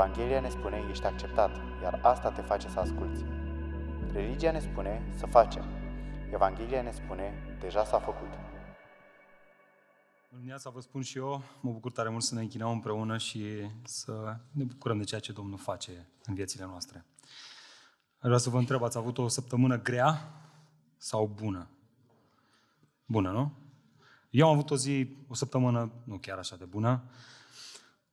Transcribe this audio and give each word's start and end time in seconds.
Evanghelia 0.00 0.40
ne 0.40 0.48
spune, 0.48 0.86
ești 0.90 1.04
acceptat, 1.04 1.50
iar 1.82 2.00
asta 2.02 2.30
te 2.30 2.42
face 2.42 2.68
să 2.68 2.78
asculți. 2.78 3.24
Religia 4.12 4.50
ne 4.50 4.60
spune, 4.60 5.12
să 5.16 5.26
facem. 5.26 5.64
Evanghelia 6.32 6.82
ne 6.82 6.92
spune, 6.92 7.56
deja 7.60 7.84
s-a 7.84 7.98
făcut. 7.98 8.28
Bună 10.28 10.36
dimineața, 10.36 10.70
vă 10.70 10.80
spun 10.80 11.02
și 11.02 11.18
eu, 11.18 11.42
mă 11.60 11.70
bucur 11.70 11.92
tare 11.92 12.08
mult 12.08 12.22
să 12.22 12.34
ne 12.34 12.40
închinăm 12.40 12.70
împreună 12.70 13.16
și 13.18 13.70
să 13.84 14.36
ne 14.50 14.64
bucurăm 14.64 14.98
de 14.98 15.04
ceea 15.04 15.20
ce 15.20 15.32
Domnul 15.32 15.58
face 15.58 16.08
în 16.24 16.34
viețile 16.34 16.64
noastre. 16.64 17.04
Vreau 18.20 18.38
să 18.38 18.50
vă 18.50 18.58
întreb, 18.58 18.82
ați 18.82 18.98
avut 18.98 19.18
o 19.18 19.28
săptămână 19.28 19.78
grea 19.78 20.32
sau 20.96 21.26
bună? 21.26 21.68
Bună, 23.06 23.30
nu? 23.30 23.52
Eu 24.30 24.46
am 24.46 24.52
avut 24.52 24.70
o 24.70 24.76
zi, 24.76 25.16
o 25.28 25.34
săptămână 25.34 25.90
nu 26.04 26.18
chiar 26.18 26.38
așa 26.38 26.56
de 26.56 26.64
bună. 26.64 27.02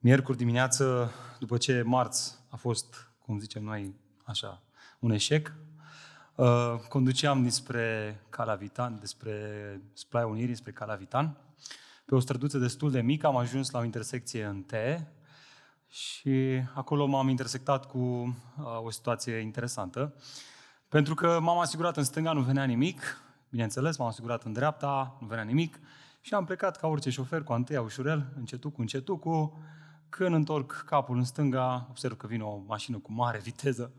Miercuri 0.08 0.38
dimineață, 0.38 1.12
după 1.40 1.58
ce 1.58 1.82
marți 1.82 2.40
a 2.50 2.56
fost, 2.56 3.12
cum 3.26 3.40
zicem 3.40 3.64
noi, 3.64 3.96
așa, 4.24 4.64
un 5.00 5.12
eșec, 5.12 5.54
uh, 6.36 6.76
conduceam 6.90 7.41
dinspre 7.41 8.20
Calavitan, 8.30 8.98
despre 8.99 9.32
Splai 9.94 10.24
Unirii, 10.24 10.55
spre 10.55 10.72
Calavitan, 10.72 11.38
pe 12.05 12.16
o 12.16 12.20
străduță 12.20 12.58
destul 12.58 12.91
de 12.91 13.02
mică, 13.02 13.27
am 13.27 13.38
ajuns 13.38 13.72
la 13.72 13.80
o 13.80 13.84
intersecție 13.84 14.46
în 14.46 14.64
T 14.64 14.74
și 15.88 16.62
acolo 16.74 17.05
m-am 17.05 17.27
intersectat 17.27 17.86
cu 17.86 17.98
uh, 17.98 18.84
o 18.84 18.90
situație 18.90 19.38
interesantă, 19.38 20.16
pentru 20.90 21.14
că 21.14 21.40
m-am 21.42 21.60
asigurat 21.60 21.98
în 21.98 22.04
stânga 22.04 22.34
nu 22.34 22.42
venea 22.42 22.64
nimic, 22.64 23.21
bineînțeles, 23.49 23.98
m-am 23.98 24.08
asigurat 24.08 24.44
în 24.44 24.54
dreapta, 24.54 25.18
nu 25.20 25.27
venea 25.27 25.44
nimic, 25.44 25.80
și 26.21 26.34
am 26.34 26.46
plecat 26.46 26.77
ca 26.77 26.88
orice 26.88 27.10
șofer 27.10 27.44
cu 27.44 27.54
anteia 27.54 27.82
ușurel, 27.82 28.34
încetul 28.36 28.71
cu 28.71 28.82
încetul 28.82 29.20
cu 29.20 29.60
când 30.10 30.36
întorc 30.36 30.84
capul 30.86 31.18
în 31.18 31.24
stânga, 31.24 31.88
observ 31.90 32.18
că 32.18 32.27
vine 32.27 32.44
o 32.44 32.58
mașină 32.68 32.98
cu 32.98 33.12
mare 33.12 33.40
viteză, 33.40 33.91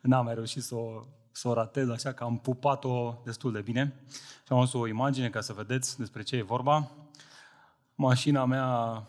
n-am 0.00 0.24
mai 0.24 0.34
reușit 0.34 0.62
să 0.62 0.74
o, 0.74 1.04
să 1.30 1.48
o 1.48 1.52
ratez, 1.52 1.88
așa 1.88 2.12
că 2.12 2.24
am 2.24 2.38
pupat-o 2.38 3.20
destul 3.24 3.52
de 3.52 3.60
bine. 3.60 4.04
Și 4.46 4.52
am 4.52 4.58
adus 4.58 4.72
o 4.72 4.86
imagine 4.86 5.30
ca 5.30 5.40
să 5.40 5.52
vedeți 5.52 5.98
despre 5.98 6.22
ce 6.22 6.36
e 6.36 6.42
vorba. 6.42 6.90
Mașina 7.94 8.44
mea, 8.44 9.02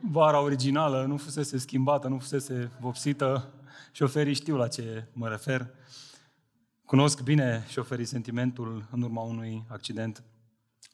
vara 0.00 0.40
originală, 0.40 1.04
nu 1.04 1.16
fusese 1.16 1.58
schimbată, 1.58 2.08
nu 2.08 2.18
fusese 2.18 2.70
vopsită. 2.80 3.52
Șoferii 3.92 4.34
știu 4.34 4.56
la 4.56 4.68
ce 4.68 5.06
mă 5.12 5.28
refer. 5.28 5.66
Cunosc 6.84 7.20
bine 7.20 7.64
șoferii 7.68 8.04
sentimentul 8.04 8.88
în 8.90 9.02
urma 9.02 9.22
unui 9.22 9.64
accident 9.68 10.22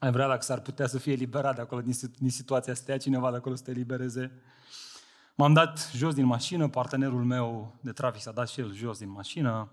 ai 0.05 0.11
vrea 0.11 0.29
dacă 0.29 0.43
s-ar 0.43 0.61
putea 0.61 0.87
să 0.87 0.99
fie 0.99 1.13
eliberat 1.13 1.55
de 1.55 1.61
acolo, 1.61 1.81
din, 1.81 1.95
din 2.19 2.31
situația, 2.31 2.75
să 2.75 2.83
te 2.85 2.91
ia 2.91 2.97
cineva 2.97 3.31
de 3.31 3.37
acolo 3.37 3.55
să 3.55 3.63
te 3.63 3.71
elibereze. 3.71 4.33
M-am 5.35 5.53
dat 5.53 5.91
jos 5.95 6.15
din 6.15 6.25
mașină, 6.25 6.69
partenerul 6.69 7.25
meu 7.25 7.77
de 7.81 7.93
trafic 7.93 8.21
s-a 8.21 8.33
dat 8.33 8.49
și 8.49 8.61
el 8.61 8.75
jos 8.75 8.99
din 8.99 9.11
mașină, 9.11 9.71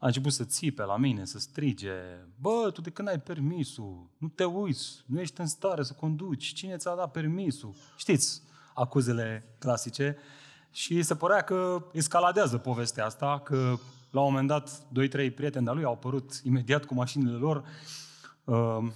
a 0.00 0.06
început 0.06 0.32
să 0.32 0.44
țipe 0.44 0.82
la 0.82 0.96
mine, 0.96 1.24
să 1.24 1.38
strige, 1.38 1.92
bă, 2.40 2.70
tu 2.72 2.80
de 2.80 2.90
când 2.90 3.08
ai 3.08 3.20
permisul? 3.20 4.10
Nu 4.18 4.28
te 4.28 4.44
uiți, 4.44 5.04
nu 5.06 5.20
ești 5.20 5.40
în 5.40 5.46
stare 5.46 5.82
să 5.82 5.92
conduci, 5.92 6.52
cine 6.52 6.76
ți-a 6.76 6.94
dat 6.94 7.10
permisul? 7.10 7.74
Știți, 7.96 8.42
acuzele 8.74 9.54
clasice. 9.58 10.16
Și 10.70 11.02
se 11.02 11.14
părea 11.14 11.40
că 11.40 11.84
escaladează 11.92 12.58
povestea 12.58 13.04
asta, 13.04 13.40
că 13.44 13.76
la 14.10 14.20
un 14.20 14.26
moment 14.26 14.48
dat, 14.48 14.82
doi, 14.92 15.08
trei 15.08 15.30
prieteni 15.30 15.64
de-a 15.64 15.72
lui 15.72 15.84
au 15.84 15.92
apărut 15.92 16.40
imediat 16.44 16.84
cu 16.84 16.94
mașinile 16.94 17.36
lor 17.36 17.64
Ehm, 17.64 18.09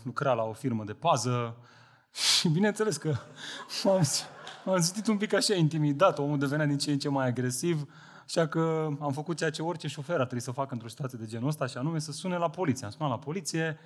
lucra 0.02 0.32
la 0.32 0.42
o 0.42 0.52
firmă 0.52 0.84
de 0.84 0.92
pază 0.92 1.56
și 2.12 2.48
bineînțeles 2.48 2.96
că 2.96 3.14
m-am, 3.84 4.02
m-am 4.64 4.80
simțit 4.80 5.06
un 5.06 5.16
pic 5.16 5.32
așa 5.32 5.54
intimidat, 5.54 6.18
omul 6.18 6.38
devenea 6.38 6.66
din 6.66 6.78
ce 6.78 6.92
în 6.92 6.98
ce 6.98 7.08
mai 7.08 7.26
agresiv, 7.26 7.88
așa 8.24 8.46
că 8.46 8.88
am 9.00 9.12
făcut 9.12 9.36
ceea 9.36 9.50
ce 9.50 9.62
orice 9.62 9.88
șofer 9.88 10.14
ar 10.14 10.24
trebui 10.24 10.44
să 10.44 10.50
facă 10.50 10.72
într-o 10.72 10.88
situație 10.88 11.18
de 11.18 11.26
genul 11.26 11.48
ăsta, 11.48 11.66
și 11.66 11.76
anume 11.76 11.98
să 11.98 12.12
sune 12.12 12.36
la 12.36 12.50
poliție. 12.50 12.84
Am 12.84 12.92
sunat 12.92 13.10
la 13.10 13.18
poliție, 13.18 13.78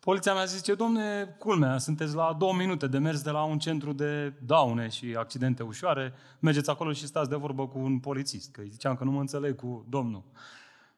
poliția 0.00 0.34
mea 0.34 0.44
zice, 0.44 0.74
domne, 0.74 1.36
culmea, 1.38 1.78
sunteți 1.78 2.14
la 2.14 2.36
două 2.38 2.54
minute 2.54 2.86
de 2.86 2.98
mers 2.98 3.22
de 3.22 3.30
la 3.30 3.42
un 3.42 3.58
centru 3.58 3.92
de 3.92 4.32
daune 4.46 4.88
și 4.88 5.14
accidente 5.18 5.62
ușoare, 5.62 6.12
mergeți 6.38 6.70
acolo 6.70 6.92
și 6.92 7.06
stați 7.06 7.28
de 7.28 7.36
vorbă 7.36 7.66
cu 7.66 7.78
un 7.78 7.98
polițist, 7.98 8.50
că 8.50 8.60
îi 8.60 8.68
ziceam 8.68 8.96
că 8.96 9.04
nu 9.04 9.10
mă 9.10 9.20
înțeleg 9.20 9.56
cu 9.56 9.84
domnul. 9.88 10.22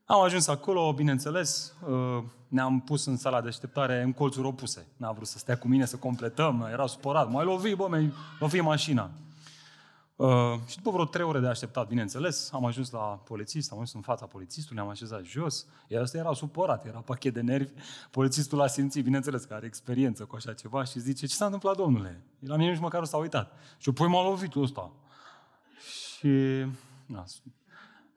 Am 0.04 0.20
ajuns 0.20 0.46
acolo, 0.46 0.92
bineînțeles, 0.92 1.74
uh, 1.88 2.24
ne-am 2.48 2.80
pus 2.80 3.06
în 3.06 3.16
sala 3.16 3.40
de 3.40 3.48
așteptare 3.48 4.02
în 4.02 4.12
colțuri 4.12 4.46
opuse. 4.46 4.86
N-a 4.96 5.12
vrut 5.12 5.26
să 5.26 5.38
stea 5.38 5.58
cu 5.58 5.68
mine 5.68 5.84
să 5.84 5.96
completăm, 5.96 6.68
era 6.72 6.86
supărat. 6.86 7.30
Mai 7.30 7.44
lovi, 7.44 7.74
bă, 7.74 7.86
mai 7.88 8.12
lovi 8.38 8.60
mașina. 8.60 9.10
Uh, 10.16 10.54
și 10.66 10.76
după 10.76 10.90
vreo 10.90 11.04
trei 11.04 11.24
ore 11.24 11.40
de 11.40 11.46
așteptat, 11.46 11.88
bineînțeles, 11.88 12.52
am 12.52 12.64
ajuns 12.64 12.90
la 12.90 12.98
polițist, 12.98 13.72
am 13.72 13.78
ajuns 13.78 13.94
în 13.94 14.00
fața 14.00 14.26
polițistului, 14.26 14.82
am 14.82 14.88
așezat 14.88 15.24
jos, 15.24 15.66
iar 15.88 16.02
ăsta 16.02 16.18
era 16.18 16.32
supărat, 16.32 16.86
era 16.86 16.98
pachet 16.98 17.34
de 17.34 17.40
nervi. 17.40 17.70
Polițistul 18.10 18.60
a 18.60 18.66
simțit, 18.66 19.04
bineînțeles, 19.04 19.44
că 19.44 19.54
are 19.54 19.66
experiență 19.66 20.24
cu 20.24 20.36
așa 20.36 20.52
ceva 20.52 20.84
și 20.84 21.00
zice, 21.00 21.26
ce 21.26 21.34
s-a 21.34 21.44
întâmplat, 21.44 21.76
domnule? 21.76 22.22
La 22.38 22.56
mine 22.56 22.70
nici 22.70 22.80
măcar 22.80 23.00
nu 23.00 23.06
s-a 23.06 23.16
uitat. 23.16 23.52
Și 23.78 23.88
apoi 23.88 24.08
m-a 24.08 24.22
lovit 24.22 24.54
ăsta. 24.54 24.90
Și 26.18 26.28
na, 27.06 27.24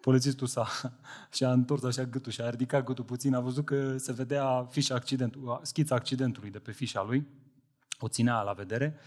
polițistul 0.02 0.48
s-a, 0.48 0.68
și-a 1.36 1.52
întors 1.52 1.84
așa 1.84 2.04
gâtul 2.04 2.32
și 2.32 2.42
a 2.42 2.50
ridicat 2.50 2.84
gâtul 2.84 3.04
puțin, 3.04 3.36
a 3.36 3.40
văzut 3.40 3.66
că 3.66 3.98
se 3.98 4.12
vedea 4.12 4.68
fișa 4.70 4.96
accidentului, 4.96 5.60
schița 5.62 5.96
accidentului 5.96 6.50
de 6.50 6.60
pe 6.60 6.72
fișa 6.72 7.04
lui, 7.04 7.28
o 8.00 8.08
ținea 8.08 8.42
la 8.42 8.52
vedere 8.52 9.00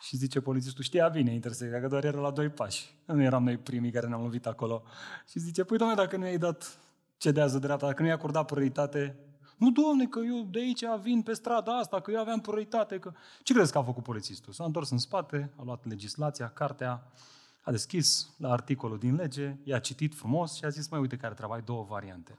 și 0.00 0.16
zice 0.16 0.40
polițistul, 0.40 0.84
știa 0.84 1.08
bine 1.08 1.32
intersecția, 1.32 1.80
că 1.80 1.88
doar 1.88 2.04
era 2.04 2.20
la 2.20 2.30
doi 2.30 2.48
pași. 2.48 2.94
Nu 3.04 3.22
eram 3.22 3.44
noi 3.44 3.58
primii 3.58 3.90
care 3.90 4.06
ne-am 4.06 4.22
lovit 4.22 4.46
acolo. 4.46 4.82
Și 5.28 5.38
zice, 5.38 5.64
păi 5.64 5.78
doamne, 5.78 5.96
dacă 5.96 6.16
nu 6.16 6.24
i-ai 6.24 6.38
dat 6.38 6.78
cedează 7.16 7.58
dreapta, 7.58 7.86
dacă 7.86 8.00
nu 8.00 8.08
i-ai 8.08 8.16
acordat 8.16 8.46
prioritate, 8.46 9.16
nu, 9.56 9.70
domne, 9.70 10.06
că 10.06 10.18
eu 10.18 10.46
de 10.50 10.58
aici 10.58 10.84
vin 11.02 11.22
pe 11.22 11.32
strada 11.32 11.78
asta, 11.78 12.00
că 12.00 12.10
eu 12.10 12.20
aveam 12.20 12.40
prioritate. 12.40 12.98
Că... 12.98 13.12
Ce 13.42 13.52
crezi 13.52 13.72
că 13.72 13.78
a 13.78 13.82
făcut 13.82 14.02
polițistul? 14.02 14.52
S-a 14.52 14.64
întors 14.64 14.90
în 14.90 14.98
spate, 14.98 15.52
a 15.56 15.62
luat 15.64 15.86
legislația, 15.88 16.48
cartea, 16.48 17.12
a 17.60 17.70
deschis 17.70 18.34
la 18.38 18.50
articolul 18.50 18.98
din 18.98 19.14
lege, 19.14 19.56
i-a 19.62 19.78
citit 19.78 20.14
frumos 20.14 20.54
și 20.54 20.64
a 20.64 20.68
zis, 20.68 20.88
mai 20.88 21.00
uite 21.00 21.16
care 21.16 21.34
treaba, 21.34 21.54
ai 21.54 21.62
două 21.62 21.84
variante. 21.88 22.38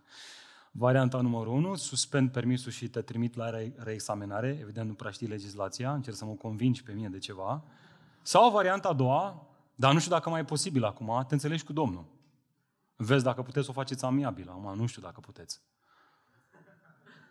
Varianta 0.72 1.22
numărul 1.22 1.54
1, 1.54 1.76
suspend 1.76 2.32
permisul 2.32 2.72
și 2.72 2.88
te 2.88 3.02
trimit 3.02 3.36
la 3.36 3.50
reexaminare, 3.76 4.58
evident 4.62 4.88
nu 4.88 4.94
prea 4.94 5.12
știi 5.12 5.28
legislația, 5.28 5.94
încerc 5.94 6.16
să 6.16 6.26
mă 6.26 6.34
convingi 6.34 6.84
pe 6.84 6.92
mine 6.92 7.10
de 7.10 7.18
ceva. 7.18 7.64
Sau 8.22 8.52
varianta 8.52 8.88
a 8.88 8.94
doua, 8.94 9.48
dar 9.76 9.94
nu 9.94 10.00
știu 10.00 10.12
dacă 10.12 10.30
mai 10.30 10.40
e 10.40 10.44
posibil 10.44 10.84
acum, 10.84 11.26
te 11.28 11.34
înțelegi 11.34 11.64
cu 11.64 11.74
Domnul. 11.74 12.06
Vezi 12.96 13.24
dacă 13.24 13.42
puteți 13.42 13.66
să 13.66 13.72
o 13.72 13.74
faceți 13.74 14.06
amiabil, 14.06 14.50
acum 14.50 14.76
nu 14.76 14.86
știu 14.86 15.02
dacă 15.02 15.20
puteți. 15.20 15.62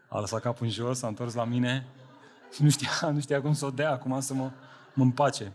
A 0.09 0.21
lăsat 0.21 0.41
capul 0.41 0.67
în 0.67 0.73
jos, 0.73 0.99
s-a 0.99 1.07
întors 1.07 1.35
la 1.35 1.45
mine 1.45 1.87
și 2.53 2.63
nu 2.63 2.71
știa, 2.71 3.11
nu 3.13 3.21
știa 3.21 3.41
cum 3.41 3.53
să 3.53 3.67
o 3.67 3.71
dea 3.71 3.91
acum 3.91 4.21
să 4.21 4.35
mă, 4.35 4.51
mă 4.95 5.03
împace. 5.03 5.53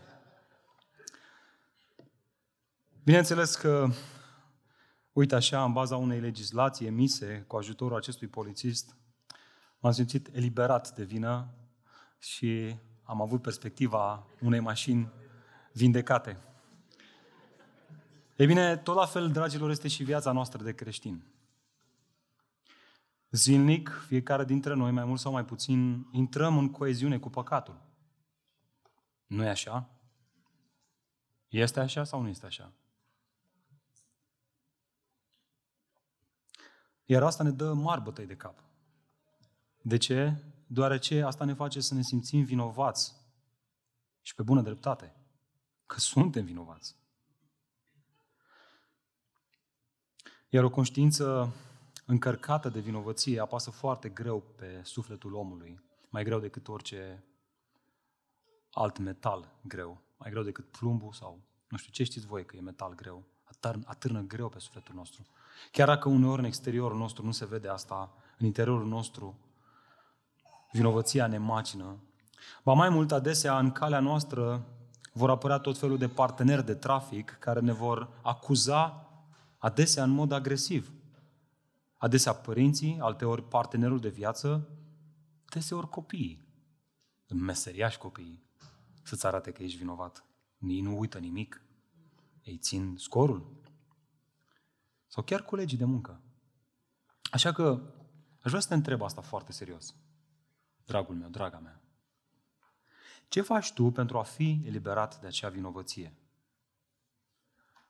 Bineînțeles 3.06 3.54
că, 3.54 3.88
uite 5.12 5.34
așa, 5.34 5.64
în 5.64 5.72
baza 5.72 5.96
unei 5.96 6.20
legislații 6.20 6.86
emise 6.86 7.44
cu 7.46 7.56
ajutorul 7.56 7.96
acestui 7.96 8.28
polițist, 8.28 8.96
m-am 9.78 9.92
simțit 9.92 10.28
eliberat 10.32 10.94
de 10.94 11.04
vină 11.04 11.54
și 12.18 12.76
am 13.02 13.20
avut 13.20 13.42
perspectiva 13.42 14.26
unei 14.40 14.60
mașini 14.60 15.12
vindecate. 15.72 16.38
Ei 18.36 18.46
bine, 18.46 18.76
tot 18.76 18.94
la 18.94 19.06
fel, 19.06 19.30
dragilor, 19.30 19.70
este 19.70 19.88
și 19.88 20.04
viața 20.04 20.32
noastră 20.32 20.62
de 20.62 20.74
creștin. 20.74 21.24
Zilnic, 23.30 24.04
fiecare 24.06 24.44
dintre 24.44 24.74
noi, 24.74 24.90
mai 24.90 25.04
mult 25.04 25.20
sau 25.20 25.32
mai 25.32 25.44
puțin, 25.44 26.06
intrăm 26.12 26.58
în 26.58 26.70
coeziune 26.70 27.18
cu 27.18 27.30
păcatul. 27.30 27.80
Nu 29.26 29.44
e 29.44 29.48
așa? 29.48 29.90
Este 31.48 31.80
așa 31.80 32.04
sau 32.04 32.22
nu 32.22 32.28
este 32.28 32.46
așa? 32.46 32.72
Iar 37.06 37.22
asta 37.22 37.42
ne 37.42 37.50
dă 37.50 37.72
mari 37.72 38.00
bătăi 38.00 38.26
de 38.26 38.36
cap. 38.36 38.62
De 39.82 39.96
ce? 39.96 40.36
Deoarece 40.66 41.22
asta 41.22 41.44
ne 41.44 41.54
face 41.54 41.80
să 41.80 41.94
ne 41.94 42.02
simțim 42.02 42.44
vinovați. 42.44 43.14
Și 44.22 44.34
pe 44.34 44.42
bună 44.42 44.60
dreptate. 44.60 45.14
Că 45.86 46.00
suntem 46.12 46.44
vinovați. 46.44 46.96
Iar 50.48 50.64
o 50.64 50.70
conștiință 50.70 51.54
încărcată 52.06 52.68
de 52.68 52.80
vinovăție 52.80 53.40
apasă 53.40 53.70
foarte 53.70 54.08
greu 54.08 54.40
pe 54.40 54.80
sufletul 54.84 55.34
omului, 55.34 55.80
mai 56.08 56.24
greu 56.24 56.38
decât 56.40 56.68
orice 56.68 57.24
alt 58.70 58.98
metal 58.98 59.58
greu, 59.62 60.00
mai 60.16 60.30
greu 60.30 60.42
decât 60.42 60.64
plumbul 60.64 61.12
sau 61.12 61.40
nu 61.68 61.76
știu 61.76 61.92
ce 61.92 62.04
știți 62.04 62.26
voi 62.26 62.44
că 62.44 62.56
e 62.56 62.60
metal 62.60 62.94
greu, 62.94 63.24
atârnă, 63.44 63.82
atârnă 63.86 64.20
greu 64.20 64.48
pe 64.48 64.58
sufletul 64.58 64.94
nostru. 64.94 65.26
Chiar 65.72 65.86
dacă 65.86 66.08
uneori 66.08 66.40
în 66.40 66.46
exteriorul 66.46 66.98
nostru 66.98 67.24
nu 67.24 67.30
se 67.30 67.46
vede 67.46 67.68
asta, 67.68 68.12
în 68.38 68.46
interiorul 68.46 68.86
nostru 68.86 69.38
vinovăția 70.72 71.26
ne 71.26 71.38
macină. 71.38 71.96
Ba 72.64 72.72
mai 72.72 72.88
mult, 72.88 73.12
adesea 73.12 73.58
în 73.58 73.70
calea 73.70 74.00
noastră 74.00 74.66
vor 75.12 75.30
apărea 75.30 75.58
tot 75.58 75.78
felul 75.78 75.98
de 75.98 76.08
parteneri 76.08 76.64
de 76.64 76.74
trafic 76.74 77.36
care 77.40 77.60
ne 77.60 77.72
vor 77.72 78.08
acuza 78.22 79.10
adesea 79.58 80.02
în 80.02 80.10
mod 80.10 80.32
agresiv. 80.32 80.92
Adesea 81.96 82.32
părinții, 82.32 82.98
alteori 83.00 83.48
partenerul 83.48 84.00
de 84.00 84.08
viață, 84.08 84.68
deseori 85.48 85.88
copiii, 85.88 86.48
în 87.26 87.38
meseriași 87.42 87.98
copiii, 87.98 88.42
să-ți 89.02 89.26
arate 89.26 89.50
că 89.50 89.62
ești 89.62 89.78
vinovat. 89.78 90.24
Ei 90.58 90.80
nu 90.80 90.98
uită 90.98 91.18
nimic, 91.18 91.62
ei 92.42 92.56
țin 92.56 92.94
scorul. 92.96 93.46
Sau 95.06 95.22
chiar 95.22 95.42
colegii 95.42 95.78
de 95.78 95.84
muncă. 95.84 96.20
Așa 97.30 97.52
că 97.52 97.94
aș 98.40 98.50
vrea 98.50 98.60
să 98.60 98.68
te 98.68 98.74
întreb 98.74 99.02
asta 99.02 99.20
foarte 99.20 99.52
serios. 99.52 99.94
Dragul 100.84 101.14
meu, 101.14 101.28
draga 101.28 101.58
mea. 101.58 101.80
Ce 103.28 103.40
faci 103.40 103.72
tu 103.72 103.90
pentru 103.90 104.18
a 104.18 104.22
fi 104.22 104.62
eliberat 104.64 105.20
de 105.20 105.26
acea 105.26 105.48
vinovăție? 105.48 106.16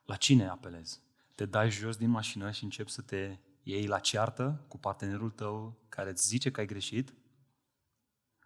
La 0.03 0.15
cine 0.15 0.47
apelezi? 0.47 1.01
Te 1.35 1.45
dai 1.45 1.69
jos 1.69 1.97
din 1.97 2.09
mașină 2.09 2.51
și 2.51 2.63
începi 2.63 2.91
să 2.91 3.01
te 3.01 3.37
iei 3.63 3.87
la 3.87 3.99
ceartă 3.99 4.65
cu 4.67 4.77
partenerul 4.77 5.29
tău 5.29 5.85
care 5.89 6.09
îți 6.09 6.27
zice 6.27 6.51
că 6.51 6.59
ai 6.59 6.65
greșit? 6.65 7.13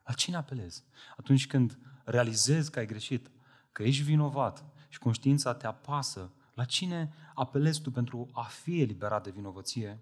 La 0.03 0.13
cine 0.13 0.35
apelezi? 0.35 0.83
Atunci 1.17 1.47
când 1.47 1.77
realizezi 2.03 2.71
că 2.71 2.79
ai 2.79 2.85
greșit, 2.85 3.31
că 3.71 3.83
ești 3.83 4.03
vinovat 4.03 4.65
și 4.89 4.99
conștiința 4.99 5.53
te 5.53 5.67
apasă, 5.67 6.31
la 6.53 6.63
cine 6.63 7.13
apelezi 7.35 7.81
tu 7.81 7.91
pentru 7.91 8.29
a 8.31 8.43
fi 8.43 8.81
eliberat 8.81 9.23
de 9.23 9.31
vinovăție? 9.31 9.99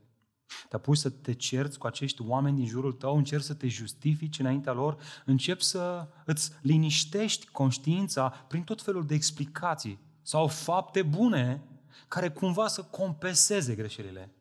Te 0.70 0.76
apuci 0.76 0.98
să 0.98 1.10
te 1.10 1.34
cerți 1.34 1.78
cu 1.78 1.88
acești 1.88 2.22
oameni 2.22 2.56
din 2.56 2.66
jurul 2.66 2.94
tău, 2.94 3.18
încerci 3.18 3.44
să 3.44 3.54
te 3.54 3.68
justifici 3.68 4.40
înaintea 4.40 4.74
lor, 4.74 5.02
începi 5.26 5.64
să 5.64 6.08
îți 6.26 6.52
liniștești 6.62 7.48
conștiința 7.48 8.30
prin 8.30 8.64
tot 8.64 8.82
felul 8.82 9.06
de 9.06 9.14
explicații 9.14 10.00
sau 10.22 10.48
fapte 10.48 11.04
bune 11.04 11.64
care 12.08 12.32
cumva 12.32 12.68
să 12.68 12.84
compenseze 12.84 13.76
greșelile. 13.76 14.34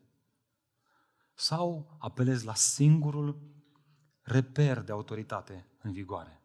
Sau 1.33 1.97
apelezi 1.99 2.45
la 2.45 2.53
singurul 2.53 3.39
reper 4.21 4.81
de 4.81 4.91
autoritate 4.91 5.67
în 5.81 5.91
vigoare. 5.91 6.41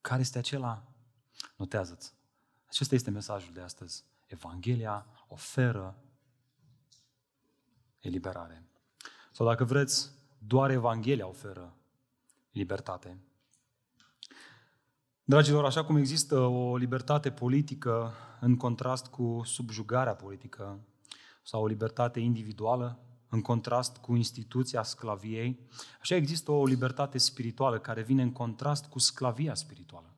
Care 0.00 0.20
este 0.20 0.38
acela? 0.38 0.84
Notează-ți. 1.56 2.14
Acesta 2.66 2.94
este 2.94 3.10
mesajul 3.10 3.52
de 3.52 3.60
astăzi. 3.60 4.04
Evanghelia 4.28 5.06
oferă 5.28 6.02
eliberare. 8.00 8.66
Sau 9.32 9.46
dacă 9.46 9.64
vreți, 9.64 10.10
doar 10.38 10.70
Evanghelia 10.70 11.26
oferă 11.26 11.76
libertate. 12.50 13.22
Dragilor, 15.24 15.64
așa 15.64 15.84
cum 15.84 15.96
există 15.96 16.38
o 16.40 16.76
libertate 16.76 17.30
politică 17.30 18.12
în 18.40 18.56
contrast 18.56 19.06
cu 19.06 19.40
subjugarea 19.44 20.14
politică 20.14 20.80
sau 21.42 21.62
o 21.62 21.66
libertate 21.66 22.20
individuală 22.20 22.98
în 23.28 23.42
contrast 23.42 23.96
cu 23.96 24.14
instituția 24.14 24.82
sclaviei, 24.82 25.68
așa 26.00 26.14
există 26.14 26.50
o 26.50 26.66
libertate 26.66 27.18
spirituală 27.18 27.78
care 27.78 28.02
vine 28.02 28.22
în 28.22 28.32
contrast 28.32 28.86
cu 28.86 28.98
sclavia 28.98 29.54
spirituală. 29.54 30.17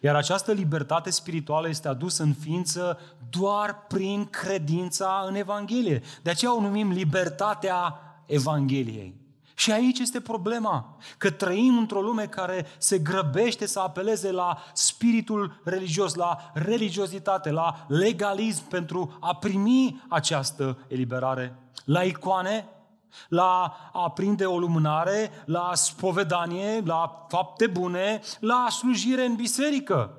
Iar 0.00 0.16
această 0.16 0.52
libertate 0.52 1.10
spirituală 1.10 1.68
este 1.68 1.88
adusă 1.88 2.22
în 2.22 2.34
ființă 2.34 2.98
doar 3.30 3.86
prin 3.88 4.24
credința 4.24 5.24
în 5.28 5.34
Evanghelie. 5.34 6.02
De 6.22 6.30
aceea 6.30 6.56
o 6.56 6.60
numim 6.60 6.90
libertatea 6.90 8.00
Evangheliei. 8.26 9.20
Și 9.54 9.72
aici 9.72 9.98
este 9.98 10.20
problema, 10.20 10.96
că 11.18 11.30
trăim 11.30 11.78
într-o 11.78 12.00
lume 12.00 12.26
care 12.26 12.66
se 12.78 12.98
grăbește 12.98 13.66
să 13.66 13.80
apeleze 13.80 14.30
la 14.30 14.62
spiritul 14.72 15.60
religios, 15.64 16.14
la 16.14 16.50
religiozitate, 16.54 17.50
la 17.50 17.86
legalism 17.88 18.68
pentru 18.68 19.16
a 19.20 19.34
primi 19.34 20.02
această 20.08 20.78
eliberare. 20.88 21.56
La 21.84 22.02
icoane, 22.02 22.68
la 23.28 23.76
a 23.92 24.10
prinde 24.10 24.44
o 24.46 24.58
lumânare, 24.58 25.30
la 25.44 25.70
spovedanie, 25.74 26.80
la 26.84 27.26
fapte 27.28 27.66
bune, 27.66 28.20
la 28.40 28.66
slujire 28.70 29.24
în 29.24 29.34
biserică, 29.34 30.16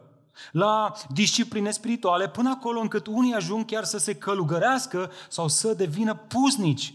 la 0.52 0.94
discipline 1.10 1.72
spirituale, 1.72 2.30
până 2.30 2.50
acolo 2.50 2.80
încât 2.80 3.08
unii 3.08 3.34
ajung 3.34 3.66
chiar 3.66 3.84
să 3.84 3.98
se 3.98 4.16
călugărească 4.16 5.12
sau 5.30 5.48
să 5.48 5.74
devină 5.74 6.14
puznici. 6.14 6.94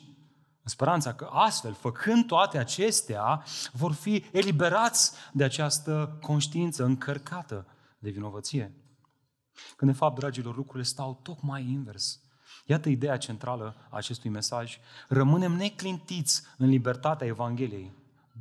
În 0.62 0.74
speranța 0.74 1.14
că 1.14 1.28
astfel, 1.32 1.72
făcând 1.72 2.26
toate 2.26 2.58
acestea, 2.58 3.44
vor 3.72 3.92
fi 3.92 4.24
eliberați 4.32 5.12
de 5.32 5.44
această 5.44 6.18
conștiință 6.20 6.84
încărcată 6.84 7.66
de 7.98 8.10
vinovăție. 8.10 8.74
Când, 9.76 9.90
de 9.90 9.96
fapt, 9.96 10.18
dragilor, 10.18 10.56
lucrurile 10.56 10.84
stau 10.84 11.20
tocmai 11.22 11.62
invers. 11.62 12.20
Iată 12.70 12.88
ideea 12.88 13.17
centrală 13.17 13.76
a 13.91 13.97
acestui 13.97 14.31
mesaj. 14.31 14.79
Rămânem 15.09 15.53
neclintiți 15.53 16.43
în 16.56 16.69
libertatea 16.69 17.26
Evangheliei. 17.26 17.93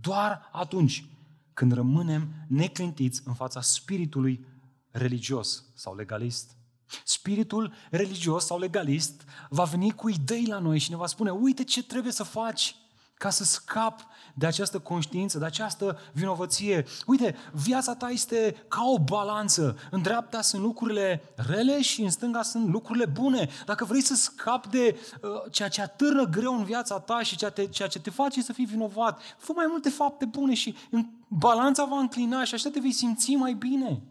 Doar 0.02 0.50
atunci 0.52 1.06
când 1.54 1.72
rămânem 1.72 2.28
neclintiți 2.48 3.22
în 3.26 3.34
fața 3.34 3.62
spiritului 3.62 4.46
religios 4.92 5.64
sau 5.74 5.96
legalist. 5.96 6.56
Spiritul 7.04 7.74
religios 7.90 8.46
sau 8.46 8.60
legalist 8.60 9.24
va 9.50 9.64
veni 9.64 9.92
cu 9.92 10.10
idei 10.10 10.46
la 10.46 10.60
noi 10.60 10.80
și 10.80 10.90
ne 10.90 10.96
va 10.96 11.08
spune, 11.08 11.30
uite 11.30 11.64
ce 11.64 11.84
trebuie 11.84 12.12
să 12.12 12.24
faci 12.24 12.76
ca 13.18 13.30
să 13.30 13.44
scap 13.44 14.06
de 14.34 14.46
această 14.46 14.80
conștiință, 14.80 15.38
de 15.38 15.46
această 15.46 16.00
vinovăție. 16.14 16.86
Uite, 17.06 17.36
viața 17.54 17.96
ta 17.96 18.10
este 18.10 18.66
ca 18.68 18.84
o 18.84 19.00
balanță. 19.00 19.78
În 19.92 20.02
dreapta 20.02 20.42
sunt 20.42 20.62
lucrurile 20.62 21.34
rele 21.36 21.82
și 21.82 22.02
în 22.02 22.10
stânga 22.10 22.42
sunt 22.42 22.68
lucrurile 22.68 23.06
bune. 23.06 23.50
Dacă 23.66 23.86
vrei 23.86 24.02
să 24.02 24.16
scapi 24.16 24.68
de 24.68 25.00
uh, 25.22 25.30
ceea 25.52 25.70
ce 25.70 25.82
atârnă 25.82 26.24
greu 26.24 26.58
în 26.58 26.64
viața 26.64 27.00
ta 27.00 27.24
și 27.24 27.36
ceea, 27.38 27.52
te, 27.52 27.68
ceea 27.68 27.88
ce 27.88 28.00
te 28.00 28.10
face 28.10 28.42
să 28.42 28.54
fii 28.54 28.66
vinovat, 28.66 29.22
fă 29.38 29.52
mai 29.56 29.66
multe 29.70 29.90
fapte 29.90 30.26
bune 30.26 30.54
și 30.54 30.76
în, 30.92 31.10
balanța 31.28 31.86
va 31.86 31.98
înclina 31.98 32.44
și 32.44 32.54
așa 32.54 32.70
te 32.70 32.80
vei 32.80 32.92
simți 32.92 33.32
mai 33.32 33.54
bine. 33.54 34.04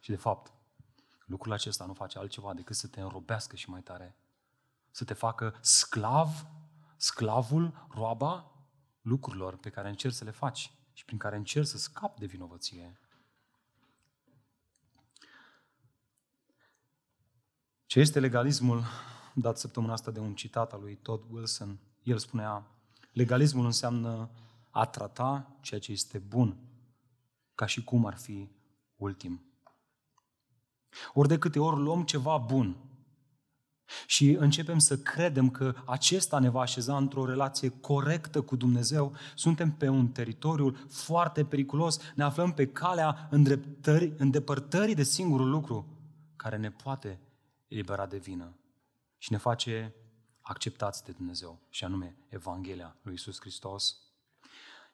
Și 0.00 0.10
de 0.10 0.16
fapt, 0.16 0.52
lucrul 1.26 1.52
acesta 1.52 1.84
nu 1.84 1.92
face 1.92 2.18
altceva 2.18 2.54
decât 2.54 2.76
să 2.76 2.86
te 2.86 3.00
înrobească 3.00 3.56
și 3.56 3.70
mai 3.70 3.80
tare. 3.80 4.16
Să 4.90 5.04
te 5.04 5.14
facă 5.14 5.54
sclav 5.60 6.28
sclavul, 7.04 7.86
roaba 7.88 8.52
lucrurilor 9.00 9.56
pe 9.56 9.70
care 9.70 9.88
încerci 9.88 10.14
să 10.14 10.24
le 10.24 10.30
faci 10.30 10.72
și 10.92 11.04
prin 11.04 11.18
care 11.18 11.36
încerci 11.36 11.66
să 11.66 11.78
scapi 11.78 12.18
de 12.18 12.26
vinovăție. 12.26 12.98
Ce 17.86 18.00
este 18.00 18.20
legalismul, 18.20 18.84
dat 19.34 19.58
săptămâna 19.58 19.92
asta 19.92 20.10
de 20.10 20.20
un 20.20 20.34
citat 20.34 20.72
al 20.72 20.80
lui 20.80 20.96
Todd 20.96 21.30
Wilson, 21.30 21.80
el 22.02 22.18
spunea, 22.18 22.66
legalismul 23.12 23.64
înseamnă 23.64 24.30
a 24.70 24.86
trata 24.86 25.56
ceea 25.60 25.80
ce 25.80 25.92
este 25.92 26.18
bun, 26.18 26.58
ca 27.54 27.66
și 27.66 27.84
cum 27.84 28.06
ar 28.06 28.16
fi 28.16 28.50
ultim. 28.96 29.44
Ori 31.12 31.28
de 31.28 31.38
câte 31.38 31.58
ori 31.58 31.80
luăm 31.80 32.04
ceva 32.04 32.38
bun 32.38 32.83
și 34.06 34.30
începem 34.30 34.78
să 34.78 34.98
credem 34.98 35.50
că 35.50 35.74
acesta 35.84 36.38
ne 36.38 36.48
va 36.48 36.60
așeza 36.60 36.96
într-o 36.96 37.26
relație 37.26 37.68
corectă 37.80 38.40
cu 38.40 38.56
Dumnezeu, 38.56 39.16
suntem 39.34 39.72
pe 39.72 39.88
un 39.88 40.08
teritoriu 40.08 40.76
foarte 40.88 41.44
periculos, 41.44 41.98
ne 42.14 42.22
aflăm 42.22 42.52
pe 42.52 42.66
calea 42.66 43.28
îndepărtării 44.16 44.94
de 44.94 45.02
singurul 45.02 45.50
lucru 45.50 45.86
care 46.36 46.56
ne 46.56 46.70
poate 46.70 47.20
elibera 47.68 48.06
de 48.06 48.16
vină 48.16 48.56
și 49.18 49.32
ne 49.32 49.38
face 49.38 49.94
acceptați 50.40 51.04
de 51.04 51.12
Dumnezeu, 51.12 51.60
și 51.68 51.84
anume 51.84 52.16
Evanghelia 52.28 52.96
lui 53.02 53.14
Isus 53.14 53.40
Hristos. 53.40 53.98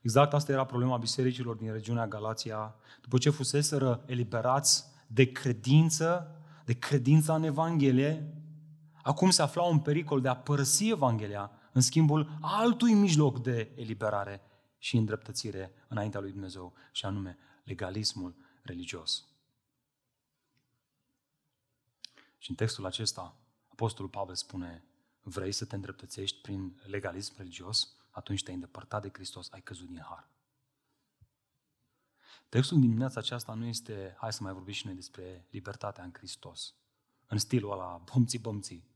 Exact 0.00 0.32
asta 0.32 0.52
era 0.52 0.64
problema 0.64 0.96
bisericilor 0.96 1.56
din 1.56 1.72
regiunea 1.72 2.06
Galația. 2.06 2.74
După 3.00 3.18
ce 3.18 3.30
fuseseră 3.30 4.02
eliberați 4.06 4.84
de 5.06 5.32
credință, 5.32 6.36
de 6.64 6.72
credința 6.78 7.34
în 7.34 7.42
Evanghelie, 7.42 8.34
acum 9.10 9.30
se 9.30 9.42
aflau 9.42 9.70
în 9.70 9.80
pericol 9.80 10.20
de 10.20 10.28
a 10.28 10.36
părăsi 10.36 10.88
Evanghelia 10.88 11.50
în 11.72 11.80
schimbul 11.80 12.38
altui 12.40 12.94
mijloc 12.94 13.42
de 13.42 13.72
eliberare 13.76 14.42
și 14.78 14.96
îndreptățire 14.96 15.72
înaintea 15.88 16.20
lui 16.20 16.30
Dumnezeu, 16.30 16.74
și 16.92 17.04
anume 17.04 17.38
legalismul 17.64 18.34
religios. 18.62 19.24
Și 22.38 22.50
în 22.50 22.56
textul 22.56 22.86
acesta, 22.86 23.36
Apostolul 23.68 24.10
Pavel 24.10 24.34
spune, 24.34 24.84
vrei 25.22 25.52
să 25.52 25.64
te 25.64 25.74
îndreptățești 25.74 26.40
prin 26.40 26.80
legalism 26.86 27.34
religios, 27.36 27.94
atunci 28.10 28.42
te-ai 28.42 28.54
îndepărtat 28.54 29.02
de 29.02 29.10
Hristos, 29.12 29.50
ai 29.50 29.60
căzut 29.60 29.86
din 29.86 30.02
har. 30.08 30.28
Textul 32.48 32.76
din 32.76 32.86
dimineața 32.86 33.20
aceasta 33.20 33.54
nu 33.54 33.64
este, 33.64 34.14
hai 34.18 34.32
să 34.32 34.42
mai 34.42 34.52
vorbim 34.52 34.72
și 34.72 34.86
noi 34.86 34.94
despre 34.94 35.46
libertatea 35.50 36.04
în 36.04 36.12
Hristos. 36.12 36.74
În 37.26 37.38
stilul 37.38 37.72
ăla, 37.72 38.02
bomții, 38.12 38.38
bomții. 38.38 38.89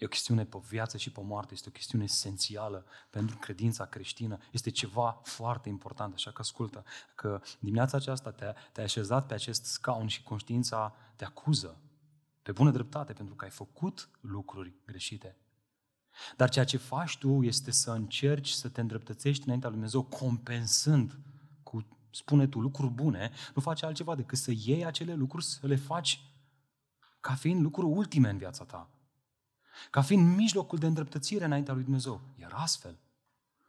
E 0.00 0.04
o 0.04 0.08
chestiune 0.08 0.44
pe 0.44 0.58
viață 0.68 0.96
și 0.96 1.10
pe 1.10 1.20
moarte, 1.22 1.52
este 1.52 1.68
o 1.68 1.72
chestiune 1.72 2.04
esențială 2.04 2.84
pentru 3.10 3.36
credința 3.36 3.86
creștină. 3.86 4.38
Este 4.52 4.70
ceva 4.70 5.20
foarte 5.24 5.68
important, 5.68 6.14
așa 6.14 6.30
că 6.30 6.40
ascultă, 6.40 6.84
că 7.14 7.40
dimineața 7.58 7.96
aceasta 7.96 8.30
te-ai 8.30 8.54
te 8.72 8.82
așezat 8.82 9.26
pe 9.26 9.34
acest 9.34 9.64
scaun 9.64 10.06
și 10.06 10.22
conștiința 10.22 10.94
te 11.16 11.24
acuză 11.24 11.80
pe 12.42 12.52
bună 12.52 12.70
dreptate, 12.70 13.12
pentru 13.12 13.34
că 13.34 13.44
ai 13.44 13.50
făcut 13.50 14.10
lucruri 14.20 14.74
greșite. 14.86 15.36
Dar 16.36 16.48
ceea 16.48 16.64
ce 16.64 16.76
faci 16.76 17.18
tu 17.18 17.42
este 17.42 17.70
să 17.70 17.90
încerci 17.90 18.48
să 18.48 18.68
te 18.68 18.80
îndreptățești 18.80 19.44
înaintea 19.44 19.68
lui 19.68 19.78
Dumnezeu, 19.78 20.02
compensând 20.02 21.18
cu, 21.62 21.86
spune 22.10 22.46
tu, 22.46 22.60
lucruri 22.60 22.92
bune, 22.92 23.30
nu 23.54 23.62
faci 23.62 23.82
altceva 23.82 24.14
decât 24.14 24.38
să 24.38 24.50
iei 24.54 24.84
acele 24.84 25.14
lucruri, 25.14 25.44
să 25.44 25.66
le 25.66 25.76
faci 25.76 26.24
ca 27.20 27.34
fiind 27.34 27.62
lucruri 27.62 27.86
ultime 27.86 28.28
în 28.28 28.38
viața 28.38 28.64
ta. 28.64 28.90
Ca 29.90 30.02
fiind 30.02 30.36
mijlocul 30.36 30.78
de 30.78 30.86
îndreptățire 30.86 31.44
înaintea 31.44 31.74
lui 31.74 31.82
Dumnezeu. 31.82 32.20
Iar 32.40 32.52
astfel, 32.54 32.98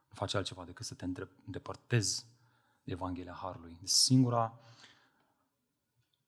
nu 0.10 0.14
faci 0.14 0.34
altceva 0.34 0.64
decât 0.64 0.86
să 0.86 0.94
te 0.94 1.06
îndepărtezi 1.46 2.26
de 2.84 2.92
Evanghelia 2.92 3.34
Harului. 3.34 3.78
De 3.80 3.86
singura 3.86 4.60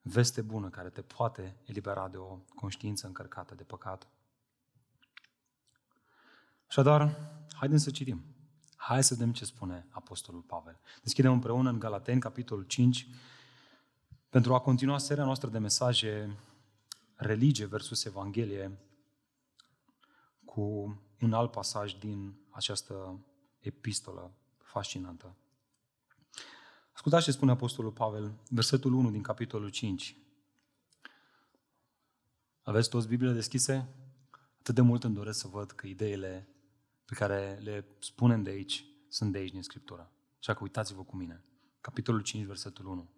veste 0.01 0.41
bună 0.41 0.69
care 0.69 0.89
te 0.89 1.01
poate 1.01 1.55
elibera 1.65 2.07
de 2.07 2.17
o 2.17 2.37
conștiință 2.55 3.07
încărcată 3.07 3.55
de 3.55 3.63
păcat. 3.63 4.07
Așadar, 6.67 7.31
haideți 7.53 7.83
să 7.83 7.91
citim. 7.91 8.23
Hai 8.75 9.03
să 9.03 9.13
vedem 9.13 9.33
ce 9.33 9.45
spune 9.45 9.87
Apostolul 9.89 10.41
Pavel. 10.41 10.79
Deschidem 11.01 11.31
împreună 11.31 11.69
în 11.69 11.79
Galateni, 11.79 12.19
capitolul 12.19 12.63
5, 12.63 13.07
pentru 14.29 14.53
a 14.53 14.59
continua 14.59 14.97
seria 14.97 15.23
noastră 15.23 15.49
de 15.49 15.57
mesaje 15.57 16.37
religie 17.15 17.65
versus 17.65 18.05
Evanghelie 18.05 18.77
cu 20.53 20.97
un 21.19 21.33
alt 21.33 21.51
pasaj 21.51 21.93
din 21.93 22.35
această 22.49 23.19
epistolă 23.59 24.33
fascinantă. 24.57 25.35
Ascultați 26.91 27.23
ce 27.23 27.31
spune 27.31 27.51
Apostolul 27.51 27.91
Pavel, 27.91 28.33
versetul 28.49 28.93
1 28.93 29.11
din 29.11 29.21
capitolul 29.21 29.69
5. 29.69 30.17
Aveți 32.61 32.89
toți 32.89 33.07
Biblia 33.07 33.31
deschise? 33.31 33.89
Atât 34.59 34.75
de 34.75 34.81
mult 34.81 35.03
îmi 35.03 35.15
doresc 35.15 35.39
să 35.39 35.47
văd 35.47 35.71
că 35.71 35.87
ideile 35.87 36.47
pe 37.05 37.13
care 37.13 37.59
le 37.61 37.85
spunem 37.99 38.43
de 38.43 38.49
aici 38.49 38.85
sunt 39.07 39.31
de 39.31 39.37
aici 39.37 39.51
din 39.51 39.63
Scriptură. 39.63 40.11
Așa 40.39 40.53
că 40.53 40.63
uitați-vă 40.63 41.03
cu 41.03 41.15
mine. 41.15 41.43
Capitolul 41.81 42.21
5, 42.21 42.45
versetul 42.45 42.85
1. 42.85 43.09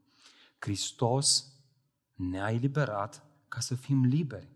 Hristos 0.59 1.53
ne-a 2.13 2.51
eliberat 2.51 3.25
ca 3.47 3.59
să 3.59 3.75
fim 3.75 4.05
liberi. 4.05 4.49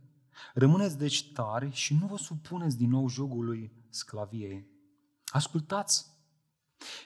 Rămâneți 0.53 0.97
deci 0.97 1.31
tari 1.31 1.71
și 1.71 1.97
nu 2.01 2.07
vă 2.07 2.17
supuneți 2.17 2.77
din 2.77 2.89
nou 2.89 3.07
jugului 3.07 3.71
sclaviei. 3.89 4.67
Ascultați 5.25 6.17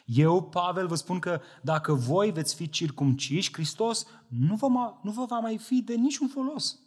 eu, 0.05 0.43
Pavel, 0.43 0.87
vă 0.87 0.95
spun 0.95 1.19
că 1.19 1.41
dacă 1.61 1.93
voi 1.93 2.31
veți 2.31 2.55
fi 2.55 2.69
circumciși, 2.69 3.53
Hristos 3.53 4.05
nu 4.27 4.55
vă, 4.55 4.67
ma, 4.67 4.99
nu 5.03 5.11
vă 5.11 5.25
va 5.25 5.39
mai 5.39 5.57
fi 5.57 5.81
de 5.81 5.93
niciun 5.93 6.27
folos. 6.27 6.77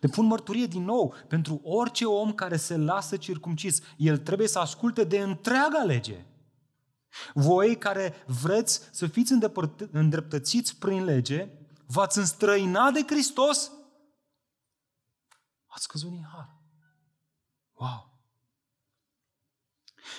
De 0.00 0.08
pun 0.08 0.26
mărturie 0.26 0.66
din 0.66 0.84
nou, 0.84 1.14
pentru 1.28 1.60
orice 1.64 2.04
om 2.04 2.32
care 2.32 2.56
se 2.56 2.76
lasă 2.76 3.16
circumcis, 3.16 3.80
el 3.96 4.18
trebuie 4.18 4.48
să 4.48 4.58
asculte 4.58 5.04
de 5.04 5.18
întreaga 5.18 5.82
lege. 5.82 6.26
Voi 7.34 7.76
care 7.76 8.14
vreți 8.26 8.88
să 8.90 9.06
fiți 9.06 9.34
îndreptățiți 9.90 10.78
prin 10.78 11.04
lege, 11.04 11.48
v-ați 11.92 12.18
înstrăinat 12.18 12.92
de 12.92 13.02
Hristos, 13.06 13.70
ați 15.66 15.88
căzut 15.88 16.10
din 16.10 16.26
har. 16.32 16.56
Wow! 17.72 18.10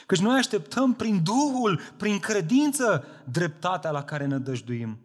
Căci 0.05 0.19
noi 0.19 0.37
așteptăm 0.37 0.93
prin 0.93 1.23
Duhul, 1.23 1.79
prin 1.97 2.19
credință, 2.19 3.05
dreptatea 3.29 3.91
la 3.91 4.03
care 4.03 4.25
ne 4.25 4.37
dăjduim. 4.37 4.99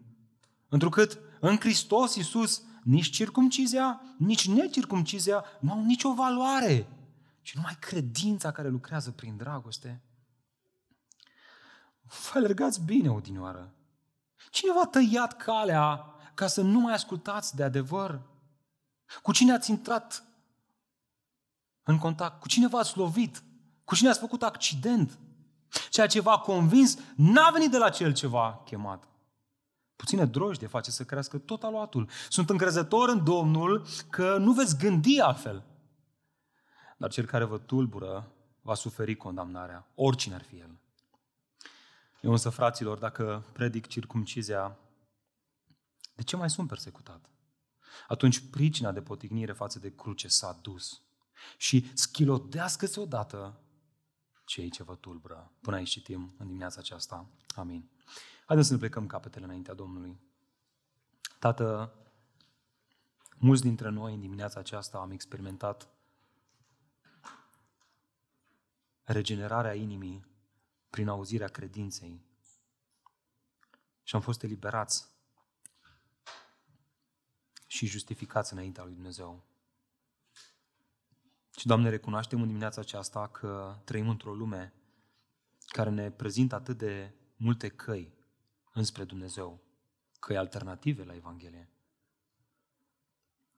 Întrucât 0.68 1.18
în 1.40 1.56
Hristos 1.56 2.14
Iisus 2.14 2.62
nici 2.82 3.10
circumcizia, 3.10 4.00
nici 4.18 4.48
necircumcizia 4.48 5.44
nu 5.60 5.72
au 5.72 5.84
nicio 5.84 6.14
valoare, 6.14 6.88
ci 7.42 7.54
numai 7.54 7.76
credința 7.80 8.52
care 8.52 8.68
lucrează 8.68 9.10
prin 9.10 9.37
dragoste. 9.37 10.02
Vă 12.02 12.38
alergați 12.38 12.84
bine, 12.84 13.10
odinioară. 13.10 13.75
Cine 14.50 14.72
v-a 14.72 14.87
tăiat 14.87 15.37
calea 15.37 16.17
ca 16.38 16.47
să 16.47 16.61
nu 16.62 16.80
mai 16.80 16.92
ascultați 16.92 17.57
de 17.57 17.62
adevăr? 17.62 18.21
Cu 19.23 19.33
cine 19.33 19.52
ați 19.52 19.71
intrat 19.71 20.25
în 21.83 21.99
contact? 21.99 22.40
Cu 22.40 22.49
cine 22.49 22.68
v-ați 22.68 22.97
lovit? 22.97 23.42
Cu 23.85 23.95
cine 23.95 24.09
ați 24.09 24.18
făcut 24.18 24.42
accident? 24.42 25.18
Ceea 25.90 26.07
ce 26.07 26.21
v-a 26.21 26.38
convins 26.38 26.99
n-a 27.16 27.50
venit 27.50 27.71
de 27.71 27.78
la 27.78 27.88
cel 27.88 28.12
ce 28.12 28.26
v-a 28.26 28.62
chemat. 28.64 29.09
Puține 29.97 30.25
drojde 30.25 30.66
face 30.66 30.90
să 30.90 31.04
crească 31.04 31.38
tot 31.38 31.62
aluatul. 31.62 32.09
Sunt 32.28 32.50
încrezător 32.50 33.09
în 33.09 33.25
Domnul 33.25 33.87
că 34.11 34.37
nu 34.37 34.52
veți 34.52 34.78
gândi 34.78 35.21
altfel. 35.21 35.64
Dar 36.97 37.11
cel 37.11 37.25
care 37.25 37.45
vă 37.45 37.59
tulbură 37.59 38.33
va 38.61 38.75
suferi 38.75 39.16
condamnarea, 39.16 39.87
oricine 39.95 40.35
ar 40.35 40.42
fi 40.42 40.57
el. 40.57 40.78
Eu 42.21 42.30
însă, 42.30 42.49
fraților, 42.49 42.99
dacă 42.99 43.45
predic 43.52 43.87
circumcizia, 43.87 44.76
de 46.18 46.25
ce 46.25 46.37
mai 46.37 46.50
sunt 46.50 46.68
persecutat? 46.68 47.30
Atunci 48.08 48.50
pricina 48.50 48.92
de 48.92 49.02
potignire 49.02 49.52
față 49.52 49.78
de 49.78 49.94
cruce 49.94 50.28
s-a 50.28 50.58
dus. 50.62 51.02
Și 51.56 51.90
schilodească-se 51.94 53.00
odată 53.00 53.60
cei 54.44 54.70
ce 54.70 54.82
vă 54.82 54.94
tulbură. 54.94 55.52
Până 55.60 55.76
aici 55.76 55.90
citim 55.90 56.34
în 56.38 56.46
dimineața 56.46 56.80
aceasta. 56.80 57.26
Amin. 57.54 57.90
Haideți 58.46 58.68
să 58.68 58.75
ne 58.75 58.80
plecăm 58.80 59.06
capetele 59.06 59.44
înaintea 59.44 59.75
Domnului. 59.75 60.20
Tată, 61.38 61.94
mulți 63.37 63.62
dintre 63.62 63.88
noi 63.88 64.14
în 64.14 64.20
dimineața 64.20 64.60
aceasta 64.60 64.98
am 64.98 65.10
experimentat 65.10 65.88
regenerarea 69.02 69.75
inimii 69.75 70.26
prin 70.90 71.08
auzirea 71.08 71.48
credinței 71.48 72.20
și 74.02 74.14
am 74.14 74.20
fost 74.20 74.42
eliberați 74.42 75.16
și 77.68 77.87
justificați 77.87 78.52
înaintea 78.52 78.84
lui 78.84 78.94
Dumnezeu. 78.94 79.44
Și, 81.56 81.66
Doamne, 81.66 81.88
recunoaștem 81.88 82.40
în 82.40 82.46
dimineața 82.46 82.80
aceasta 82.80 83.28
că 83.28 83.80
trăim 83.84 84.08
într-o 84.08 84.34
lume 84.34 84.72
care 85.66 85.90
ne 85.90 86.10
prezintă 86.10 86.54
atât 86.54 86.78
de 86.78 87.14
multe 87.37 87.68
căi 87.68 88.14
înspre 88.72 89.04
Dumnezeu, 89.04 89.60
căi 90.18 90.37
alternative 90.37 91.04
la 91.04 91.14
Evanghelie. 91.14 91.70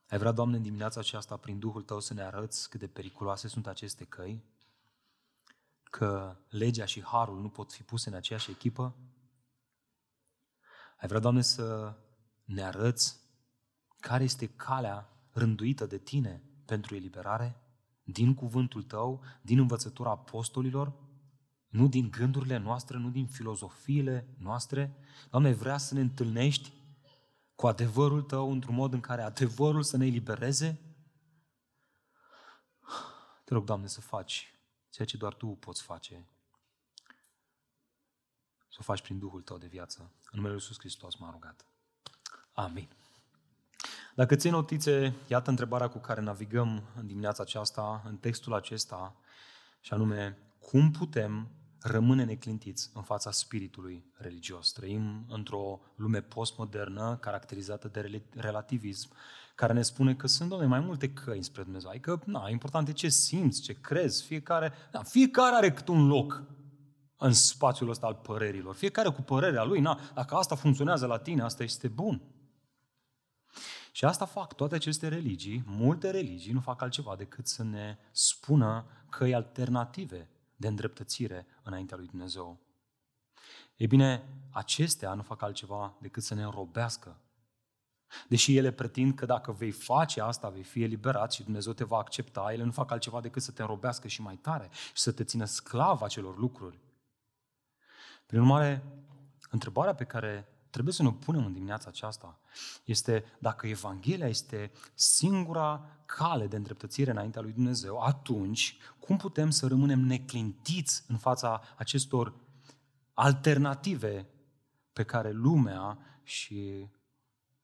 Ai 0.08 0.18
vrea, 0.18 0.32
Doamne, 0.32 0.56
în 0.56 0.62
dimineața 0.62 1.00
aceasta, 1.00 1.36
prin 1.36 1.58
Duhul 1.58 1.82
Tău, 1.82 2.00
să 2.00 2.14
ne 2.14 2.22
arăți 2.22 2.68
cât 2.68 2.80
de 2.80 2.88
periculoase 2.88 3.48
sunt 3.48 3.66
aceste 3.66 4.04
căi? 4.04 4.44
Că 5.82 6.36
legea 6.48 6.84
și 6.84 7.02
harul 7.02 7.40
nu 7.40 7.48
pot 7.48 7.72
fi 7.72 7.82
puse 7.82 8.08
în 8.08 8.14
aceeași 8.14 8.50
echipă? 8.50 8.94
Ai 11.00 11.08
vrea, 11.08 11.20
Doamne, 11.20 11.42
să 11.42 11.96
ne 12.44 12.62
arăți 12.62 13.19
care 14.00 14.24
este 14.24 14.46
calea 14.46 15.08
rânduită 15.32 15.86
de 15.86 15.98
Tine 15.98 16.42
pentru 16.64 16.94
eliberare? 16.94 17.60
din 18.12 18.34
cuvântul 18.34 18.82
tău, 18.82 19.24
din 19.42 19.58
învățătura 19.58 20.10
apostolilor, 20.10 20.92
nu 21.68 21.88
din 21.88 22.10
gândurile 22.10 22.56
noastre, 22.56 22.98
nu 22.98 23.10
din 23.10 23.26
filozofiile 23.26 24.34
noastre. 24.38 24.96
Doamne, 25.30 25.52
vrea 25.52 25.78
să 25.78 25.94
ne 25.94 26.00
întâlnești 26.00 26.72
cu 27.54 27.66
adevărul 27.66 28.22
tău 28.22 28.52
într-un 28.52 28.74
mod 28.74 28.92
în 28.92 29.00
care 29.00 29.22
adevărul 29.22 29.82
să 29.82 29.96
ne 29.96 30.06
elibereze? 30.06 30.80
Te 33.44 33.54
rog, 33.54 33.64
Doamne, 33.64 33.86
să 33.86 34.00
faci 34.00 34.54
ceea 34.90 35.06
ce 35.06 35.16
doar 35.16 35.34
Tu 35.34 35.46
poți 35.46 35.82
face. 35.82 36.26
Să 38.68 38.76
o 38.80 38.82
faci 38.82 39.02
prin 39.02 39.18
Duhul 39.18 39.42
Tău 39.42 39.58
de 39.58 39.66
viață. 39.66 40.00
În 40.00 40.30
numele 40.30 40.52
Lui 40.52 40.62
Iisus 40.62 40.78
Hristos 40.78 41.16
m-am 41.16 41.30
rugat. 41.30 41.66
Amin. 42.52 42.88
Dacă 44.20 44.36
ții 44.36 44.50
notițe, 44.50 45.14
iată 45.26 45.50
întrebarea 45.50 45.88
cu 45.88 45.98
care 45.98 46.20
navigăm 46.20 46.82
în 46.96 47.06
dimineața 47.06 47.42
aceasta, 47.42 48.02
în 48.06 48.16
textul 48.16 48.54
acesta, 48.54 49.16
și 49.80 49.92
anume, 49.92 50.38
cum 50.58 50.90
putem 50.90 51.48
rămâne 51.78 52.24
neclintiți 52.24 52.90
în 52.94 53.02
fața 53.02 53.30
spiritului 53.30 54.04
religios. 54.14 54.72
Trăim 54.72 55.24
într-o 55.28 55.80
lume 55.96 56.20
postmodernă 56.20 57.18
caracterizată 57.20 57.88
de 57.88 58.22
relativism, 58.34 59.10
care 59.54 59.72
ne 59.72 59.82
spune 59.82 60.14
că 60.14 60.26
sunt, 60.26 60.48
doamne, 60.48 60.66
mai 60.66 60.80
multe 60.80 61.10
căi 61.10 61.42
spre 61.42 61.62
Dumnezeu. 61.62 61.90
Adică, 61.90 62.22
na, 62.24 62.48
important 62.48 62.88
e 62.88 62.92
ce 62.92 63.08
simți, 63.08 63.60
ce 63.60 63.80
crezi, 63.80 64.22
fiecare, 64.22 64.72
na, 64.92 65.02
fiecare 65.02 65.56
are 65.56 65.72
cât 65.72 65.88
un 65.88 66.06
loc 66.06 66.42
în 67.16 67.32
spațiul 67.32 67.90
ăsta 67.90 68.06
al 68.06 68.14
părerilor. 68.14 68.74
Fiecare 68.74 69.08
cu 69.08 69.22
părerea 69.22 69.64
lui, 69.64 69.80
na, 69.80 70.00
dacă 70.14 70.34
asta 70.34 70.54
funcționează 70.54 71.06
la 71.06 71.18
tine, 71.18 71.42
asta 71.42 71.62
este 71.62 71.88
bun. 71.88 72.22
Și 73.92 74.04
asta 74.04 74.24
fac 74.24 74.54
toate 74.54 74.74
aceste 74.74 75.08
religii, 75.08 75.62
multe 75.66 76.10
religii 76.10 76.52
nu 76.52 76.60
fac 76.60 76.82
altceva 76.82 77.16
decât 77.16 77.46
să 77.46 77.62
ne 77.62 77.98
spună 78.10 78.86
căi 79.08 79.34
alternative 79.34 80.28
de 80.56 80.66
îndreptățire 80.66 81.46
înaintea 81.62 81.96
lui 81.96 82.06
Dumnezeu. 82.06 82.58
Ei 83.76 83.86
bine, 83.86 84.28
acestea 84.50 85.14
nu 85.14 85.22
fac 85.22 85.42
altceva 85.42 85.96
decât 86.00 86.22
să 86.22 86.34
ne 86.34 86.42
înrobească. 86.42 87.16
Deși 88.28 88.56
ele 88.56 88.70
pretind 88.70 89.14
că 89.14 89.26
dacă 89.26 89.52
vei 89.52 89.70
face 89.70 90.20
asta, 90.20 90.48
vei 90.48 90.62
fi 90.62 90.82
eliberat 90.82 91.32
și 91.32 91.42
Dumnezeu 91.42 91.72
te 91.72 91.84
va 91.84 91.96
accepta, 91.96 92.52
ele 92.52 92.62
nu 92.62 92.72
fac 92.72 92.90
altceva 92.90 93.20
decât 93.20 93.42
să 93.42 93.52
te 93.52 93.62
înrobească 93.62 94.08
și 94.08 94.22
mai 94.22 94.36
tare 94.36 94.68
și 94.72 95.02
să 95.02 95.12
te 95.12 95.24
țină 95.24 95.44
sclav 95.44 96.02
acelor 96.02 96.38
lucruri. 96.38 96.78
Prin 98.26 98.40
urmare, 98.40 98.84
întrebarea 99.50 99.94
pe 99.94 100.04
care 100.04 100.49
trebuie 100.70 100.94
să 100.94 101.02
ne 101.02 101.12
punem 101.12 101.44
în 101.44 101.52
dimineața 101.52 101.88
aceasta 101.88 102.40
este 102.84 103.24
dacă 103.38 103.66
Evanghelia 103.66 104.28
este 104.28 104.72
singura 104.94 106.00
cale 106.06 106.46
de 106.46 106.56
îndreptățire 106.56 107.10
înaintea 107.10 107.42
lui 107.42 107.52
Dumnezeu, 107.52 107.98
atunci 107.98 108.76
cum 108.98 109.16
putem 109.16 109.50
să 109.50 109.66
rămânem 109.66 110.00
neclintiți 110.00 111.04
în 111.08 111.16
fața 111.16 111.62
acestor 111.76 112.34
alternative 113.14 114.28
pe 114.92 115.02
care 115.02 115.30
lumea 115.30 115.98
și 116.22 116.88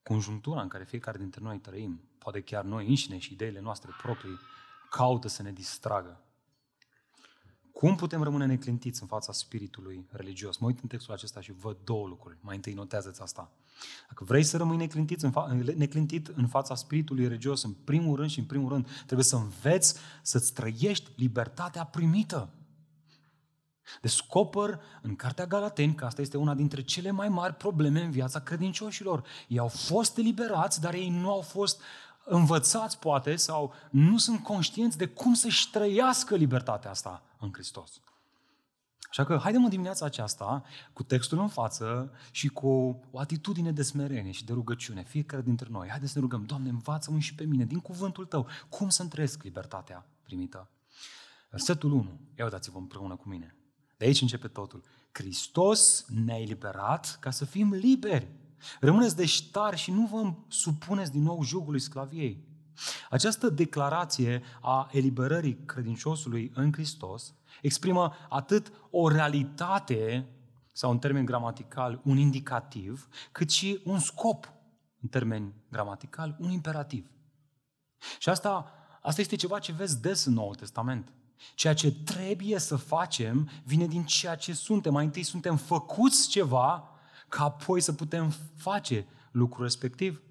conjunctura 0.02 0.62
în 0.62 0.68
care 0.68 0.84
fiecare 0.84 1.18
dintre 1.18 1.40
noi 1.42 1.58
trăim, 1.58 2.00
poate 2.18 2.40
chiar 2.40 2.64
noi 2.64 2.88
înșine 2.88 3.18
și 3.18 3.32
ideile 3.32 3.60
noastre 3.60 3.90
proprii, 4.02 4.38
caută 4.90 5.28
să 5.28 5.42
ne 5.42 5.52
distragă. 5.52 6.20
Cum 7.78 7.96
putem 7.96 8.22
rămâne 8.22 8.46
neclintiți 8.46 9.02
în 9.02 9.08
fața 9.08 9.32
spiritului 9.32 10.06
religios? 10.10 10.56
Mă 10.56 10.66
uit 10.66 10.78
în 10.82 10.88
textul 10.88 11.14
acesta 11.14 11.40
și 11.40 11.52
văd 11.52 11.76
două 11.84 12.06
lucruri. 12.06 12.36
Mai 12.40 12.54
întâi 12.54 12.72
notează-ți 12.72 13.22
asta. 13.22 13.50
Dacă 14.08 14.24
vrei 14.24 14.42
să 14.42 14.56
rămâi 14.56 14.76
neclintit 14.76 15.22
în, 15.22 15.30
fa- 15.30 15.74
neclintit 15.74 16.26
în 16.26 16.46
fața 16.46 16.74
spiritului 16.74 17.28
religios, 17.28 17.62
în 17.62 17.72
primul 17.72 18.16
rând 18.16 18.30
și 18.30 18.38
în 18.38 18.44
primul 18.44 18.68
rând, 18.68 18.88
trebuie 19.04 19.24
să 19.24 19.36
înveți 19.36 19.94
să-ți 20.22 20.52
trăiești 20.52 21.10
libertatea 21.16 21.84
primită. 21.84 22.48
Descoper 24.00 24.80
în 25.02 25.16
Cartea 25.16 25.46
Galateni 25.46 25.94
că 25.94 26.04
asta 26.04 26.20
este 26.20 26.36
una 26.36 26.54
dintre 26.54 26.82
cele 26.82 27.10
mai 27.10 27.28
mari 27.28 27.54
probleme 27.54 28.02
în 28.02 28.10
viața 28.10 28.40
credincioșilor. 28.40 29.24
Ei 29.48 29.58
au 29.58 29.68
fost 29.68 30.18
eliberați, 30.18 30.80
dar 30.80 30.94
ei 30.94 31.08
nu 31.08 31.30
au 31.30 31.40
fost 31.40 31.80
învățați, 32.24 32.98
poate, 32.98 33.36
sau 33.36 33.72
nu 33.90 34.18
sunt 34.18 34.42
conștienți 34.42 34.98
de 34.98 35.06
cum 35.06 35.34
să-și 35.34 35.70
trăiască 35.70 36.34
libertatea 36.36 36.90
asta 36.90 37.25
în 37.38 37.50
Hristos. 37.52 38.00
Așa 39.10 39.24
că 39.24 39.38
haidem 39.42 39.64
în 39.64 39.70
dimineața 39.70 40.04
aceasta 40.04 40.62
cu 40.92 41.02
textul 41.02 41.38
în 41.38 41.48
față 41.48 42.12
și 42.30 42.48
cu 42.48 42.68
o 43.10 43.18
atitudine 43.18 43.72
de 43.72 43.82
smerenie 43.82 44.32
și 44.32 44.44
de 44.44 44.52
rugăciune, 44.52 45.02
fiecare 45.02 45.42
dintre 45.42 45.68
noi. 45.70 45.88
Haideți 45.88 46.12
să 46.12 46.18
ne 46.18 46.24
rugăm, 46.24 46.44
Doamne, 46.44 46.68
învață-mă 46.68 47.18
și 47.18 47.34
pe 47.34 47.44
mine, 47.44 47.64
din 47.64 47.80
cuvântul 47.80 48.24
Tău, 48.26 48.46
cum 48.68 48.88
să-mi 48.88 49.08
trăiesc 49.08 49.42
libertatea 49.42 50.06
primită. 50.22 50.70
Versetul 51.50 51.92
1, 51.92 52.20
ia 52.38 52.44
uitați-vă 52.44 52.78
împreună 52.78 53.16
cu 53.16 53.28
mine. 53.28 53.56
De 53.96 54.04
aici 54.04 54.20
începe 54.20 54.48
totul. 54.48 54.82
Hristos 55.12 56.04
ne-a 56.08 56.40
eliberat 56.40 57.16
ca 57.20 57.30
să 57.30 57.44
fim 57.44 57.72
liberi. 57.72 58.30
Rămâneți 58.80 59.16
de 59.16 59.24
tari 59.52 59.76
și 59.76 59.90
nu 59.90 60.06
vă 60.06 60.34
supuneți 60.48 61.10
din 61.10 61.22
nou 61.22 61.42
jugului 61.42 61.80
sclaviei. 61.80 62.44
Această 63.10 63.48
declarație 63.48 64.42
a 64.60 64.88
eliberării 64.92 65.58
credinciosului 65.64 66.52
în 66.54 66.72
Hristos 66.72 67.34
exprimă 67.62 68.12
atât 68.28 68.72
o 68.90 69.08
realitate, 69.08 70.26
sau 70.72 70.90
în 70.90 70.98
termen 70.98 71.24
gramatical, 71.24 72.00
un 72.04 72.16
indicativ, 72.16 73.08
cât 73.32 73.50
și 73.50 73.80
un 73.84 73.98
scop, 73.98 74.52
în 75.00 75.08
termen 75.08 75.52
gramatical, 75.68 76.36
un 76.38 76.50
imperativ. 76.50 77.10
Și 78.18 78.28
asta, 78.28 78.72
asta 79.02 79.20
este 79.20 79.36
ceva 79.36 79.58
ce 79.58 79.72
vezi 79.72 80.00
des 80.00 80.24
în 80.24 80.32
Noul 80.32 80.54
Testament. 80.54 81.12
Ceea 81.54 81.74
ce 81.74 81.92
trebuie 81.92 82.58
să 82.58 82.76
facem 82.76 83.50
vine 83.64 83.86
din 83.86 84.04
ceea 84.04 84.34
ce 84.34 84.52
suntem. 84.52 84.92
Mai 84.92 85.04
întâi 85.04 85.22
suntem 85.22 85.56
făcuți 85.56 86.28
ceva 86.28 86.88
ca 87.28 87.44
apoi 87.44 87.80
să 87.80 87.92
putem 87.92 88.32
face 88.56 89.06
lucrul 89.30 89.64
respectiv. 89.64 90.22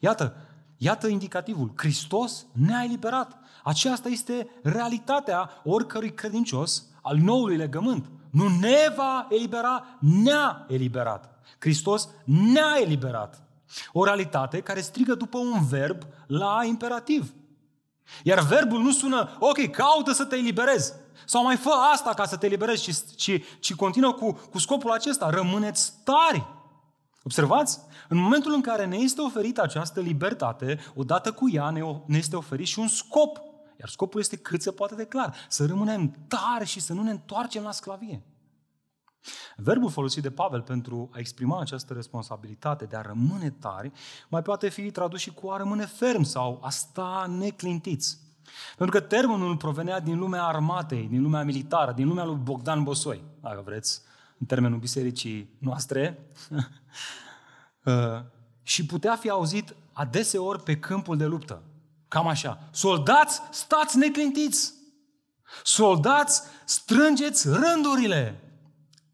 Iată, 0.00 0.36
iată 0.82 1.06
indicativul. 1.06 1.72
Hristos 1.76 2.46
ne-a 2.52 2.82
eliberat. 2.82 3.38
Aceasta 3.64 4.08
este 4.08 4.48
realitatea 4.62 5.50
oricărui 5.64 6.14
credincios 6.14 6.84
al 7.02 7.16
noului 7.16 7.56
legământ. 7.56 8.10
Nu 8.30 8.48
ne 8.48 8.92
va 8.96 9.26
elibera, 9.30 9.84
ne-a 9.98 10.66
eliberat. 10.68 11.38
Hristos 11.58 12.08
ne-a 12.24 12.76
eliberat. 12.80 13.42
O 13.92 14.04
realitate 14.04 14.60
care 14.60 14.80
strigă 14.80 15.14
după 15.14 15.38
un 15.38 15.66
verb 15.68 16.02
la 16.26 16.64
imperativ. 16.64 17.32
Iar 18.22 18.40
verbul 18.40 18.82
nu 18.82 18.90
sună, 18.90 19.36
ok, 19.38 19.70
caută 19.70 20.12
să 20.12 20.24
te 20.24 20.36
eliberezi. 20.36 20.92
Sau 21.26 21.42
mai 21.42 21.56
fă 21.56 21.70
asta 21.92 22.14
ca 22.14 22.24
să 22.24 22.36
te 22.36 22.46
eliberezi, 22.46 22.82
ci, 22.82 23.16
ci, 23.16 23.42
ci 23.60 23.74
continuă 23.74 24.12
cu, 24.12 24.32
cu 24.50 24.58
scopul 24.58 24.90
acesta. 24.90 25.30
Rămâneți 25.30 25.92
tari. 26.04 26.46
Observați? 27.22 27.80
În 28.12 28.18
momentul 28.18 28.52
în 28.52 28.60
care 28.60 28.86
ne 28.86 28.96
este 28.96 29.20
oferită 29.20 29.62
această 29.62 30.00
libertate, 30.00 30.78
odată 30.94 31.32
cu 31.32 31.50
ea 31.50 31.70
ne, 31.70 31.80
ne 32.06 32.16
este 32.16 32.36
oferit 32.36 32.66
și 32.66 32.78
un 32.78 32.88
scop. 32.88 33.40
Iar 33.78 33.88
scopul 33.88 34.20
este 34.20 34.36
cât 34.36 34.62
se 34.62 34.70
poate 34.70 34.94
de 34.94 35.04
clar. 35.04 35.34
Să 35.48 35.66
rămânem 35.66 36.14
tari 36.28 36.66
și 36.66 36.80
să 36.80 36.92
nu 36.92 37.02
ne 37.02 37.10
întoarcem 37.10 37.62
la 37.62 37.70
sclavie. 37.72 38.22
Verbul 39.56 39.90
folosit 39.90 40.22
de 40.22 40.30
Pavel 40.30 40.62
pentru 40.62 41.10
a 41.12 41.18
exprima 41.18 41.60
această 41.60 41.92
responsabilitate 41.92 42.84
de 42.84 42.96
a 42.96 43.00
rămâne 43.00 43.50
tari 43.50 43.92
mai 44.28 44.42
poate 44.42 44.68
fi 44.68 44.90
tradus 44.90 45.20
și 45.20 45.32
cu 45.32 45.48
a 45.48 45.56
rămâne 45.56 45.86
ferm 45.86 46.22
sau 46.22 46.60
a 46.62 46.70
sta 46.70 47.26
neclintiți. 47.38 48.18
Pentru 48.76 49.00
că 49.00 49.06
termenul 49.06 49.56
provenea 49.56 50.00
din 50.00 50.18
lumea 50.18 50.44
armatei, 50.44 51.06
din 51.10 51.22
lumea 51.22 51.42
militară, 51.42 51.92
din 51.92 52.08
lumea 52.08 52.24
lui 52.24 52.40
Bogdan 52.42 52.82
Bosoi, 52.82 53.24
dacă 53.40 53.62
vreți, 53.64 54.02
în 54.38 54.46
termenul 54.46 54.78
bisericii 54.78 55.56
noastre, 55.58 56.26
uh, 56.50 56.58
și 58.62 58.86
putea 58.86 59.16
fi 59.16 59.28
auzit 59.30 59.74
adeseori 59.92 60.62
pe 60.62 60.78
câmpul 60.78 61.16
de 61.16 61.24
luptă. 61.24 61.62
Cam 62.08 62.26
așa. 62.26 62.58
Soldați, 62.70 63.40
stați 63.50 63.98
neclintiți! 63.98 64.74
Soldați, 65.62 66.42
strângeți 66.64 67.48
rândurile! 67.48 68.40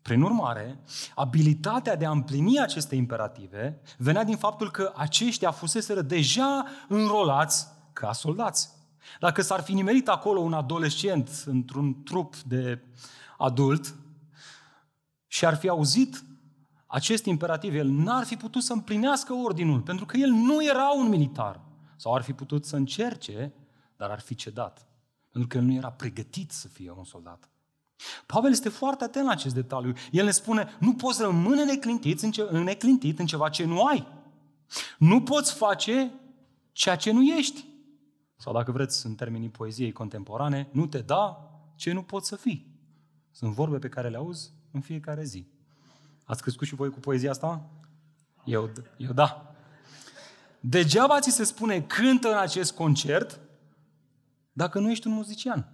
Prin 0.02 0.22
urmare, 0.22 0.80
abilitatea 1.14 1.96
de 1.96 2.06
a 2.06 2.10
împlini 2.10 2.60
aceste 2.60 2.94
imperative 2.94 3.80
venea 3.98 4.24
din 4.24 4.36
faptul 4.36 4.70
că 4.70 4.92
aceștia 4.96 5.50
fuseseră 5.50 6.02
deja 6.02 6.66
înrolați 6.88 7.66
ca 7.92 8.12
soldați. 8.12 8.70
Dacă 9.20 9.42
s-ar 9.42 9.62
fi 9.62 9.72
nimerit 9.72 10.08
acolo 10.08 10.40
un 10.40 10.52
adolescent 10.52 11.42
într-un 11.46 12.02
trup 12.02 12.36
de 12.36 12.82
adult 13.38 13.94
și 15.26 15.46
ar 15.46 15.56
fi 15.56 15.68
auzit 15.68 16.24
acest 16.86 17.24
imperativ, 17.24 17.74
el 17.74 17.88
n-ar 17.88 18.24
fi 18.24 18.36
putut 18.36 18.62
să 18.62 18.72
împlinească 18.72 19.32
ordinul, 19.32 19.80
pentru 19.80 20.06
că 20.06 20.16
el 20.16 20.30
nu 20.30 20.64
era 20.64 20.90
un 20.90 21.08
militar. 21.08 21.60
Sau 21.96 22.14
ar 22.14 22.22
fi 22.22 22.32
putut 22.32 22.64
să 22.64 22.76
încerce, 22.76 23.52
dar 23.96 24.10
ar 24.10 24.20
fi 24.20 24.34
cedat. 24.34 24.86
Pentru 25.30 25.48
că 25.48 25.56
el 25.56 25.62
nu 25.62 25.72
era 25.72 25.90
pregătit 25.90 26.50
să 26.50 26.68
fie 26.68 26.90
un 26.90 27.04
soldat. 27.04 27.50
Pavel 28.26 28.50
este 28.50 28.68
foarte 28.68 29.04
atent 29.04 29.24
la 29.24 29.30
acest 29.30 29.54
detaliu. 29.54 29.92
El 30.10 30.24
ne 30.24 30.30
spune, 30.30 30.68
nu 30.80 30.94
poți 30.94 31.22
rămâne 31.22 31.64
neclintit 31.64 32.22
în, 32.22 32.30
ce, 32.30 32.42
neclintit 32.42 33.18
în 33.18 33.26
ceva 33.26 33.48
ce 33.48 33.64
nu 33.64 33.84
ai. 33.84 34.06
Nu 34.98 35.22
poți 35.22 35.54
face 35.54 36.12
ceea 36.72 36.96
ce 36.96 37.12
nu 37.12 37.22
ești. 37.22 37.64
Sau 38.36 38.52
dacă 38.52 38.72
vreți, 38.72 39.06
în 39.06 39.14
termenii 39.14 39.48
poeziei 39.48 39.92
contemporane, 39.92 40.68
nu 40.72 40.86
te 40.86 40.98
da 40.98 41.50
ce 41.74 41.92
nu 41.92 42.02
poți 42.02 42.28
să 42.28 42.36
fii. 42.36 42.66
Sunt 43.30 43.52
vorbe 43.52 43.78
pe 43.78 43.88
care 43.88 44.08
le 44.08 44.16
auzi 44.16 44.52
în 44.70 44.80
fiecare 44.80 45.24
zi. 45.24 45.46
Ați 46.26 46.42
crescut 46.42 46.66
și 46.66 46.74
voi 46.74 46.90
cu 46.90 46.98
poezia 46.98 47.30
asta? 47.30 47.70
Eu, 48.44 48.70
eu 48.96 49.12
da. 49.12 49.54
Degeaba 50.60 51.20
ți 51.20 51.30
se 51.30 51.44
spune 51.44 51.82
cântă 51.82 52.28
în 52.28 52.38
acest 52.38 52.74
concert 52.74 53.40
dacă 54.52 54.78
nu 54.78 54.90
ești 54.90 55.06
un 55.06 55.12
muzician. 55.12 55.72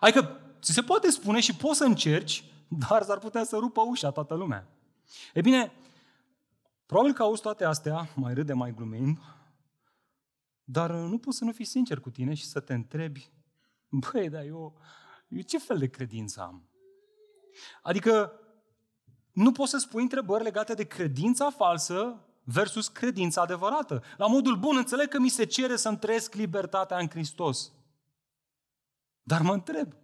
Adică 0.00 0.40
ți 0.60 0.72
se 0.72 0.82
poate 0.82 1.10
spune 1.10 1.40
și 1.40 1.56
poți 1.56 1.78
să 1.78 1.84
încerci, 1.84 2.44
dar 2.68 3.02
s-ar 3.02 3.18
putea 3.18 3.44
să 3.44 3.56
rupă 3.56 3.80
ușa 3.80 4.10
toată 4.10 4.34
lumea. 4.34 4.68
E 5.34 5.40
bine, 5.40 5.72
probabil 6.86 7.12
că 7.12 7.22
auzi 7.22 7.42
toate 7.42 7.64
astea, 7.64 8.08
mai 8.14 8.34
râde, 8.34 8.52
mai 8.52 8.74
glumim, 8.74 9.20
dar 10.64 10.90
nu 10.90 11.18
poți 11.18 11.36
să 11.36 11.44
nu 11.44 11.52
fii 11.52 11.64
sincer 11.64 12.00
cu 12.00 12.10
tine 12.10 12.34
și 12.34 12.44
să 12.44 12.60
te 12.60 12.74
întrebi, 12.74 13.30
băi, 13.88 14.28
dar 14.28 14.44
eu, 14.44 14.78
eu 15.28 15.40
ce 15.40 15.58
fel 15.58 15.78
de 15.78 15.86
credință 15.86 16.40
am? 16.40 16.68
Adică 17.82 18.32
nu 19.34 19.52
poți 19.52 19.70
să 19.70 19.78
spui 19.78 20.02
întrebări 20.02 20.42
legate 20.42 20.74
de 20.74 20.86
credința 20.86 21.50
falsă 21.50 22.24
versus 22.44 22.88
credința 22.88 23.40
adevărată. 23.40 24.02
La 24.16 24.26
modul 24.26 24.56
bun, 24.56 24.76
înțeleg 24.76 25.08
că 25.08 25.18
mi 25.18 25.28
se 25.28 25.44
cere 25.44 25.76
să-mi 25.76 25.98
trăiesc 25.98 26.34
libertatea 26.34 26.98
în 26.98 27.08
Hristos. 27.08 27.72
Dar 29.22 29.42
mă 29.42 29.52
întreb, 29.52 29.94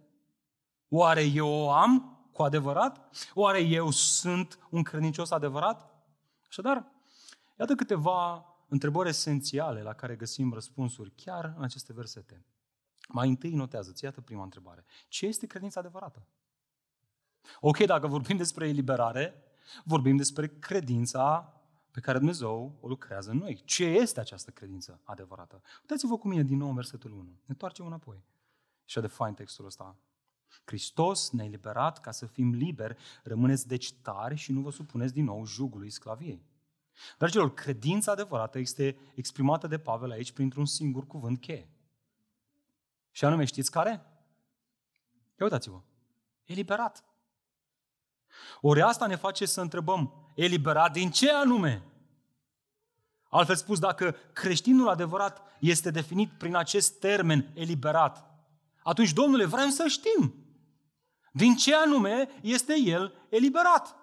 oare 0.87 1.23
eu 1.23 1.49
o 1.49 1.71
am 1.71 2.25
cu 2.31 2.43
adevărat? 2.43 3.09
Oare 3.33 3.59
eu 3.59 3.89
sunt 3.89 4.59
un 4.69 4.83
credincios 4.83 5.31
adevărat? 5.31 5.89
Așadar, 6.49 6.91
iată 7.59 7.75
câteva 7.75 8.45
întrebări 8.67 9.09
esențiale 9.09 9.81
la 9.81 9.93
care 9.93 10.15
găsim 10.15 10.53
răspunsuri 10.53 11.11
chiar 11.15 11.53
în 11.57 11.63
aceste 11.63 11.93
versete. 11.93 12.45
Mai 13.07 13.29
întâi 13.29 13.53
notează-ți, 13.53 14.03
iată 14.03 14.21
prima 14.21 14.43
întrebare. 14.43 14.85
Ce 15.07 15.25
este 15.25 15.47
credința 15.47 15.79
adevărată? 15.79 16.27
Ok, 17.59 17.77
dacă 17.77 18.07
vorbim 18.07 18.37
despre 18.37 18.67
eliberare, 18.67 19.43
vorbim 19.83 20.17
despre 20.17 20.47
credința 20.47 21.55
pe 21.91 21.99
care 21.99 22.17
Dumnezeu 22.17 22.77
o 22.81 22.87
lucrează 22.87 23.31
în 23.31 23.37
noi. 23.37 23.61
Ce 23.65 23.85
este 23.85 24.19
această 24.19 24.51
credință 24.51 25.01
adevărată? 25.03 25.61
Uitați-vă 25.81 26.17
cu 26.17 26.27
mine 26.27 26.43
din 26.43 26.57
nou 26.57 26.67
în 26.67 26.75
versetul 26.75 27.11
1. 27.11 27.23
Ne 27.23 27.29
întoarcem 27.45 27.85
înapoi. 27.85 28.23
Și 28.85 28.99
de 28.99 29.07
fain 29.07 29.33
textul 29.33 29.65
ăsta. 29.65 29.97
Hristos 30.65 31.29
ne-a 31.29 31.45
eliberat 31.45 31.99
ca 31.99 32.11
să 32.11 32.25
fim 32.25 32.53
liberi, 32.53 32.97
rămâneți 33.23 33.67
deci 33.67 33.93
tari 33.93 34.35
și 34.35 34.51
nu 34.51 34.61
vă 34.61 34.71
supuneți 34.71 35.13
din 35.13 35.23
nou 35.23 35.45
jugului 35.45 35.89
sclaviei. 35.89 36.45
Dragilor, 37.17 37.53
credința 37.53 38.11
adevărată 38.11 38.59
este 38.59 38.97
exprimată 39.15 39.67
de 39.67 39.79
Pavel 39.79 40.11
aici 40.11 40.31
printr-un 40.31 40.65
singur 40.65 41.07
cuvânt 41.07 41.39
cheie. 41.39 41.69
Și 43.11 43.25
anume, 43.25 43.45
știți 43.45 43.71
care? 43.71 43.89
Ia 45.39 45.45
uitați-vă. 45.45 45.81
Eliberat. 46.45 47.03
Ori 48.61 48.81
asta 48.81 49.05
ne 49.05 49.15
face 49.15 49.45
să 49.45 49.61
întrebăm, 49.61 50.13
eliberat 50.35 50.91
din 50.91 51.11
ce 51.11 51.31
anume? 51.31 51.83
Altfel 53.29 53.55
spus, 53.55 53.79
dacă 53.79 54.15
creștinul 54.33 54.89
adevărat 54.89 55.41
este 55.59 55.91
definit 55.91 56.31
prin 56.37 56.55
acest 56.55 56.99
termen 56.99 57.51
eliberat, 57.53 58.25
atunci, 58.83 59.13
Domnule, 59.13 59.45
vrem 59.45 59.69
să 59.69 59.87
știm 59.87 60.41
din 61.31 61.55
ce 61.55 61.75
anume 61.75 62.29
este 62.41 62.73
el 62.79 63.13
eliberat. 63.29 63.95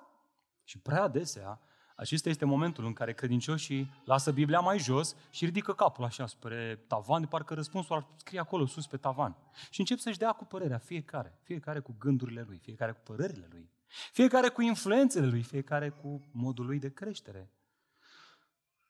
Și 0.64 0.78
prea 0.78 1.02
adesea, 1.02 1.60
acesta 1.96 2.28
este 2.28 2.44
momentul 2.44 2.84
în 2.84 2.92
care 2.92 3.14
credincioșii 3.14 3.90
lasă 4.04 4.32
Biblia 4.32 4.60
mai 4.60 4.78
jos 4.78 5.16
și 5.30 5.44
ridică 5.44 5.72
capul 5.72 6.04
așa 6.04 6.26
spre 6.26 6.84
tavan, 6.86 7.20
de 7.20 7.26
parcă 7.26 7.54
răspunsul 7.54 7.96
ar 7.96 8.06
scrie 8.16 8.40
acolo 8.40 8.66
sus 8.66 8.86
pe 8.86 8.96
tavan. 8.96 9.36
Și 9.70 9.80
încep 9.80 9.98
să-și 9.98 10.18
dea 10.18 10.32
cu 10.32 10.44
părerea 10.44 10.78
fiecare, 10.78 11.38
fiecare 11.42 11.80
cu 11.80 11.94
gândurile 11.98 12.44
lui, 12.46 12.58
fiecare 12.58 12.92
cu 12.92 13.00
părerile 13.04 13.48
lui, 13.50 13.70
fiecare 14.12 14.48
cu 14.48 14.62
influențele 14.62 15.26
lui, 15.26 15.42
fiecare 15.42 15.88
cu 15.90 16.28
modul 16.32 16.66
lui 16.66 16.78
de 16.78 16.92
creștere. 16.92 17.52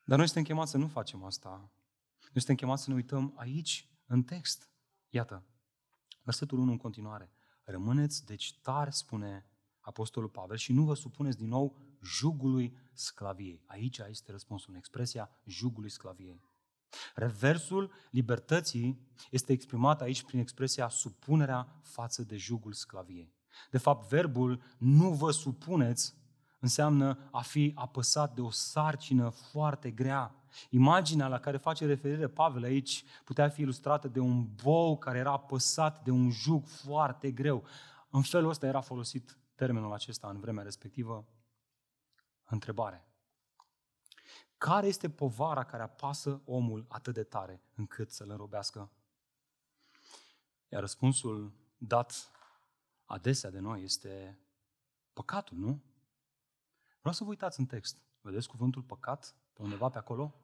Dar 0.05 0.17
noi 0.19 0.27
suntem 0.27 0.45
chemați 0.45 0.71
să 0.71 0.77
nu 0.77 0.89
facem 0.89 1.25
asta. 1.25 1.49
Noi 2.21 2.33
suntem 2.33 2.55
chemați 2.55 2.83
să 2.83 2.91
ne 2.91 2.97
uităm 2.97 3.33
aici, 3.37 3.89
în 4.07 4.23
text. 4.23 4.71
Iată, 5.09 5.45
versetul 6.23 6.59
1 6.59 6.71
în 6.71 6.77
continuare. 6.77 7.33
Rămâneți 7.65 8.27
deci 8.27 8.59
tari, 8.63 8.95
spune 8.95 9.47
Apostolul 9.81 10.29
Pavel, 10.29 10.57
și 10.57 10.73
nu 10.73 10.85
vă 10.85 10.95
supuneți 10.95 11.39
din 11.39 11.49
nou 11.49 11.77
jugului 12.03 12.77
sclaviei. 12.93 13.63
Aici 13.67 13.99
este 13.99 14.31
răspunsul 14.31 14.71
în 14.71 14.77
expresia 14.77 15.31
jugului 15.45 15.91
sclaviei. 15.91 16.43
Reversul 17.15 17.93
libertății 18.11 19.09
este 19.31 19.53
exprimat 19.53 20.01
aici 20.01 20.23
prin 20.23 20.39
expresia 20.39 20.89
supunerea 20.89 21.81
față 21.83 22.23
de 22.23 22.37
jugul 22.37 22.73
sclaviei. 22.73 23.38
De 23.71 23.79
fapt, 23.79 24.09
verbul 24.09 24.63
nu 24.79 25.11
vă 25.11 25.31
supuneți 25.31 26.17
înseamnă 26.61 27.29
a 27.31 27.41
fi 27.41 27.73
apăsat 27.75 28.35
de 28.35 28.41
o 28.41 28.51
sarcină 28.51 29.29
foarte 29.29 29.91
grea. 29.91 30.35
Imaginea 30.71 31.29
la 31.29 31.39
care 31.39 31.57
face 31.57 31.87
referire 31.87 32.29
Pavel 32.29 32.63
aici 32.63 33.05
putea 33.25 33.49
fi 33.49 33.61
ilustrată 33.61 34.09
de 34.09 34.21
un 34.21 34.49
bou 34.63 34.99
care 34.99 35.19
era 35.19 35.33
apăsat 35.33 36.05
de 36.05 36.11
un 36.11 36.31
jug 36.31 36.67
foarte 36.67 37.31
greu. 37.31 37.65
În 38.11 38.23
felul 38.23 38.51
ăsta 38.51 38.67
era 38.67 38.81
folosit 38.81 39.39
termenul 39.55 39.93
acesta 39.93 40.29
în 40.29 40.41
vremea 40.41 40.63
respectivă. 40.63 41.27
Întrebare. 42.45 43.03
Care 44.59 44.87
este 44.87 45.11
povara 45.11 45.65
care 45.65 45.83
apasă 45.83 46.43
omul 46.45 46.87
atât 46.89 47.15
de 47.15 47.23
tare 47.23 47.63
încât 47.75 48.11
să-l 48.11 48.31
înrobească? 48.31 48.91
Iar 50.69 50.81
răspunsul 50.81 51.53
dat 51.77 52.31
adesea 53.09 53.51
de 53.51 53.59
noi 53.59 53.83
este 53.83 54.41
păcatul, 55.13 55.57
nu? 55.57 55.83
Vreau 56.99 57.15
să 57.15 57.25
vă 57.25 57.31
uitați 57.31 57.61
în 57.61 57.67
text. 57.67 57.99
Vedeți 58.21 58.49
cuvântul 58.49 58.83
păcat 58.83 59.37
pe 59.53 59.63
undeva 59.63 59.89
pe 59.89 59.99
acolo? 59.99 60.35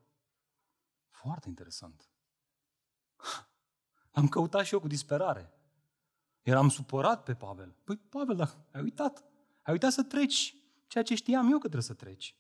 Foarte 1.09 1.49
interesant. 1.49 2.11
Am 4.19 4.29
căutat 4.29 4.65
și 4.65 4.75
eu 4.75 4.81
cu 4.81 4.87
disperare. 4.87 5.53
Eram 6.43 6.69
supărat 6.69 7.23
pe 7.23 7.35
Pavel. 7.35 7.77
Păi, 7.85 7.97
Pavel, 7.97 8.37
dar 8.37 8.57
ai 8.73 8.83
uitat. 8.83 9.25
Ai 9.63 9.73
uitat 9.73 9.93
să 9.93 10.03
treci 10.03 10.57
ceea 10.87 11.05
ce 11.05 11.15
știam 11.15 11.47
eu 11.51 11.59
că 11.59 11.69
trebuie 11.69 11.83
să 11.83 11.95
treci. 11.95 12.39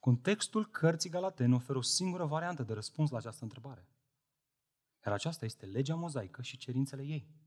Contextul 0.00 0.66
cărții 0.66 1.10
Galatene 1.10 1.54
oferă 1.54 1.78
o 1.78 1.82
singură 1.82 2.24
variantă 2.24 2.62
de 2.62 2.72
răspuns 2.72 3.10
la 3.10 3.18
această 3.18 3.44
întrebare. 3.44 3.88
Iar 5.04 5.14
aceasta 5.14 5.44
este 5.44 5.66
legea 5.66 5.94
mozaică 5.94 6.42
și 6.42 6.56
cerințele 6.56 7.02
ei. 7.02 7.37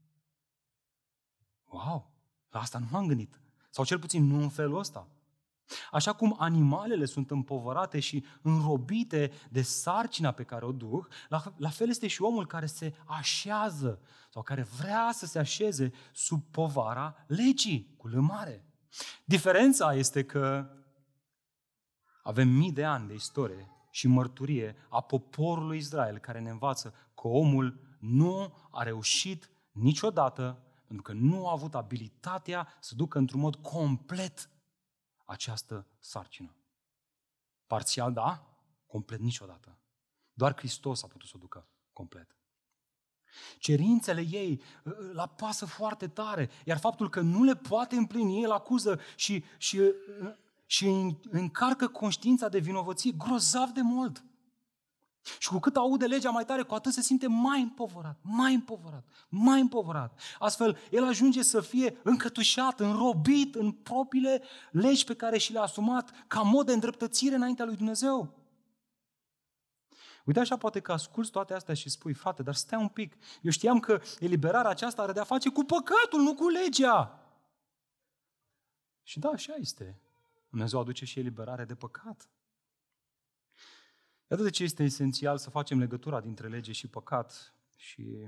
Wow! 1.72 2.12
La 2.50 2.60
asta 2.60 2.80
nu 2.80 2.88
m-am 2.92 3.08
gândit. 3.08 3.40
Sau 3.70 3.86
cel 3.86 4.00
puțin 4.00 4.28
nu 4.28 4.42
în 4.42 4.50
felul 4.50 4.80
ăsta. 4.80 5.08
Așa 5.92 6.14
cum 6.14 6.36
animalele 6.40 7.06
sunt 7.06 7.32
împovărate 7.32 8.00
și 8.00 8.26
înrobite 8.42 9.32
de 9.50 9.62
sarcina 9.62 10.32
pe 10.32 10.44
care 10.44 10.66
o 10.66 10.72
duc, 10.72 11.08
la, 11.30 11.54
la 11.58 11.70
fel 11.70 11.90
este 11.90 12.08
și 12.08 12.22
omul 12.22 12.48
care 12.48 12.66
se 12.66 12.94
așează 13.06 14.00
sau 14.30 14.42
care 14.42 14.62
vrea 14.62 15.10
să 15.14 15.26
se 15.26 15.40
așeze 15.40 15.92
sub 16.14 16.44
povara 16.52 17.16
legii, 17.28 17.94
cu 17.98 18.08
lămare. 18.08 18.66
Diferența 19.26 19.94
este 19.94 20.24
că 20.24 20.70
avem 22.24 22.48
mii 22.48 22.72
de 22.72 22.86
ani 22.86 23.08
de 23.08 23.14
istorie 23.14 23.70
și 23.92 24.08
mărturie 24.08 24.76
a 24.90 25.02
poporului 25.02 25.78
Israel 25.78 26.18
care 26.18 26.40
ne 26.40 26.50
învață 26.50 26.94
că 27.16 27.28
omul 27.28 27.98
nu 28.00 28.54
a 28.72 28.84
reușit 28.84 29.50
niciodată 29.72 30.64
pentru 30.92 31.14
că 31.14 31.20
nu 31.20 31.48
a 31.48 31.52
avut 31.52 31.76
abilitatea 31.76 32.68
să 32.80 32.96
ducă 32.96 33.18
într-un 33.18 33.40
mod 33.40 33.56
complet 33.56 34.50
această 35.26 35.88
sarcină. 36.00 36.56
Parțial, 37.68 38.14
da, 38.14 38.48
complet 38.88 39.20
niciodată. 39.20 39.78
Doar 40.34 40.58
Hristos 40.58 41.04
a 41.04 41.08
putut 41.08 41.28
să 41.28 41.34
o 41.36 41.40
ducă 41.40 41.68
complet. 41.94 42.36
Cerințele 43.60 44.22
ei 44.22 44.62
la 45.14 45.28
pasă 45.28 45.66
foarte 45.66 46.08
tare, 46.08 46.50
iar 46.66 46.78
faptul 46.78 47.10
că 47.10 47.22
nu 47.22 47.44
le 47.44 47.56
poate 47.56 47.96
împlini, 47.96 48.44
el 48.44 48.52
acuză 48.52 49.00
și, 49.16 49.44
și, 49.58 49.82
și 50.66 51.16
încarcă 51.30 51.88
conștiința 51.88 52.50
de 52.50 52.60
vinovăție 52.60 53.12
grozav 53.12 53.70
de 53.70 53.82
mult. 53.82 54.24
Și 55.40 55.50
cu 55.50 55.60
cât 55.60 55.76
aude 55.76 56.06
legea 56.06 56.30
mai 56.30 56.46
tare, 56.46 56.64
cu 56.64 56.74
atât 56.74 56.94
se 56.94 57.02
simte 57.02 57.28
mai 57.28 57.62
împovărat, 57.62 58.20
mai 58.22 58.54
împovărat, 58.54 59.06
mai 59.30 59.62
împovărat. 59.62 60.20
Astfel, 60.40 60.78
el 60.92 61.04
ajunge 61.04 61.42
să 61.42 61.62
fie 61.62 61.98
încătușat, 62.04 62.80
înrobit 62.80 63.56
în 63.56 63.72
propriile 63.72 64.44
legi 64.72 65.04
pe 65.04 65.16
care 65.16 65.38
și 65.38 65.52
le-a 65.52 65.62
asumat 65.62 66.12
ca 66.28 66.42
mod 66.42 66.66
de 66.66 66.74
îndreptățire 66.74 67.36
înaintea 67.36 67.66
lui 67.66 67.76
Dumnezeu. 67.76 68.40
Uite 70.26 70.40
așa 70.40 70.58
poate 70.58 70.80
că 70.80 70.92
asculți 70.92 71.32
toate 71.32 71.54
astea 71.54 71.74
și 71.74 71.90
spui, 71.90 72.14
frate, 72.14 72.44
dar 72.44 72.54
stai 72.54 72.82
un 72.82 72.88
pic. 72.88 73.16
Eu 73.42 73.52
știam 73.52 73.80
că 73.80 74.02
eliberarea 74.20 74.70
aceasta 74.70 75.02
are 75.02 75.12
de-a 75.12 75.24
face 75.24 75.50
cu 75.50 75.64
păcatul, 75.64 76.22
nu 76.22 76.36
cu 76.36 76.50
legea. 76.50 77.26
Și 79.04 79.20
da, 79.20 79.30
așa 79.30 79.54
este. 79.54 80.02
Dumnezeu 80.50 80.80
aduce 80.80 81.06
și 81.06 81.20
eliberare 81.20 81.66
de 81.66 81.76
păcat. 81.76 82.30
Iată 84.32 84.44
de 84.44 84.50
ce 84.50 84.64
este 84.64 84.84
esențial 84.84 85.38
să 85.38 85.50
facem 85.50 85.80
legătura 85.80 86.22
dintre 86.22 86.48
lege 86.48 86.72
și 86.72 86.88
păcat 86.88 87.54
și 87.76 88.28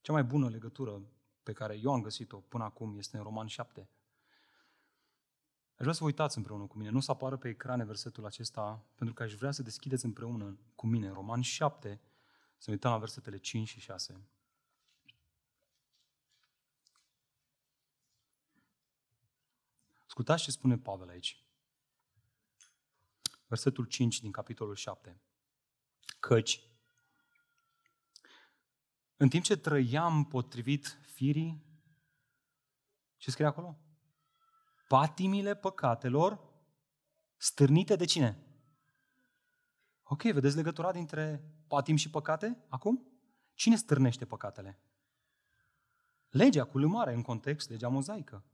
cea 0.00 0.12
mai 0.12 0.24
bună 0.24 0.48
legătură 0.48 1.02
pe 1.42 1.52
care 1.52 1.78
eu 1.82 1.92
am 1.92 2.02
găsit-o 2.02 2.36
până 2.36 2.64
acum 2.64 2.98
este 2.98 3.16
în 3.16 3.22
Roman 3.22 3.46
7. 3.46 3.80
Aș 3.80 5.78
vrea 5.78 5.92
să 5.92 5.98
vă 6.00 6.06
uitați 6.06 6.36
împreună 6.36 6.66
cu 6.66 6.76
mine. 6.76 6.90
Nu 6.90 7.00
să 7.00 7.10
apară 7.10 7.36
pe 7.36 7.48
ecrane 7.48 7.84
versetul 7.84 8.24
acesta, 8.24 8.84
pentru 8.94 9.14
că 9.14 9.22
aș 9.22 9.34
vrea 9.34 9.50
să 9.50 9.62
deschideți 9.62 10.04
împreună 10.04 10.58
cu 10.74 10.86
mine 10.86 11.06
în 11.06 11.14
Roman 11.14 11.40
7, 11.40 12.00
să 12.56 12.64
ne 12.66 12.72
uităm 12.72 12.90
la 12.90 12.98
versetele 12.98 13.36
5 13.36 13.68
și 13.68 13.80
6. 13.80 14.20
Ascultați 20.06 20.42
ce 20.42 20.50
spune 20.50 20.78
Pavel 20.78 21.08
aici. 21.08 21.44
Versetul 23.46 23.84
5 23.84 24.20
din 24.20 24.30
capitolul 24.30 24.74
7. 24.74 25.20
Căci, 26.20 26.60
în 29.16 29.28
timp 29.28 29.44
ce 29.44 29.56
trăiam 29.56 30.24
potrivit 30.24 30.98
firii, 31.02 31.64
ce 33.16 33.30
scrie 33.30 33.46
acolo? 33.46 33.78
patimile 34.90 35.54
păcatelor 35.54 36.40
stârnite 37.36 37.96
de 37.96 38.04
cine? 38.04 38.38
Ok, 40.02 40.22
vedeți 40.22 40.56
legătura 40.56 40.92
dintre 40.92 41.44
patim 41.66 41.96
și 41.96 42.10
păcate 42.10 42.64
acum? 42.68 43.06
Cine 43.54 43.76
stârnește 43.76 44.24
păcatele? 44.24 44.80
Legea 46.28 46.64
cu 46.64 46.78
lumare 46.78 47.12
în 47.12 47.22
context, 47.22 47.68
legea 47.68 47.88
mozaică. 47.88 48.44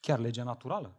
Chiar 0.00 0.18
legea 0.18 0.42
naturală. 0.42 0.98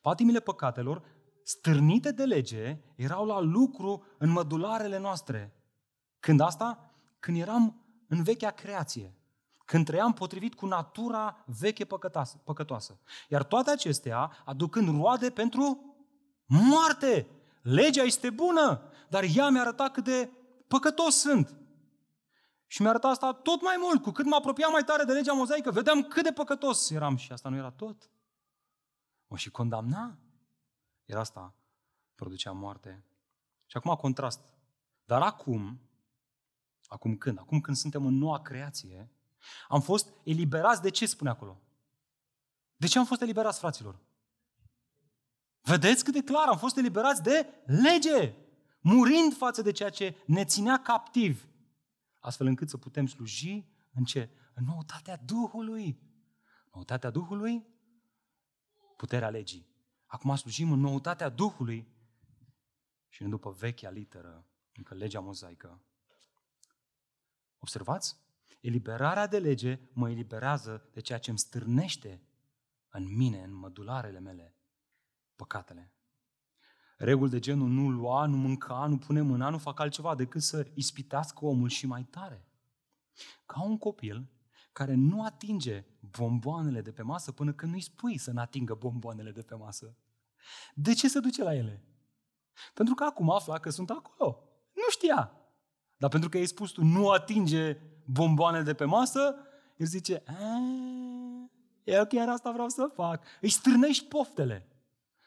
Patimile 0.00 0.40
păcatelor, 0.40 1.02
stârnite 1.44 2.10
de 2.10 2.24
lege, 2.24 2.80
erau 2.96 3.26
la 3.26 3.40
lucru 3.40 4.04
în 4.18 4.30
mădularele 4.30 4.98
noastre. 4.98 5.54
Când 6.20 6.40
asta? 6.40 6.90
Când 7.18 7.36
eram 7.40 7.84
în 8.08 8.22
vechea 8.22 8.50
creație. 8.50 9.14
Când 9.64 9.84
trăiam 9.84 10.12
potrivit 10.12 10.54
cu 10.54 10.66
natura 10.66 11.44
veche 11.46 11.84
păcătoasă. 12.44 13.00
Iar 13.28 13.42
toate 13.42 13.70
acestea 13.70 14.30
aducând 14.44 14.88
roade 14.88 15.30
pentru 15.30 15.94
moarte. 16.46 17.26
Legea 17.62 18.02
este 18.02 18.30
bună, 18.30 18.82
dar 19.08 19.24
ea 19.34 19.48
mi-a 19.48 19.60
arătat 19.60 19.92
cât 19.92 20.04
de 20.04 20.30
păcătos 20.68 21.14
sunt. 21.16 21.56
Și 22.66 22.80
mi-a 22.80 22.90
arătat 22.90 23.10
asta 23.10 23.32
tot 23.32 23.62
mai 23.62 23.76
mult. 23.78 24.02
Cu 24.02 24.10
cât 24.10 24.24
mă 24.24 24.34
apropiam 24.34 24.72
mai 24.72 24.84
tare 24.84 25.04
de 25.04 25.12
legea 25.12 25.32
mozaică, 25.32 25.70
vedeam 25.70 26.02
cât 26.02 26.22
de 26.22 26.32
păcătos 26.32 26.90
eram. 26.90 27.16
Și 27.16 27.32
asta 27.32 27.48
nu 27.48 27.56
era 27.56 27.70
tot. 27.70 28.10
Mă 29.26 29.36
și 29.36 29.50
condamna. 29.50 30.18
Era 31.04 31.20
asta. 31.20 31.54
Producea 32.14 32.52
moarte. 32.52 33.04
Și 33.66 33.76
acum 33.76 33.94
contrast. 33.94 34.40
Dar 35.04 35.22
acum, 35.22 35.80
acum 36.86 37.16
când? 37.16 37.38
Acum 37.38 37.60
când 37.60 37.76
suntem 37.76 38.06
în 38.06 38.14
noua 38.14 38.40
creație, 38.40 39.10
am 39.68 39.80
fost 39.80 40.08
eliberați 40.24 40.82
de 40.82 40.90
ce 40.90 41.06
spune 41.06 41.30
acolo? 41.30 41.60
De 42.76 42.86
ce 42.86 42.98
am 42.98 43.04
fost 43.04 43.20
eliberați, 43.20 43.58
fraților? 43.58 44.00
Vedeți 45.60 46.04
cât 46.04 46.12
de 46.12 46.22
clar 46.22 46.48
am 46.48 46.58
fost 46.58 46.76
eliberați 46.76 47.22
de 47.22 47.46
lege, 47.66 48.34
murind 48.80 49.36
față 49.36 49.62
de 49.62 49.72
ceea 49.72 49.90
ce 49.90 50.16
ne 50.26 50.44
ținea 50.44 50.82
captivi, 50.82 51.44
astfel 52.18 52.46
încât 52.46 52.68
să 52.68 52.76
putem 52.76 53.06
sluji 53.06 53.68
în 53.92 54.04
ce? 54.04 54.30
În 54.54 54.64
noutatea 54.64 55.16
Duhului. 55.16 55.98
Noutatea 56.72 57.10
Duhului, 57.10 57.66
puterea 58.96 59.30
legii. 59.30 59.73
Acum 60.14 60.36
slujim 60.36 60.72
în 60.72 60.80
noutatea 60.80 61.28
Duhului 61.28 61.88
și 63.08 63.22
nu 63.22 63.28
după 63.28 63.50
vechea 63.50 63.90
literă, 63.90 64.46
încă 64.74 64.94
legea 64.94 65.20
mozaică. 65.20 65.80
Observați? 67.58 68.16
Eliberarea 68.60 69.26
de 69.26 69.38
lege 69.38 69.80
mă 69.92 70.10
eliberează 70.10 70.88
de 70.92 71.00
ceea 71.00 71.18
ce 71.18 71.30
îmi 71.30 71.38
stârnește 71.38 72.22
în 72.88 73.16
mine, 73.16 73.42
în 73.42 73.52
mădularele 73.52 74.18
mele, 74.18 74.54
păcatele. 75.36 75.92
Reguli 76.96 77.30
de 77.30 77.38
genul 77.38 77.68
nu 77.68 77.90
lua, 77.90 78.26
nu 78.26 78.36
mânca, 78.36 78.86
nu 78.86 78.98
pune 78.98 79.20
mâna, 79.20 79.48
nu 79.48 79.58
fac 79.58 79.80
altceva 79.80 80.14
decât 80.14 80.42
să 80.42 80.70
ispitească 80.74 81.44
omul 81.44 81.68
și 81.68 81.86
mai 81.86 82.04
tare. 82.04 82.44
Ca 83.46 83.62
un 83.62 83.78
copil 83.78 84.30
care 84.72 84.94
nu 84.94 85.24
atinge 85.24 85.84
bomboanele 86.00 86.80
de 86.80 86.92
pe 86.92 87.02
masă 87.02 87.32
până 87.32 87.52
când 87.52 87.72
nu-i 87.72 87.80
spui 87.80 88.18
să 88.18 88.30
nu 88.30 88.40
atingă 88.40 88.74
bomboanele 88.74 89.30
de 89.30 89.42
pe 89.42 89.54
masă. 89.54 89.96
De 90.74 90.94
ce 90.94 91.08
se 91.08 91.20
duce 91.20 91.42
la 91.42 91.54
ele? 91.54 91.84
Pentru 92.74 92.94
că 92.94 93.04
acum 93.04 93.30
afla 93.30 93.58
că 93.58 93.70
sunt 93.70 93.90
acolo. 93.90 94.48
Nu 94.72 94.90
știa. 94.90 95.32
Dar 95.96 96.10
pentru 96.10 96.28
că 96.28 96.36
i-ai 96.36 96.46
spus 96.46 96.70
tu 96.70 96.84
nu 96.84 97.08
atinge 97.08 97.76
bomboanele 98.04 98.62
de 98.62 98.74
pe 98.74 98.84
masă, 98.84 99.36
el 99.76 99.86
zice, 99.86 100.22
eu 101.84 102.06
chiar 102.06 102.28
asta 102.28 102.52
vreau 102.52 102.68
să 102.68 102.90
fac. 102.94 103.24
Îi 103.40 103.48
strânești 103.48 104.04
poftele. 104.04 104.68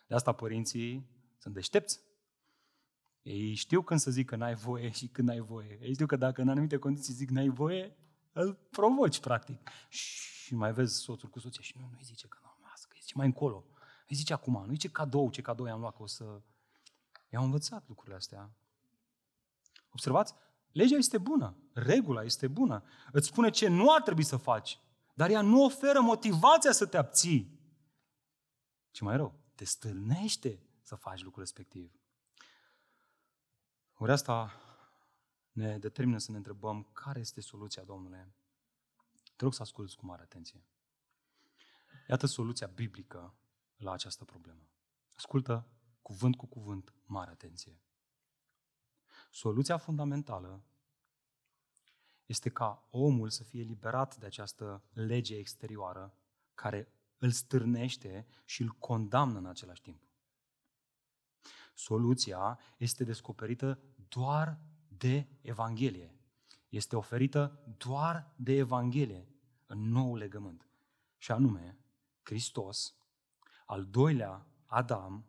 De 0.07 0.15
asta 0.15 0.31
părinții 0.31 1.09
sunt 1.37 1.53
deștepți. 1.53 1.99
Ei 3.21 3.53
știu 3.53 3.81
când 3.81 3.99
să 3.99 4.11
zic 4.11 4.25
că 4.25 4.35
n-ai 4.35 4.55
voie 4.55 4.89
și 4.89 5.07
când 5.07 5.27
n-ai 5.27 5.39
voie. 5.39 5.79
Ei 5.81 5.93
știu 5.93 6.05
că 6.05 6.15
dacă 6.15 6.41
în 6.41 6.49
anumite 6.49 6.77
condiții 6.77 7.13
zic 7.13 7.29
n-ai 7.29 7.49
voie, 7.49 7.97
îl 8.31 8.53
provoci, 8.69 9.19
practic. 9.19 9.69
Și 9.89 10.55
mai 10.55 10.73
vezi 10.73 10.95
soțul 10.95 11.29
cu 11.29 11.39
soția 11.39 11.61
și 11.61 11.75
nu, 11.79 11.89
nu-i 11.91 12.03
zice 12.03 12.27
că 12.27 12.37
nu 12.41 12.49
mască, 12.61 12.89
îi 12.93 12.99
zice 13.01 13.13
mai 13.15 13.25
încolo. 13.25 13.65
Îi 14.07 14.15
zice 14.15 14.33
acum, 14.33 14.65
nu 14.65 14.75
ce 14.75 14.89
cadou, 14.89 15.29
ce 15.29 15.41
cadou 15.41 15.65
i-am 15.65 15.79
luat, 15.79 15.95
că 15.95 16.01
o 16.01 16.05
să... 16.05 16.41
I-au 17.29 17.43
învățat 17.43 17.87
lucrurile 17.87 18.15
astea. 18.15 18.51
Observați? 19.89 20.33
Legea 20.71 20.95
este 20.95 21.17
bună, 21.17 21.57
regula 21.73 22.23
este 22.23 22.47
bună. 22.47 22.83
Îți 23.11 23.27
spune 23.27 23.49
ce 23.49 23.67
nu 23.67 23.93
ar 23.93 24.01
trebui 24.01 24.23
să 24.23 24.37
faci, 24.37 24.79
dar 25.13 25.29
ea 25.29 25.41
nu 25.41 25.63
oferă 25.63 25.99
motivația 25.99 26.71
să 26.71 26.85
te 26.85 26.97
abții. 26.97 27.59
Ce 28.91 29.03
mai 29.03 29.15
rău, 29.15 29.33
te 29.55 29.65
stârnește 29.65 30.61
să 30.81 30.95
faci 30.95 31.23
lucrul 31.23 31.43
respectiv. 31.43 31.91
Ori 33.93 34.11
asta 34.11 34.51
ne 35.51 35.77
determină 35.77 36.17
să 36.17 36.31
ne 36.31 36.37
întrebăm 36.37 36.87
care 36.93 37.19
este 37.19 37.41
soluția, 37.41 37.83
Domnule. 37.83 38.33
Te 39.35 39.43
rog 39.43 39.53
să 39.53 39.61
asculți 39.61 39.97
cu 39.97 40.05
mare 40.05 40.21
atenție. 40.21 40.63
Iată 42.07 42.25
soluția 42.25 42.67
biblică 42.67 43.33
la 43.77 43.91
această 43.91 44.25
problemă. 44.25 44.67
Ascultă 45.15 45.67
cuvânt 46.01 46.35
cu 46.35 46.45
cuvânt, 46.45 46.93
mare 47.05 47.31
atenție. 47.31 47.79
Soluția 49.31 49.77
fundamentală 49.77 50.63
este 52.25 52.49
ca 52.49 52.87
omul 52.89 53.29
să 53.29 53.43
fie 53.43 53.61
liberat 53.61 54.17
de 54.17 54.25
această 54.25 54.83
lege 54.93 55.35
exterioară 55.35 56.17
care 56.53 56.91
îl 57.17 57.31
stârnește 57.31 58.27
și 58.45 58.61
îl 58.61 58.69
condamnă 58.69 59.37
în 59.37 59.45
același 59.45 59.81
timp. 59.81 60.01
Soluția 61.73 62.59
este 62.77 63.03
descoperită 63.03 63.79
doar 64.09 64.59
de 64.87 65.27
Evanghelie. 65.41 66.15
Este 66.69 66.95
oferită 66.95 67.63
doar 67.77 68.33
de 68.35 68.53
Evanghelie 68.53 69.27
în 69.65 69.89
nou 69.89 70.15
legământ. 70.15 70.67
Și 71.17 71.31
anume, 71.31 71.77
Hristos, 72.23 72.96
al 73.67 73.85
doilea 73.85 74.47
Adam, 74.65 75.25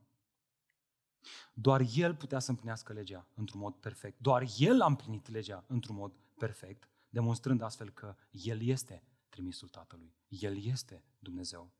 doar 1.54 1.82
El 1.94 2.14
putea 2.14 2.38
să 2.38 2.50
împlinească 2.50 2.92
legea 2.92 3.26
într-un 3.34 3.60
mod 3.60 3.74
perfect. 3.74 4.20
Doar 4.20 4.44
El 4.58 4.80
a 4.80 4.86
împlinit 4.86 5.28
legea 5.28 5.64
într-un 5.66 5.96
mod 5.96 6.12
perfect, 6.36 6.88
demonstrând 7.08 7.62
astfel 7.62 7.90
că 7.90 8.16
El 8.30 8.62
este 8.62 9.02
trimisul 9.28 9.68
Tatălui. 9.68 10.14
El 10.28 10.64
este 10.64 11.04
Dumnezeu. 11.18 11.72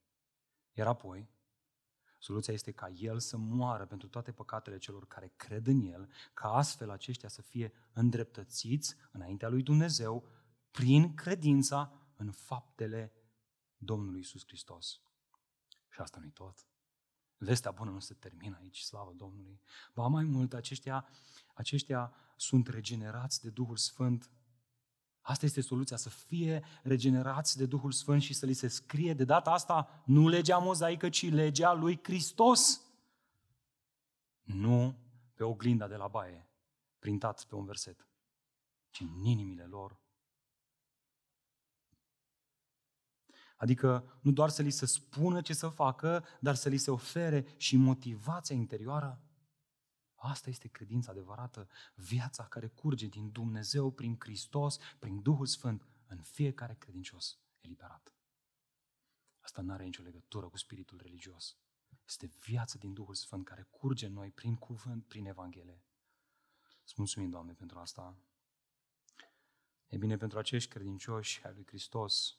Iar 0.73 0.87
apoi, 0.87 1.29
soluția 2.19 2.53
este 2.53 2.73
ca 2.73 2.89
El 2.89 3.19
să 3.19 3.37
moară 3.37 3.87
pentru 3.87 4.09
toate 4.09 4.33
păcatele 4.33 4.79
celor 4.79 5.07
care 5.07 5.33
cred 5.37 5.67
în 5.67 5.81
El, 5.81 6.09
ca 6.35 6.49
astfel 6.53 6.91
aceștia 6.91 7.29
să 7.29 7.43
fie 7.43 7.73
îndreptățiți 7.93 8.97
înaintea 9.13 9.49
lui 9.49 9.63
Dumnezeu 9.63 10.29
prin 10.71 11.15
credința 11.15 11.93
în 12.17 12.31
faptele 12.31 13.13
Domnului 13.77 14.21
Isus 14.21 14.45
Hristos. 14.47 15.01
Și 15.99 16.05
asta 16.05 16.19
nu-i 16.21 16.31
tot. 16.31 16.67
Vestea 17.37 17.71
bună 17.71 17.91
nu 17.91 17.99
se 17.99 18.15
termină 18.15 18.57
aici, 18.61 18.81
slavă 18.81 19.13
Domnului. 19.17 19.61
Ba 19.95 20.07
mai 20.07 20.25
mult, 20.25 20.55
aceștia, 20.55 21.09
aceștia 21.55 22.15
sunt 22.37 22.69
regenerați 22.69 23.43
de 23.43 23.51
Duhul 23.51 23.77
Sfânt. 23.77 24.31
Asta 25.21 25.47
este 25.47 25.61
soluția, 25.61 25.97
să 25.97 26.09
fie 26.09 26.65
regenerați 26.83 27.57
de 27.57 27.67
Duhul 27.67 27.93
Sfânt 27.93 28.23
și 28.23 28.33
să 28.33 28.47
li 28.47 28.53
se 28.53 28.69
scrie 28.69 29.15
de 29.15 29.25
data 29.25 29.51
asta 29.51 30.03
nu 30.05 30.29
legea 30.29 30.59
mozaică, 30.59 31.09
ci 31.09 31.31
legea 31.31 31.73
lui 31.73 31.99
Hristos. 32.03 32.81
Nu 34.43 34.99
pe 35.35 35.45
oglinda 35.45 35.89
de 35.89 35.97
la 35.97 36.09
baie, 36.09 36.49
printat 36.99 37.45
pe 37.45 37.55
un 37.55 37.65
verset, 37.65 38.09
ci 38.91 39.01
în 39.01 39.25
inimile 39.25 39.65
lor 39.65 40.01
Adică 43.59 44.19
nu 44.21 44.33
doar 44.33 44.49
să 44.49 44.63
li 44.63 44.71
se 44.71 44.87
spună 44.87 45.41
ce 45.41 45.53
să 45.53 45.69
facă, 45.69 46.25
dar 46.41 46.55
să 46.55 46.69
li 46.69 46.77
se 46.77 46.91
ofere 46.91 47.55
și 47.57 47.77
motivația 47.77 48.57
interioară. 48.57 49.23
Asta 50.15 50.51
este 50.51 50.69
credința 50.69 51.11
adevărată, 51.11 51.69
viața 51.95 52.45
care 52.45 52.67
curge 52.67 53.07
din 53.07 53.31
Dumnezeu 53.31 53.91
prin 53.91 54.17
Hristos, 54.19 54.79
prin 54.99 55.23
Duhul 55.23 55.47
Sfânt, 55.47 55.87
în 56.07 56.23
fiecare 56.23 56.75
credincios 56.75 57.39
eliberat. 57.61 58.13
Asta 59.41 59.63
nu 59.63 59.73
are 59.73 59.85
nicio 59.85 60.03
legătură 60.03 60.49
cu 60.49 60.57
spiritul 60.57 60.99
religios. 61.03 61.57
Este 62.07 62.27
viața 62.27 62.79
din 62.79 62.93
Duhul 62.93 63.15
Sfânt 63.15 63.45
care 63.45 63.63
curge 63.71 64.07
în 64.07 64.13
noi 64.13 64.31
prin 64.31 64.57
cuvânt, 64.57 65.05
prin 65.05 65.27
Evanghelie. 65.27 65.83
Îți 66.85 66.95
mulțumim, 66.97 67.31
Doamne, 67.31 67.53
pentru 67.53 67.79
asta. 67.79 68.17
E 69.87 69.97
bine, 69.97 70.17
pentru 70.17 70.39
acești 70.39 70.71
credincioși 70.71 71.45
ai 71.45 71.53
lui 71.55 71.67
Hristos, 71.67 72.39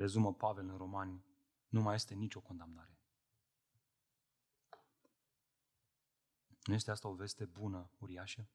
rezumă 0.00 0.34
Pavel 0.34 0.68
în 0.68 0.76
Romani, 0.76 1.24
nu 1.68 1.80
mai 1.80 1.94
este 1.94 2.14
nicio 2.14 2.40
condamnare. 2.40 2.98
Nu 6.62 6.74
este 6.74 6.90
asta 6.90 7.08
o 7.08 7.14
veste 7.14 7.44
bună, 7.44 7.90
uriașă? 7.98 8.48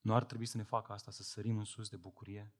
Nu 0.00 0.14
ar 0.14 0.24
trebui 0.24 0.46
să 0.46 0.56
ne 0.56 0.62
facă 0.62 0.92
asta, 0.92 1.10
să 1.10 1.22
sărim 1.22 1.58
în 1.58 1.64
sus 1.64 1.88
de 1.88 1.96
bucurie? 1.96 2.54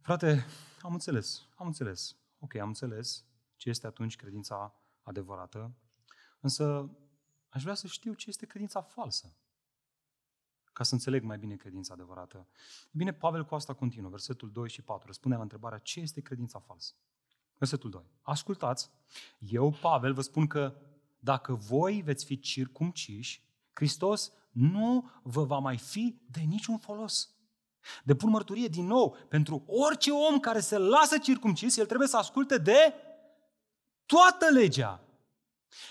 Frate, 0.00 0.44
am 0.80 0.92
înțeles, 0.92 1.48
am 1.54 1.66
înțeles. 1.66 2.16
Ok, 2.38 2.54
am 2.54 2.68
înțeles. 2.68 3.24
ce 3.56 3.68
este 3.68 3.86
atunci 3.86 4.16
credința 4.16 4.80
adevărată, 5.02 5.76
însă 6.40 6.90
aș 7.48 7.62
vrea 7.62 7.74
să 7.74 7.86
știu 7.86 8.14
ce 8.14 8.28
este 8.28 8.46
credința 8.46 8.82
falsă, 8.82 9.36
ca 10.76 10.84
să 10.84 10.94
înțeleg 10.94 11.22
mai 11.22 11.38
bine 11.38 11.54
credința 11.54 11.94
adevărată. 11.94 12.46
Bine, 12.90 13.12
Pavel 13.12 13.44
cu 13.44 13.54
asta 13.54 13.72
continuă, 13.72 14.10
versetul 14.10 14.50
2 14.50 14.68
și 14.68 14.82
4, 14.82 15.06
răspunde 15.06 15.36
la 15.36 15.42
întrebarea 15.42 15.78
ce 15.78 16.00
este 16.00 16.20
credința 16.20 16.58
falsă. 16.58 16.92
Versetul 17.58 17.90
2. 17.90 18.02
Ascultați, 18.22 18.90
eu, 19.38 19.76
Pavel, 19.80 20.12
vă 20.12 20.20
spun 20.20 20.46
că 20.46 20.74
dacă 21.18 21.54
voi 21.54 22.02
veți 22.04 22.24
fi 22.24 22.38
circumciși, 22.38 23.42
Hristos 23.72 24.32
nu 24.50 25.10
vă 25.22 25.44
va 25.44 25.58
mai 25.58 25.78
fi 25.78 26.20
de 26.30 26.40
niciun 26.40 26.78
folos. 26.78 27.30
Depun 28.04 28.30
mărturie 28.30 28.68
din 28.68 28.86
nou, 28.86 29.16
pentru 29.28 29.64
orice 29.66 30.10
om 30.10 30.40
care 30.40 30.60
se 30.60 30.78
lasă 30.78 31.18
circumcis, 31.18 31.76
el 31.76 31.86
trebuie 31.86 32.08
să 32.08 32.16
asculte 32.16 32.58
de 32.58 32.94
toată 34.06 34.46
legea. 34.52 35.00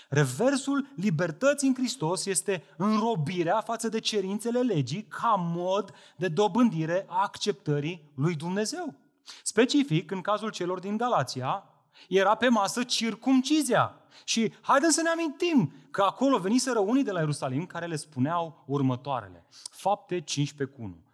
Reversul 0.08 0.92
libertății 0.96 1.68
în 1.68 1.74
Hristos 1.74 2.26
este 2.26 2.62
înrobirea 2.76 3.60
față 3.60 3.88
de 3.88 4.00
cerințele 4.00 4.60
legii 4.60 5.02
ca 5.02 5.34
mod 5.38 5.94
de 6.16 6.28
dobândire 6.28 7.04
a 7.08 7.22
acceptării 7.22 8.12
lui 8.14 8.34
Dumnezeu. 8.34 8.94
Specific, 9.42 10.10
în 10.10 10.20
cazul 10.20 10.50
celor 10.50 10.78
din 10.78 10.96
Galația, 10.96 11.64
era 12.08 12.34
pe 12.34 12.48
masă 12.48 12.82
circumcizia. 12.82 14.00
Și 14.24 14.52
haideți 14.60 14.94
să 14.94 15.02
ne 15.02 15.08
amintim 15.08 15.72
că 15.90 16.02
acolo 16.02 16.38
veniseră 16.38 16.78
unii 16.78 17.04
de 17.04 17.10
la 17.10 17.18
Ierusalim 17.18 17.66
care 17.66 17.86
le 17.86 17.96
spuneau 17.96 18.64
următoarele. 18.66 19.46
Fapte 19.70 20.20
15 20.20 20.76
cu 20.76 20.82
1. 20.82 21.04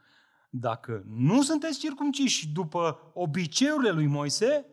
Dacă 0.50 1.04
nu 1.06 1.42
sunteți 1.42 1.78
circumciși 1.78 2.48
după 2.48 3.10
obiceiurile 3.14 3.90
lui 3.90 4.06
Moise, 4.06 4.66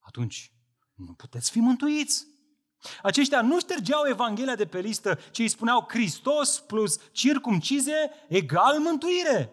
atunci 0.00 0.52
nu 0.94 1.12
puteți 1.12 1.50
fi 1.50 1.60
mântuiți. 1.60 2.26
Aceștia 3.02 3.40
nu 3.40 3.58
ștergeau 3.58 4.02
Evanghelia 4.08 4.54
de 4.54 4.66
pe 4.66 4.78
listă, 4.78 5.18
ci 5.30 5.38
îi 5.38 5.48
spuneau 5.48 5.86
Hristos 5.88 6.58
plus 6.58 6.98
circumcize 7.12 8.10
egal 8.28 8.78
mântuire. 8.78 9.52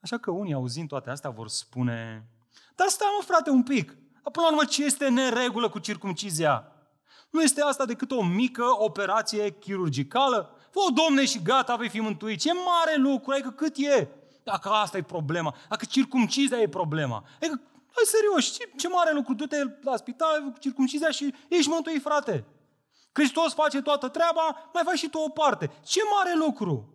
Așa 0.00 0.18
că 0.18 0.30
unii 0.30 0.54
auzind 0.54 0.88
toate 0.88 1.10
astea 1.10 1.30
vor 1.30 1.48
spune, 1.48 2.28
dar 2.74 2.88
stai 2.88 3.08
mă 3.18 3.24
frate 3.24 3.50
un 3.50 3.62
pic, 3.62 3.96
până 4.32 4.46
la 4.46 4.52
urmă 4.52 4.64
ce 4.64 4.84
este 4.84 5.08
neregulă 5.08 5.68
cu 5.68 5.78
circumcizia? 5.78 6.68
Nu 7.30 7.42
este 7.42 7.62
asta 7.62 7.84
decât 7.84 8.10
o 8.10 8.22
mică 8.22 8.64
operație 8.78 9.50
chirurgicală? 9.50 10.56
Fă-o, 10.70 10.90
domne, 10.90 11.24
și 11.24 11.42
gata, 11.42 11.76
vei 11.76 11.88
fi 11.88 12.00
mântuit. 12.00 12.40
Ce 12.40 12.52
mare 12.52 12.96
lucru, 12.96 13.32
adică 13.32 13.50
cât 13.50 13.76
e? 13.76 14.08
Dacă 14.42 14.68
asta 14.68 14.96
e 14.96 15.02
problema, 15.02 15.54
dacă 15.68 15.84
circumcizia 15.84 16.60
e 16.60 16.68
problema. 16.68 17.24
Adică, 17.36 17.60
hai 17.94 18.04
serios, 18.04 18.52
ce, 18.56 18.70
ce 18.76 18.88
mare 18.88 19.12
lucru, 19.12 19.34
du-te 19.34 19.56
la 19.82 19.96
spital 19.96 20.50
cu 20.50 20.58
circumcizia 20.58 21.10
și 21.10 21.34
ești 21.48 21.68
mântuit, 21.68 22.02
frate. 22.02 22.44
Hristos 23.12 23.54
face 23.54 23.82
toată 23.82 24.08
treaba, 24.08 24.70
mai 24.72 24.82
faci 24.84 24.98
și 24.98 25.08
tu 25.08 25.18
o 25.18 25.28
parte. 25.28 25.70
Ce 25.82 26.00
mare 26.16 26.36
lucru! 26.36 26.94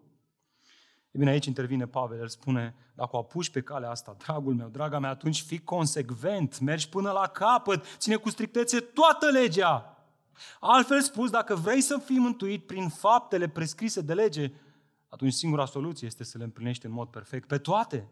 E 1.12 1.17
bine, 1.17 1.29
aici 1.29 1.45
intervine 1.45 1.88
Pavel, 1.88 2.19
el 2.19 2.27
spune, 2.27 2.75
dacă 2.93 3.09
o 3.12 3.17
apuci 3.17 3.49
pe 3.49 3.62
calea 3.62 3.89
asta, 3.89 4.15
dragul 4.17 4.53
meu, 4.53 4.67
draga 4.67 4.99
mea, 4.99 5.09
atunci 5.09 5.41
fii 5.41 5.63
consecvent, 5.63 6.59
mergi 6.59 6.89
până 6.89 7.12
la 7.12 7.27
capăt, 7.27 7.85
ține 7.97 8.15
cu 8.15 8.29
strictețe 8.29 8.79
toată 8.79 9.29
legea. 9.29 10.03
Altfel 10.59 11.01
spus, 11.01 11.29
dacă 11.29 11.55
vrei 11.55 11.81
să 11.81 11.97
fii 11.97 12.19
mântuit 12.19 12.65
prin 12.65 12.89
faptele 12.89 13.47
prescrise 13.47 14.01
de 14.01 14.13
lege, 14.13 14.51
atunci 15.07 15.33
singura 15.33 15.65
soluție 15.65 16.07
este 16.07 16.23
să 16.23 16.38
le 16.38 16.43
împlinești 16.43 16.85
în 16.85 16.91
mod 16.91 17.07
perfect 17.07 17.47
pe 17.47 17.57
toate. 17.57 18.07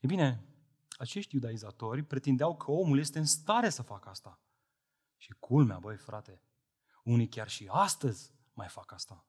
E 0.00 0.06
bine, 0.06 0.44
acești 1.02 1.34
iudaizatori 1.34 2.02
pretindeau 2.02 2.56
că 2.56 2.70
omul 2.70 2.98
este 2.98 3.18
în 3.18 3.24
stare 3.24 3.70
să 3.70 3.82
facă 3.82 4.08
asta. 4.08 4.40
Și 5.16 5.32
culmea, 5.38 5.78
băi 5.78 5.96
frate, 5.96 6.42
unii 7.04 7.28
chiar 7.28 7.48
și 7.48 7.68
astăzi 7.70 8.32
mai 8.52 8.68
fac 8.68 8.92
asta. 8.92 9.26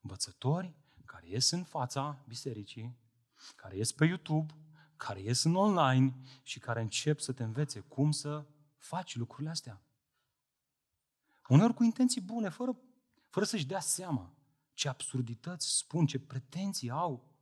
Învățători 0.00 0.74
care 1.04 1.28
ies 1.28 1.50
în 1.50 1.64
fața 1.64 2.24
bisericii, 2.28 2.98
care 3.56 3.76
ies 3.76 3.92
pe 3.92 4.04
YouTube, 4.04 4.54
care 4.96 5.20
ies 5.20 5.42
în 5.42 5.54
online 5.54 6.14
și 6.42 6.58
care 6.58 6.80
încep 6.80 7.20
să 7.20 7.32
te 7.32 7.42
învețe 7.42 7.80
cum 7.80 8.10
să 8.10 8.46
faci 8.76 9.16
lucrurile 9.16 9.50
astea. 9.50 9.82
Uneori 11.48 11.74
cu 11.74 11.82
intenții 11.82 12.20
bune, 12.20 12.48
fără, 12.48 12.76
fără 13.28 13.44
să-și 13.44 13.66
dea 13.66 13.80
seama 13.80 14.34
ce 14.72 14.88
absurdități 14.88 15.76
spun, 15.76 16.06
ce 16.06 16.18
pretenții 16.18 16.90
au. 16.90 17.33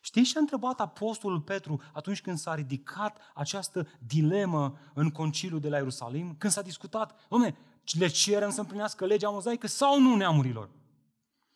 Știți 0.00 0.30
ce 0.30 0.36
a 0.36 0.40
întrebat 0.40 0.80
Apostolul 0.80 1.40
Petru 1.40 1.80
atunci 1.92 2.20
când 2.20 2.38
s-a 2.38 2.54
ridicat 2.54 3.18
această 3.34 3.88
dilemă 4.06 4.78
în 4.94 5.10
conciliul 5.10 5.60
de 5.60 5.68
la 5.68 5.76
Ierusalim? 5.76 6.36
Când 6.36 6.52
s-a 6.52 6.62
discutat, 6.62 7.26
domne, 7.28 7.56
le 7.98 8.08
cerem 8.08 8.50
să 8.50 8.60
împlinească 8.60 9.06
legea 9.06 9.28
mozaică 9.28 9.66
sau 9.66 10.00
nu 10.00 10.16
neamurilor? 10.16 10.70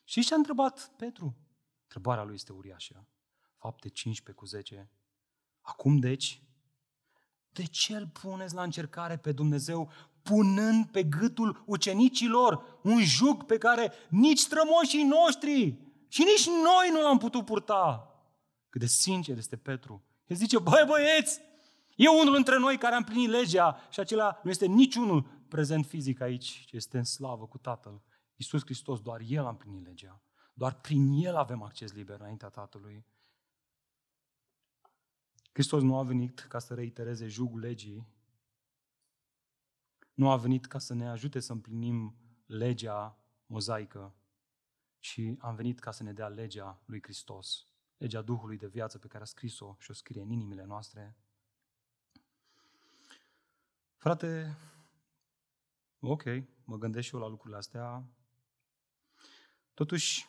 Și 0.05 0.25
ce 0.25 0.35
a 0.35 0.37
întrebat 0.37 0.91
Petru? 0.97 1.37
Întrebarea 1.83 2.25
lui 2.25 2.35
este 2.35 2.53
uriașă. 2.53 3.09
Fapte 3.57 3.89
15 3.89 4.45
cu 4.45 4.47
10. 4.47 4.91
Acum 5.61 5.99
deci, 5.99 6.43
de 7.49 7.65
ce 7.65 7.97
îl 7.97 8.07
puneți 8.07 8.55
la 8.55 8.63
încercare 8.63 9.17
pe 9.17 9.33
Dumnezeu 9.33 9.91
punând 10.23 10.87
pe 10.87 11.03
gâtul 11.03 11.63
ucenicilor 11.67 12.79
un 12.83 13.05
jug 13.05 13.45
pe 13.45 13.59
care 13.59 13.93
nici 14.09 14.39
strămoșii 14.39 15.03
noștri 15.03 15.79
și 16.09 16.23
nici 16.23 16.47
noi 16.47 16.91
nu 16.93 17.03
l-am 17.03 17.19
putut 17.19 17.45
purta. 17.45 18.12
Cât 18.73 18.81
de 18.81 18.87
sincer 18.87 19.37
este 19.37 19.57
Petru. 19.57 20.05
El 20.27 20.37
zice, 20.37 20.59
băi 20.59 20.85
băieți, 20.87 21.41
e 21.97 22.09
unul 22.09 22.35
între 22.35 22.59
noi 22.59 22.79
care 22.79 22.95
am 22.95 23.05
plinit 23.05 23.29
legea 23.29 23.77
și 23.91 24.01
acela 24.01 24.41
nu 24.43 24.51
este 24.51 24.67
niciunul 24.67 25.23
prezent 25.49 25.87
fizic 25.87 26.21
aici, 26.21 26.65
ci 26.67 26.73
este 26.73 26.99
în 26.99 27.05
slavă 27.05 27.47
cu 27.47 27.59
Tatăl. 27.59 28.03
Iisus 28.37 28.61
Hristos, 28.65 29.01
doar 29.01 29.21
El 29.27 29.45
a 29.45 29.49
împlinit 29.49 29.85
legea. 29.85 30.23
Doar 30.55 30.81
prin 30.81 31.11
El 31.13 31.37
avem 31.37 31.63
acces 31.63 31.93
liber 31.93 32.21
înaintea 32.21 32.49
Tatălui. 32.49 33.07
Hristos 35.53 35.83
nu 35.83 35.99
a 35.99 36.03
venit 36.03 36.41
ca 36.41 36.59
să 36.59 36.75
reitereze 36.75 37.27
jugul 37.27 37.61
legii, 37.61 38.07
nu 40.15 40.31
a 40.31 40.37
venit 40.37 40.67
ca 40.67 40.79
să 40.79 40.95
ne 40.95 41.09
ajute 41.09 41.41
să 41.41 41.53
împlinim 41.53 42.17
legea 42.47 43.19
mozaică, 43.47 44.15
ci 44.99 45.21
am 45.39 45.55
venit 45.55 45.79
ca 45.79 45.91
să 45.91 46.03
ne 46.03 46.13
dea 46.13 46.29
legea 46.29 46.83
lui 46.85 47.03
Hristos, 47.03 47.67
legea 48.03 48.23
Duhului 48.23 48.57
de 48.57 48.67
viață 48.67 48.99
pe 48.99 49.07
care 49.07 49.23
a 49.23 49.27
scris-o 49.27 49.77
și 49.79 49.91
o 49.91 49.95
scrie 49.95 50.23
în 50.23 50.31
inimile 50.31 50.65
noastre. 50.65 51.17
Frate, 53.97 54.57
ok, 56.01 56.23
mă 56.65 56.77
gândesc 56.77 57.07
și 57.07 57.15
eu 57.15 57.21
la 57.21 57.27
lucrurile 57.27 57.59
astea. 57.59 58.05
Totuși, 59.75 60.29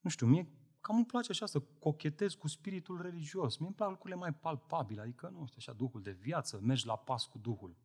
nu 0.00 0.10
știu, 0.10 0.26
mie 0.26 0.48
cam 0.80 0.96
îmi 0.96 1.06
place 1.06 1.30
așa 1.30 1.46
să 1.46 1.60
cochetez 1.60 2.34
cu 2.34 2.48
spiritul 2.48 3.02
religios. 3.02 3.56
Mie 3.56 3.66
îmi 3.66 3.76
plac 3.76 3.88
lucrurile 3.88 4.18
mai 4.18 4.34
palpabile, 4.34 5.00
adică, 5.00 5.28
nu 5.28 5.46
știu, 5.46 5.56
așa, 5.58 5.72
Duhul 5.72 6.02
de 6.02 6.12
viață, 6.12 6.60
mergi 6.62 6.86
la 6.86 6.96
pas 6.96 7.26
cu 7.26 7.38
Duhul 7.38 7.76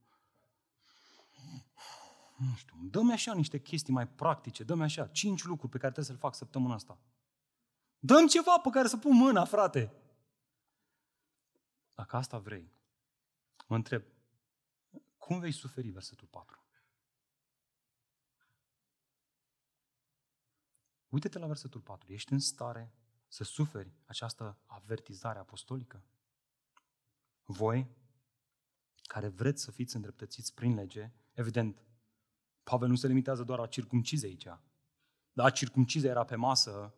nu 2.40 2.56
știu, 2.56 2.76
dă-mi 2.82 3.12
așa 3.12 3.34
niște 3.34 3.60
chestii 3.60 3.94
mai 3.94 4.08
practice, 4.08 4.64
dă-mi 4.64 4.84
așa 4.84 5.08
cinci 5.08 5.44
lucruri 5.44 5.72
pe 5.72 5.78
care 5.78 5.92
trebuie 5.92 6.06
să 6.06 6.12
le 6.12 6.18
fac 6.18 6.36
săptămâna 6.36 6.74
asta. 6.74 6.98
Dăm 8.00 8.28
ceva 8.28 8.60
pe 8.64 8.70
care 8.70 8.88
să 8.88 8.98
pun 8.98 9.16
mâna, 9.16 9.46
frate. 9.46 9.94
Dacă 11.94 12.16
asta 12.16 12.38
vrei, 12.38 12.72
mă 13.68 13.76
întreb, 13.76 14.04
cum 15.18 15.40
vei 15.40 15.52
suferi 15.52 15.90
versetul 15.90 16.28
4? 16.28 16.64
Uite-te 21.10 21.40
la 21.40 21.48
versetul 21.48 21.82
4. 21.82 22.12
Ești 22.12 22.34
în 22.34 22.40
stare 22.40 22.94
să 23.28 23.44
suferi 23.44 23.94
această 24.06 24.60
avertizare 24.66 25.40
apostolică? 25.40 26.04
Voi, 27.44 27.88
care 29.04 29.28
vreți 29.28 29.64
să 29.64 29.72
fiți 29.72 29.96
îndreptățiți 29.96 30.54
prin 30.54 30.74
lege, 30.74 31.12
evident, 31.34 31.84
Pavel 32.64 32.88
nu 32.88 32.96
se 32.96 33.08
limitează 33.08 33.44
doar 33.44 33.60
la 33.60 33.68
circumcize 33.68 34.26
aici. 34.26 34.48
Da, 35.34 35.50
circumcize 35.50 36.08
era 36.08 36.24
pe 36.24 36.36
masă, 36.36 36.94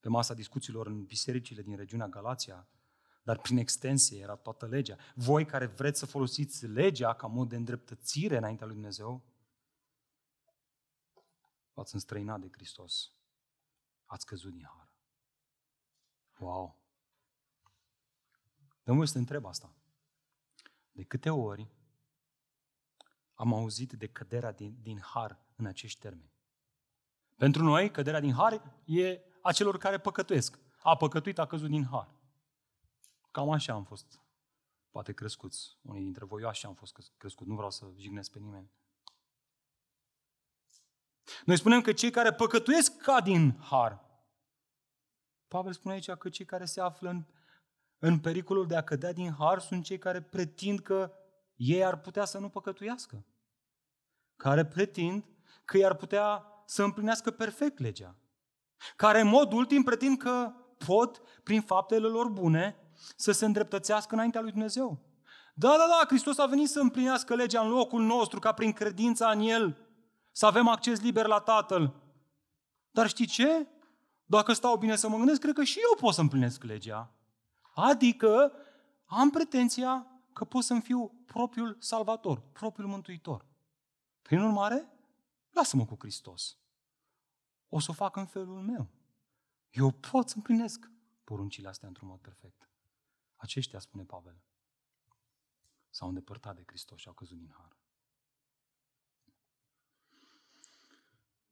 pe 0.00 0.08
masa 0.08 0.34
discuțiilor 0.34 0.86
în 0.86 1.04
bisericile 1.04 1.62
din 1.62 1.76
regiunea 1.76 2.08
Galația, 2.08 2.68
dar 3.22 3.38
prin 3.38 3.56
extensie 3.56 4.20
era 4.20 4.36
toată 4.36 4.66
legea. 4.66 4.96
Voi 5.14 5.46
care 5.46 5.66
vreți 5.66 5.98
să 5.98 6.06
folosiți 6.06 6.66
legea 6.66 7.14
ca 7.14 7.26
mod 7.26 7.48
de 7.48 7.56
îndreptățire 7.56 8.36
înaintea 8.36 8.66
lui 8.66 8.74
Dumnezeu, 8.74 9.24
v-ați 11.72 11.94
înstrăinat 11.94 12.40
de 12.40 12.48
Hristos. 12.50 13.12
Ați 14.04 14.26
căzut 14.26 14.52
din 14.52 14.64
har. 14.64 14.94
Wow! 16.38 16.80
Domnul 18.82 19.06
să 19.06 19.12
te 19.12 19.18
întreb 19.18 19.44
asta. 19.44 19.74
De 20.92 21.04
câte 21.04 21.30
ori 21.30 21.68
am 23.34 23.54
auzit 23.54 23.92
de 23.92 24.06
căderea 24.06 24.52
din, 24.52 24.76
din 24.80 25.00
har 25.00 25.38
în 25.56 25.66
acești 25.66 26.00
termeni? 26.00 26.32
Pentru 27.36 27.62
noi, 27.62 27.90
căderea 27.90 28.20
din 28.20 28.32
har 28.32 28.80
e 28.84 29.20
a 29.42 29.52
celor 29.52 29.78
care 29.78 29.98
păcătuiesc. 29.98 30.58
A 30.82 30.96
păcătuit, 30.96 31.38
a 31.38 31.46
căzut 31.46 31.68
din 31.68 31.84
har. 31.84 32.14
Cam 33.30 33.50
așa 33.50 33.72
am 33.72 33.84
fost 33.84 34.20
poate 34.90 35.12
crescuți. 35.12 35.78
Unii 35.82 36.02
dintre 36.02 36.24
voi, 36.24 36.42
eu 36.42 36.48
așa 36.48 36.68
am 36.68 36.74
fost 36.74 37.12
crescut, 37.16 37.46
nu 37.46 37.54
vreau 37.54 37.70
să 37.70 37.86
jignesc 37.96 38.30
pe 38.30 38.38
nimeni. 38.38 38.70
Noi 41.44 41.56
spunem 41.56 41.80
că 41.80 41.92
cei 41.92 42.10
care 42.10 42.32
păcătuiesc 42.32 42.96
ca 42.96 43.20
din 43.20 43.58
har. 43.58 44.08
Pavel 45.48 45.72
spune 45.72 45.94
aici 45.94 46.10
că 46.10 46.28
cei 46.28 46.44
care 46.44 46.64
se 46.64 46.80
află 46.80 47.10
în, 47.10 47.24
în 47.98 48.20
pericolul 48.20 48.66
de 48.66 48.76
a 48.76 48.82
cădea 48.82 49.12
din 49.12 49.32
har 49.32 49.58
sunt 49.58 49.84
cei 49.84 49.98
care 49.98 50.22
pretind 50.22 50.80
că 50.80 51.12
ei 51.54 51.84
ar 51.84 52.00
putea 52.00 52.24
să 52.24 52.38
nu 52.38 52.48
păcătuiască. 52.48 53.24
Care 54.36 54.66
pretind 54.66 55.24
că 55.64 55.76
ei 55.76 55.84
ar 55.84 55.94
putea 55.94 56.44
să 56.66 56.82
împlinească 56.82 57.30
perfect 57.30 57.78
legea. 57.78 58.16
Care 58.96 59.20
în 59.20 59.28
mod 59.28 59.52
ultim 59.52 59.82
pretind 59.82 60.18
că 60.18 60.52
pot, 60.86 61.20
prin 61.42 61.60
faptele 61.60 62.06
lor 62.06 62.28
bune, 62.28 62.76
să 63.16 63.32
se 63.32 63.44
îndreptățească 63.44 64.14
înaintea 64.14 64.40
lui 64.40 64.50
Dumnezeu. 64.50 64.98
Da, 65.54 65.68
da, 65.68 65.86
da, 65.86 66.06
Hristos 66.06 66.38
a 66.38 66.46
venit 66.46 66.68
să 66.68 66.80
împlinească 66.80 67.34
legea 67.34 67.60
în 67.60 67.68
locul 67.68 68.02
nostru, 68.02 68.38
ca 68.38 68.52
prin 68.52 68.72
credința 68.72 69.30
în 69.30 69.40
El 69.40 69.76
să 70.32 70.46
avem 70.46 70.68
acces 70.68 71.00
liber 71.00 71.26
la 71.26 71.38
Tatăl. 71.38 71.94
Dar 72.90 73.08
știi 73.08 73.26
ce? 73.26 73.66
Dacă 74.24 74.52
stau 74.52 74.76
bine 74.76 74.96
să 74.96 75.08
mă 75.08 75.16
gândesc, 75.16 75.40
cred 75.40 75.54
că 75.54 75.64
și 75.64 75.78
eu 75.78 75.96
pot 75.96 76.14
să 76.14 76.20
împlinesc 76.20 76.62
legea. 76.62 77.14
Adică 77.74 78.52
am 79.04 79.30
pretenția 79.30 80.06
că 80.32 80.44
pot 80.44 80.62
să-mi 80.62 80.80
fiu 80.80 81.24
propriul 81.26 81.76
salvator, 81.78 82.42
propriul 82.52 82.88
mântuitor. 82.88 83.46
Prin 84.22 84.40
urmare, 84.40 84.92
lasă-mă 85.50 85.84
cu 85.84 85.96
Hristos. 85.98 86.56
O 87.72 87.78
să 87.78 87.90
o 87.90 87.94
fac 87.94 88.16
în 88.16 88.26
felul 88.26 88.62
meu. 88.62 88.88
Eu 89.70 89.90
pot 89.90 90.28
să 90.28 90.36
împlinesc 90.36 90.90
poruncile 91.24 91.68
astea 91.68 91.88
într-un 91.88 92.08
mod 92.08 92.20
perfect. 92.20 92.68
Aceștia, 93.36 93.78
spune 93.78 94.04
Pavel, 94.04 94.42
s-au 95.90 96.08
îndepărtat 96.08 96.54
de 96.54 96.62
Hristos 96.66 97.00
și 97.00 97.08
au 97.08 97.14
căzut 97.14 97.38
din 97.38 97.54
har. 97.56 97.76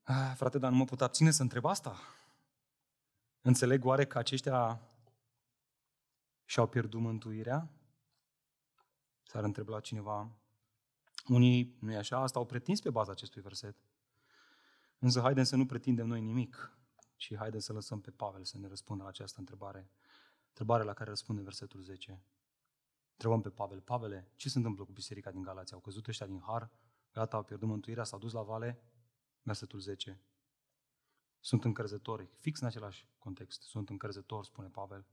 Ah, 0.03 0.33
frate, 0.35 0.57
dar 0.57 0.71
nu 0.71 0.77
mă 0.77 0.85
pot 0.85 1.01
abține 1.01 1.31
să 1.31 1.41
întreb 1.41 1.65
asta. 1.65 1.99
Înțeleg 3.41 3.85
oare 3.85 4.05
că 4.05 4.17
aceștia 4.17 4.81
și-au 6.45 6.67
pierdut 6.67 6.99
mântuirea? 6.99 7.69
S-ar 9.23 9.43
întreba 9.43 9.79
cineva. 9.79 10.31
Unii, 11.27 11.77
nu 11.79 11.91
e 11.91 11.97
așa, 11.97 12.17
asta 12.17 12.39
au 12.39 12.45
pretins 12.45 12.81
pe 12.81 12.89
baza 12.89 13.11
acestui 13.11 13.41
verset. 13.41 13.75
Însă 14.99 15.21
haidem 15.21 15.43
să 15.43 15.55
nu 15.55 15.65
pretindem 15.65 16.07
noi 16.07 16.21
nimic, 16.21 16.77
ci 17.15 17.35
haidem 17.35 17.59
să 17.59 17.73
lăsăm 17.73 18.01
pe 18.01 18.11
Pavel 18.11 18.43
să 18.43 18.57
ne 18.57 18.67
răspundă 18.67 19.03
la 19.03 19.09
această 19.09 19.39
întrebare. 19.39 19.91
Întrebare 20.47 20.83
la 20.83 20.93
care 20.93 21.09
răspunde 21.09 21.41
versetul 21.41 21.81
10. 21.81 22.23
Întrebăm 23.11 23.41
pe 23.41 23.49
Pavel, 23.49 23.81
Pavele, 23.81 24.31
ce 24.35 24.49
se 24.49 24.57
întâmplă 24.57 24.85
cu 24.85 24.91
biserica 24.91 25.31
din 25.31 25.41
Galația? 25.41 25.75
Au 25.75 25.81
căzut 25.81 26.07
ăștia 26.07 26.25
din 26.25 26.39
har? 26.39 26.71
Gata, 27.11 27.37
au 27.37 27.43
pierdut 27.43 27.67
mântuirea, 27.67 28.03
s-au 28.03 28.19
dus 28.19 28.31
la 28.31 28.41
vale? 28.41 28.83
Versetul 29.41 29.79
10. 29.79 30.21
Sunt 31.39 31.63
încărzători, 31.63 32.29
fix 32.37 32.59
în 32.59 32.67
același 32.67 33.07
context. 33.17 33.61
Sunt 33.61 33.89
încărzători, 33.89 34.47
spune 34.47 34.67
Pavel. 34.67 35.05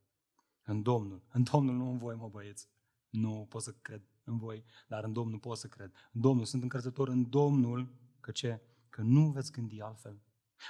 În 0.62 0.82
Domnul. 0.82 1.22
În 1.28 1.42
Domnul, 1.42 1.74
nu 1.74 1.90
în 1.90 1.98
voi, 1.98 2.14
mă 2.14 2.28
băieți. 2.28 2.68
Nu 3.08 3.46
pot 3.48 3.62
să 3.62 3.72
cred 3.72 4.02
în 4.24 4.38
voi, 4.38 4.64
dar 4.88 5.04
în 5.04 5.12
Domnul 5.12 5.38
pot 5.38 5.58
să 5.58 5.68
cred. 5.68 5.92
În 6.12 6.20
Domnul, 6.20 6.44
sunt 6.44 6.62
încărzător 6.62 7.08
în 7.08 7.30
Domnul, 7.30 7.94
că 8.20 8.30
ce? 8.30 8.60
Că 8.88 9.02
nu 9.02 9.30
veți 9.30 9.52
gândi 9.52 9.80
altfel. 9.80 10.22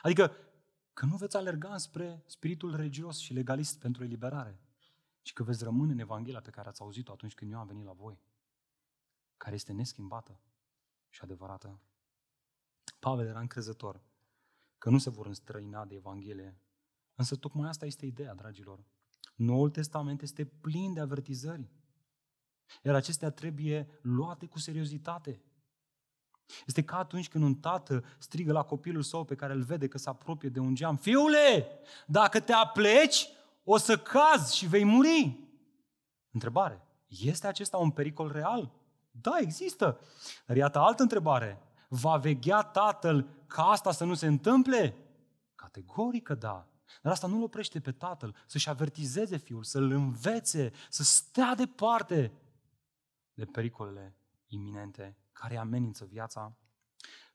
Adică 0.03 0.33
că 0.93 1.07
nu 1.07 1.17
veți 1.17 1.37
alerga 1.37 1.77
spre 1.77 2.23
spiritul 2.27 2.77
religios 2.77 3.19
și 3.19 3.33
legalist 3.33 3.79
pentru 3.79 4.05
eliberare, 4.05 4.61
ci 5.23 5.33
că 5.33 5.43
veți 5.43 5.65
rămâne 5.65 5.93
în 5.93 5.99
Evanghelia 5.99 6.41
pe 6.41 6.51
care 6.51 6.69
ați 6.69 6.81
auzit-o 6.81 7.13
atunci 7.13 7.35
când 7.35 7.53
eu 7.53 7.59
am 7.59 7.67
venit 7.67 7.85
la 7.85 7.93
voi, 7.93 8.21
care 9.37 9.55
este 9.55 9.73
neschimbată 9.73 10.41
și 11.09 11.21
adevărată. 11.23 11.81
Pavel 12.99 13.27
era 13.27 13.41
încrezător 13.41 14.03
că 14.79 14.91
nu 14.91 14.99
se 14.99 15.11
vor 15.11 15.27
înstrăina 15.27 15.85
de 15.85 15.95
Evanghelie. 15.95 16.61
Însă 17.15 17.37
tocmai 17.37 17.69
asta 17.69 17.87
este 17.87 18.07
ideea, 18.07 18.35
dragilor. 18.35 18.85
Noul 19.35 19.71
Testament 19.71 20.23
este 20.23 20.45
plin 20.45 20.93
de 20.93 21.01
avertizări. 21.01 21.71
Iar 22.83 22.95
acestea 22.95 23.31
trebuie 23.31 23.99
luate 24.03 24.47
cu 24.47 24.59
seriozitate. 24.59 25.43
Este 26.67 26.83
ca 26.83 26.99
atunci 26.99 27.29
când 27.29 27.45
un 27.45 27.55
tată 27.55 28.05
strigă 28.19 28.53
la 28.53 28.63
copilul 28.63 29.03
său 29.03 29.25
pe 29.25 29.35
care 29.35 29.53
îl 29.53 29.63
vede 29.63 29.89
că 29.89 29.99
se 29.99 30.09
apropie 30.09 30.49
de 30.49 30.59
un 30.59 30.75
geam. 30.75 30.97
Fiule, 30.97 31.69
dacă 32.07 32.41
te 32.41 32.53
apleci, 32.53 33.29
o 33.65 33.77
să 33.77 33.99
cazi 33.99 34.57
și 34.57 34.67
vei 34.67 34.85
muri. 34.85 35.41
Întrebare. 36.31 36.87
Este 37.07 37.47
acesta 37.47 37.77
un 37.77 37.91
pericol 37.91 38.33
real? 38.33 38.73
Da, 39.11 39.37
există. 39.41 40.01
Dar 40.47 40.57
iată 40.57 40.79
altă 40.79 41.03
întrebare. 41.03 41.63
Va 41.89 42.17
veghea 42.17 42.63
tatăl 42.63 43.29
ca 43.47 43.63
asta 43.63 43.93
să 43.93 44.05
nu 44.05 44.15
se 44.15 44.27
întâmple? 44.27 44.97
Categorică 45.55 46.35
da. 46.35 46.69
Dar 47.03 47.13
asta 47.13 47.27
nu-l 47.27 47.43
oprește 47.43 47.81
pe 47.81 47.93
tatăl 47.93 48.37
să-și 48.47 48.69
avertizeze 48.69 49.37
fiul, 49.37 49.65
să-l 49.65 49.91
învețe, 49.91 50.73
să 50.89 51.03
stea 51.03 51.55
departe 51.55 52.33
de 53.35 53.45
pericolele 53.45 54.17
iminente 54.47 55.17
care 55.41 55.59
amenință 55.59 56.05
viața. 56.11 56.57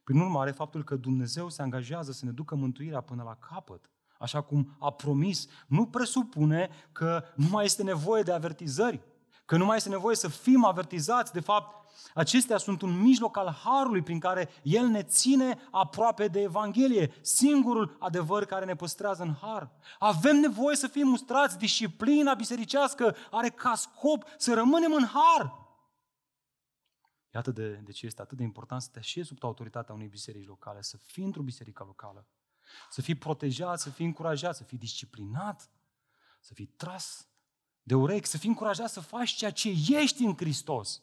Prin 0.04 0.20
urmare, 0.20 0.50
faptul 0.50 0.84
că 0.84 0.96
Dumnezeu 0.96 1.48
se 1.48 1.62
angajează 1.62 2.12
să 2.12 2.24
ne 2.24 2.30
ducă 2.30 2.54
mântuirea 2.54 3.00
până 3.00 3.22
la 3.22 3.34
capăt, 3.34 3.90
așa 4.18 4.40
cum 4.40 4.76
a 4.78 4.90
promis, 4.90 5.46
nu 5.66 5.86
presupune 5.86 6.70
că 6.92 7.24
nu 7.36 7.48
mai 7.50 7.64
este 7.64 7.82
nevoie 7.82 8.22
de 8.22 8.32
avertizări, 8.32 9.02
că 9.44 9.56
nu 9.56 9.64
mai 9.64 9.76
este 9.76 9.88
nevoie 9.88 10.16
să 10.16 10.28
fim 10.28 10.64
avertizați. 10.64 11.32
De 11.32 11.40
fapt, 11.40 11.90
acestea 12.14 12.56
sunt 12.56 12.82
un 12.82 13.00
mijloc 13.00 13.36
al 13.36 13.58
harului 13.64 14.02
prin 14.02 14.18
care 14.18 14.48
El 14.62 14.86
ne 14.86 15.02
ține 15.02 15.58
aproape 15.70 16.26
de 16.26 16.40
Evanghelie, 16.40 17.14
singurul 17.20 17.96
adevăr 17.98 18.44
care 18.44 18.64
ne 18.64 18.74
păstrează 18.74 19.22
în 19.22 19.34
har. 19.40 19.70
Avem 19.98 20.36
nevoie 20.36 20.76
să 20.76 20.86
fim 20.86 21.08
mustrați, 21.08 21.58
disciplina 21.58 22.34
bisericească 22.34 23.16
are 23.30 23.48
ca 23.48 23.74
scop 23.74 24.24
să 24.36 24.54
rămânem 24.54 24.92
în 24.92 25.04
har. 25.04 25.61
Iată 27.34 27.50
de, 27.50 27.72
de 27.72 27.92
ce 27.92 28.06
este 28.06 28.22
atât 28.22 28.36
de 28.36 28.42
important 28.42 28.82
să 28.82 28.88
te 28.92 28.98
așezi 28.98 29.26
sub 29.26 29.44
autoritatea 29.44 29.94
unei 29.94 30.08
biserici 30.08 30.46
locale, 30.46 30.82
să 30.82 30.96
fii 30.96 31.24
într-o 31.24 31.42
biserică 31.42 31.84
locală, 31.86 32.26
să 32.90 33.02
fii 33.02 33.14
protejat, 33.14 33.80
să 33.80 33.90
fii 33.90 34.06
încurajat, 34.06 34.56
să 34.56 34.64
fii 34.64 34.78
disciplinat, 34.78 35.70
să 36.40 36.54
fii 36.54 36.66
tras 36.66 37.28
de 37.82 37.94
urechi, 37.94 38.26
să 38.26 38.38
fii 38.38 38.48
încurajat 38.48 38.90
să 38.90 39.00
faci 39.00 39.30
ceea 39.30 39.50
ce 39.50 39.68
ești 39.88 40.24
în 40.24 40.36
Hristos, 40.36 41.02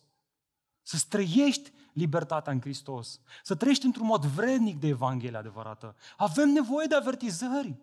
să 0.81 0.97
străiești 0.97 1.71
libertatea 1.93 2.53
în 2.53 2.61
Hristos, 2.61 3.21
să 3.43 3.55
trăiești 3.55 3.85
într-un 3.85 4.05
mod 4.05 4.25
vrednic 4.25 4.79
de 4.79 4.87
Evanghelie 4.87 5.37
adevărată. 5.37 5.95
Avem 6.17 6.49
nevoie 6.49 6.87
de 6.87 6.95
avertizări. 6.95 7.77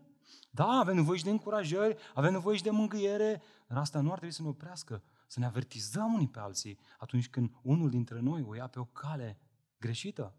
Da, 0.50 0.66
avem 0.66 0.94
nevoie 0.94 1.18
și 1.18 1.24
de 1.24 1.30
încurajări, 1.30 1.96
avem 2.14 2.32
nevoie 2.32 2.56
și 2.56 2.62
de 2.62 2.70
mângâiere, 2.70 3.42
dar 3.66 3.78
asta 3.78 4.00
nu 4.00 4.10
ar 4.10 4.16
trebui 4.16 4.34
să 4.34 4.42
ne 4.42 4.48
oprească 4.48 5.02
să 5.26 5.38
ne 5.38 5.46
avertizăm 5.46 6.12
unii 6.12 6.28
pe 6.28 6.38
alții 6.38 6.78
atunci 6.98 7.28
când 7.28 7.50
unul 7.62 7.90
dintre 7.90 8.20
noi 8.20 8.42
o 8.42 8.54
ia 8.54 8.66
pe 8.66 8.78
o 8.78 8.84
cale 8.84 9.38
greșită. 9.78 10.34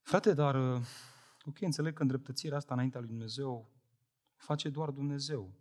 Frate, 0.00 0.32
dar, 0.32 0.54
uh, 0.54 0.80
ok, 1.44 1.60
înțeleg 1.60 1.94
că 1.94 2.02
îndreptățirea 2.02 2.56
asta 2.56 2.74
înaintea 2.74 3.00
lui 3.00 3.08
Dumnezeu 3.08 3.70
face 4.36 4.68
doar 4.68 4.90
Dumnezeu. 4.90 5.54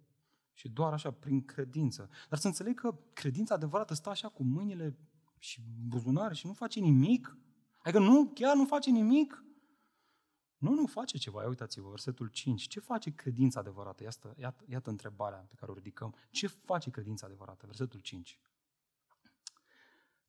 Și 0.54 0.70
doar 0.70 0.94
așa, 0.94 1.12
prin 1.12 1.46
credință. 1.46 2.10
Dar 2.30 2.40
să 2.40 2.48
înțeleg 2.48 2.80
că 2.80 3.00
credința 3.14 3.56
adevărată 3.56 3.94
stă 3.94 4.10
așa 4.10 4.30
cu 4.30 4.44
mâinile 4.44 4.98
și 5.40 5.62
buzunare 5.88 6.34
și 6.34 6.48
nu 6.48 6.54
face 6.54 6.80
nimic. 6.80 7.38
Adică 7.82 8.00
nu, 8.00 8.32
chiar 8.34 8.56
nu 8.56 8.66
face 8.66 8.90
nimic. 8.90 9.45
Nu, 10.58 10.74
nu 10.74 10.86
face 10.86 11.18
ceva. 11.18 11.42
Ia 11.42 11.48
uitați-vă, 11.48 11.90
versetul 11.90 12.28
5. 12.28 12.68
Ce 12.68 12.80
face 12.80 13.10
credința 13.16 13.60
adevărată? 13.60 14.04
Iată, 14.04 14.36
iată, 14.38 14.64
iată 14.68 14.90
întrebarea 14.90 15.38
pe 15.38 15.56
care 15.56 15.72
o 15.72 15.74
ridicăm. 15.74 16.16
Ce 16.30 16.48
face 16.48 16.90
credința 16.90 17.26
adevărată? 17.26 17.66
Versetul 17.66 18.00
5. 18.00 18.40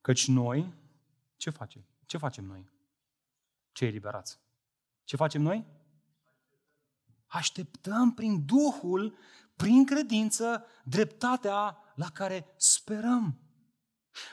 Căci 0.01 0.29
noi, 0.29 0.73
ce 1.37 1.51
facem? 1.51 1.85
Ce 2.07 2.19
facem 2.19 2.45
noi? 2.45 2.71
Cei 3.73 3.89
eliberați. 3.89 4.41
Ce 5.05 5.17
facem 5.17 5.43
noi? 5.43 5.67
Așteptăm 7.27 8.15
prin 8.15 8.45
Duhul, 8.45 9.17
prin 9.57 9.85
credință, 9.85 10.65
dreptatea 10.85 11.79
la 11.95 12.11
care 12.11 12.55
sperăm. 12.57 13.46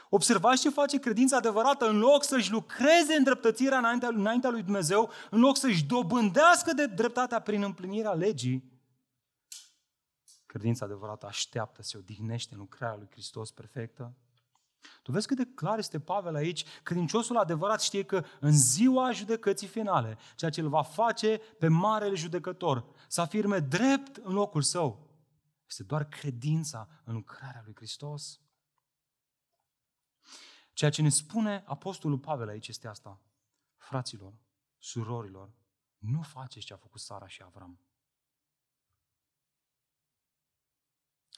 Observați 0.09 0.61
ce 0.61 0.69
face 0.69 0.99
credința 0.99 1.37
adevărată 1.37 1.89
în 1.89 1.97
loc 1.97 2.23
să-și 2.23 2.51
lucreze 2.51 3.13
în 3.17 3.23
dreptățirea 3.23 3.77
înaintea, 3.77 4.09
înaintea 4.09 4.49
lui 4.49 4.63
Dumnezeu, 4.63 5.09
în 5.29 5.39
loc 5.39 5.57
să-și 5.57 5.85
dobândească 5.85 6.73
de 6.73 6.85
dreptatea 6.85 7.39
prin 7.39 7.63
împlinirea 7.63 8.13
legii. 8.13 8.71
Credința 10.45 10.85
adevărată 10.85 11.25
așteaptă, 11.25 11.81
se 11.81 11.97
odihnește 11.97 12.53
în 12.53 12.59
lucrarea 12.59 12.97
lui 12.97 13.07
Hristos 13.11 13.51
perfectă. 13.51 14.13
Tu 15.01 15.11
vezi 15.11 15.27
cât 15.27 15.37
de 15.37 15.51
clar 15.55 15.77
este 15.77 15.99
Pavel 15.99 16.35
aici? 16.35 16.65
Credinciosul 16.83 17.37
adevărat 17.37 17.81
știe 17.81 18.03
că 18.03 18.23
în 18.39 18.51
ziua 18.51 19.11
judecății 19.11 19.67
finale, 19.67 20.17
ceea 20.35 20.51
ce 20.51 20.61
îl 20.61 20.69
va 20.69 20.83
face 20.83 21.37
pe 21.59 21.67
marele 21.67 22.15
judecător, 22.15 22.85
să 23.07 23.21
afirme 23.21 23.59
drept 23.59 24.15
în 24.15 24.33
locul 24.33 24.61
său, 24.61 25.11
Este 25.69 25.83
doar 25.83 26.07
credința 26.07 26.87
în 27.03 27.13
lucrarea 27.13 27.61
lui 27.65 27.75
Hristos. 27.75 28.39
Ceea 30.73 30.91
ce 30.91 31.01
ne 31.01 31.09
spune 31.09 31.63
Apostolul 31.65 32.19
Pavel 32.19 32.47
aici 32.47 32.67
este 32.67 32.87
asta. 32.87 33.21
Fraților, 33.77 34.33
surorilor, 34.77 35.53
nu 35.97 36.21
faceți 36.21 36.65
ce 36.65 36.73
a 36.73 36.77
făcut 36.77 36.99
Sara 36.99 37.27
și 37.27 37.41
Avram. 37.43 37.79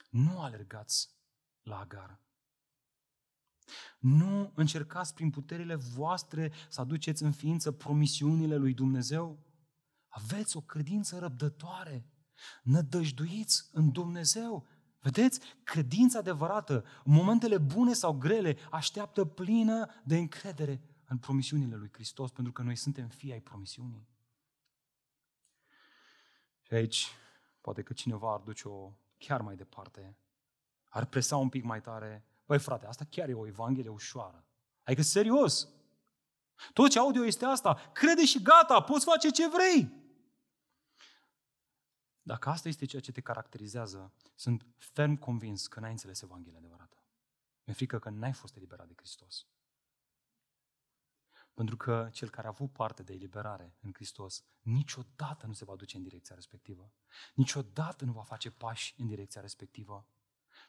Nu 0.10 0.42
alergați 0.42 1.10
la 1.62 1.80
Agar. 1.80 2.20
Nu 4.00 4.52
încercați 4.56 5.14
prin 5.14 5.30
puterile 5.30 5.76
voastre 5.76 6.54
să 6.70 6.82
aduceți 6.82 7.24
în 7.24 7.32
ființă 7.32 7.72
promisiunile 7.72 8.56
lui 8.56 8.74
Dumnezeu. 8.74 9.40
Aveți 10.08 10.58
o 10.58 10.62
credință 10.62 11.20
răbdătoare. 11.20 12.10
Nădăjduiți 12.64 13.70
în 13.72 13.92
Dumnezeu. 13.92 14.68
Vedeți? 15.06 15.40
Credința 15.64 16.20
adevărată, 16.20 16.86
în 17.04 17.14
momentele 17.14 17.58
bune 17.58 17.94
sau 17.94 18.14
grele, 18.14 18.58
așteaptă 18.72 19.26
plină 19.26 19.94
de 20.04 20.18
încredere 20.18 20.82
în 21.08 21.18
promisiunile 21.18 21.76
lui 21.76 21.90
Hristos, 21.94 22.32
pentru 22.32 22.54
că 22.54 22.62
noi 22.62 22.76
suntem 22.76 23.08
fii 23.08 23.32
ai 23.32 23.40
promisiunii. 23.40 24.08
Și 26.62 26.74
aici, 26.74 27.08
poate 27.62 27.82
că 27.82 27.94
cineva 27.94 28.34
ar 28.34 28.40
duce-o 28.40 28.92
chiar 29.18 29.42
mai 29.42 29.56
departe, 29.56 30.18
ar 30.90 31.06
presa 31.06 31.38
un 31.38 31.50
pic 31.50 31.64
mai 31.64 31.82
tare. 31.82 32.26
Băi 32.46 32.60
frate, 32.60 32.86
asta 32.86 33.06
chiar 33.10 33.30
e 33.30 33.34
o 33.34 33.48
evanghelie 33.48 33.90
ușoară. 33.90 34.46
Adică 34.84 35.02
serios. 35.02 35.68
Tot 36.74 36.90
ce 36.90 37.00
audio 37.00 37.26
este 37.26 37.46
asta. 37.46 37.90
Crede 37.94 38.26
și 38.26 38.42
gata, 38.42 38.82
poți 38.82 39.06
face 39.06 39.30
ce 39.30 39.50
vrei. 39.50 40.05
Dacă 42.28 42.50
asta 42.50 42.68
este 42.68 42.86
ceea 42.86 43.02
ce 43.02 43.12
te 43.12 43.22
caracterizează, 43.22 44.14
sunt 44.36 44.66
ferm 44.78 45.16
convins 45.16 45.68
că 45.68 45.80
n-ai 45.80 45.92
înțeles 45.92 46.22
Evanghelia 46.22 46.58
adevărată. 46.58 47.04
Mi-e 47.64 47.76
frică 47.76 48.00
că 48.00 48.10
n-ai 48.10 48.34
fost 48.34 48.56
eliberat 48.56 48.88
de 48.88 48.94
Hristos. 48.96 49.48
Pentru 51.54 51.78
că 51.78 52.10
cel 52.12 52.30
care 52.30 52.48
a 52.48 52.50
avut 52.50 52.72
parte 52.72 53.04
de 53.04 53.14
eliberare 53.14 53.76
în 53.82 53.92
Hristos 53.94 54.44
niciodată 54.62 55.46
nu 55.46 55.54
se 55.54 55.66
va 55.66 55.76
duce 55.76 55.98
în 55.98 56.04
direcția 56.04 56.36
respectivă. 56.36 56.92
Niciodată 57.34 58.06
nu 58.06 58.12
va 58.12 58.24
face 58.24 58.52
pași 58.52 58.96
în 58.98 59.08
direcția 59.08 59.42
respectivă. 59.42 60.08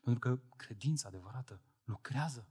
Pentru 0.00 0.20
că 0.20 0.56
credința 0.56 1.08
adevărată 1.08 1.60
lucrează. 1.84 2.48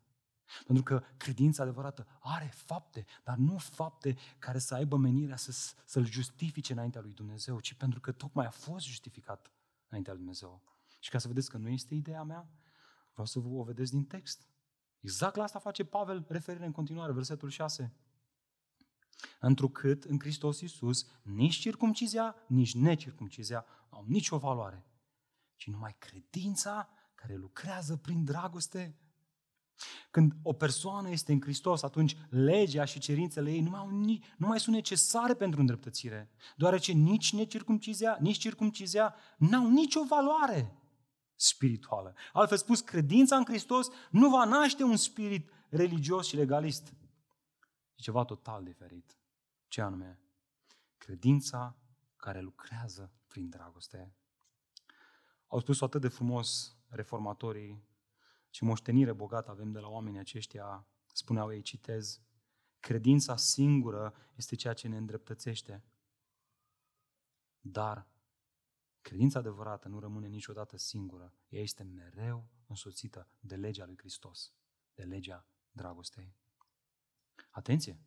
Pentru 0.65 0.83
că 0.83 1.03
credința 1.17 1.63
adevărată 1.63 2.07
are 2.19 2.51
fapte, 2.55 3.05
dar 3.23 3.37
nu 3.37 3.57
fapte 3.57 4.17
care 4.39 4.59
să 4.59 4.73
aibă 4.73 4.97
menirea 4.97 5.35
să, 5.35 5.73
să-L 5.85 6.05
justifice 6.05 6.73
înaintea 6.73 7.01
lui 7.01 7.11
Dumnezeu, 7.11 7.59
ci 7.59 7.73
pentru 7.73 7.99
că 7.99 8.11
tocmai 8.11 8.45
a 8.45 8.49
fost 8.49 8.85
justificat 8.85 9.51
înaintea 9.87 10.13
lui 10.13 10.21
Dumnezeu. 10.21 10.61
Și 10.99 11.09
ca 11.09 11.17
să 11.17 11.27
vedeți 11.27 11.49
că 11.49 11.57
nu 11.57 11.69
este 11.69 11.95
ideea 11.95 12.23
mea, 12.23 12.49
vreau 13.11 13.25
să 13.25 13.39
vă 13.39 13.47
o 13.47 13.63
vedeți 13.63 13.91
din 13.91 14.05
text. 14.05 14.47
Exact 14.99 15.35
la 15.35 15.43
asta 15.43 15.59
face 15.59 15.83
Pavel 15.83 16.25
referire 16.27 16.65
în 16.65 16.71
continuare, 16.71 17.11
versetul 17.11 17.49
6. 17.49 17.93
Întrucât 19.39 20.03
în 20.03 20.19
Hristos 20.19 20.61
Iisus 20.61 21.07
nici 21.21 21.55
circumcizia, 21.55 22.35
nici 22.47 22.75
necircumcizia 22.75 23.65
au 23.89 24.03
nicio 24.07 24.37
valoare, 24.37 24.85
ci 25.55 25.67
numai 25.67 25.95
credința 25.99 26.89
care 27.15 27.35
lucrează 27.35 27.97
prin 27.97 28.23
dragoste. 28.23 28.95
Când 30.11 30.33
o 30.43 30.53
persoană 30.53 31.09
este 31.09 31.31
în 31.31 31.41
Hristos, 31.41 31.83
atunci 31.83 32.17
legea 32.29 32.85
și 32.85 32.99
cerințele 32.99 33.51
ei 33.51 33.61
nu 33.61 33.69
mai, 33.69 33.79
au, 33.79 33.89
nu 34.37 34.47
mai 34.47 34.59
sunt 34.59 34.75
necesare 34.75 35.33
pentru 35.33 35.59
îndreptățire, 35.59 36.29
deoarece 36.55 36.91
nici 36.91 37.33
necircumcizia, 37.33 38.17
nici 38.19 38.37
circumcizia 38.37 39.15
n-au 39.37 39.69
nicio 39.69 40.03
valoare 40.03 40.79
spirituală. 41.35 42.15
Altfel 42.33 42.57
spus, 42.57 42.81
credința 42.81 43.35
în 43.35 43.45
Hristos 43.45 43.87
nu 44.11 44.29
va 44.29 44.45
naște 44.45 44.83
un 44.83 44.97
spirit 44.97 45.49
religios 45.69 46.27
și 46.27 46.35
legalist. 46.35 46.93
E 47.95 48.01
ceva 48.01 48.23
total 48.23 48.63
diferit. 48.63 49.17
Ce 49.67 49.81
anume? 49.81 50.19
Credința 50.97 51.75
care 52.15 52.41
lucrează 52.41 53.11
prin 53.27 53.49
dragoste. 53.49 54.15
Au 55.47 55.59
spus 55.59 55.81
atât 55.81 56.01
de 56.01 56.07
frumos 56.07 56.77
reformatorii 56.87 57.83
ce 58.55 58.65
moștenire 58.65 59.13
bogată 59.13 59.49
avem 59.51 59.71
de 59.71 59.79
la 59.79 59.87
oamenii 59.87 60.19
aceștia, 60.19 60.87
spuneau 61.13 61.53
ei, 61.53 61.61
citez, 61.61 62.21
credința 62.79 63.35
singură 63.35 64.15
este 64.35 64.55
ceea 64.55 64.73
ce 64.73 64.87
ne 64.87 64.97
îndreptățește. 64.97 65.83
Dar 67.59 68.07
credința 69.01 69.39
adevărată 69.39 69.87
nu 69.87 69.99
rămâne 69.99 70.27
niciodată 70.27 70.77
singură. 70.77 71.33
Ea 71.47 71.61
este 71.61 71.83
mereu 71.83 72.47
însoțită 72.67 73.27
de 73.39 73.55
legea 73.55 73.85
lui 73.85 73.97
Hristos, 73.97 74.53
de 74.93 75.03
legea 75.03 75.47
dragostei. 75.71 76.35
Atenție! 77.49 77.99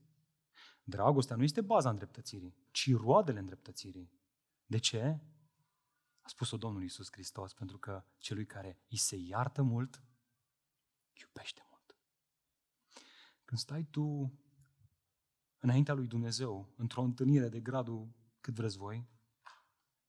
Dragostea 0.82 1.36
nu 1.36 1.42
este 1.42 1.60
baza 1.60 1.90
îndreptățirii, 1.90 2.56
ci 2.70 2.94
roadele 2.94 3.38
îndreptățirii. 3.38 4.12
De 4.66 4.78
ce? 4.78 5.20
A 6.20 6.28
spus-o 6.28 6.56
Domnul 6.56 6.82
Iisus 6.82 7.08
Hristos, 7.10 7.52
pentru 7.52 7.78
că 7.78 8.04
celui 8.18 8.46
care 8.46 8.78
îi 8.88 8.96
se 8.96 9.16
iartă 9.16 9.62
mult, 9.62 10.02
iubește 11.20 11.66
mult. 11.70 11.96
Când 13.44 13.60
stai 13.60 13.84
tu 13.84 14.32
înaintea 15.58 15.94
lui 15.94 16.06
Dumnezeu, 16.06 16.74
într-o 16.76 17.02
întâlnire 17.02 17.48
de 17.48 17.60
gradul 17.60 18.14
cât 18.40 18.54
vreți 18.54 18.76
voi, 18.76 19.08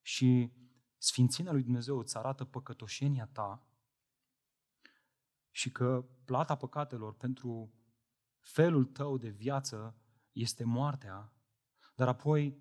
și 0.02 0.54
Sfințenia 0.98 1.52
lui 1.52 1.64
Dumnezeu 1.64 1.98
îți 1.98 2.18
arată 2.18 2.46
păcătoșenia 2.46 3.26
ta 3.26 3.68
și 5.52 5.72
că 5.72 6.06
plata 6.26 6.56
păcatelor 6.56 7.14
pentru 7.14 7.74
felul 8.40 8.86
tău 8.86 9.18
de 9.18 9.30
viață 9.30 10.02
este 10.32 10.64
moartea, 10.64 11.34
dar 11.96 12.08
apoi 12.08 12.58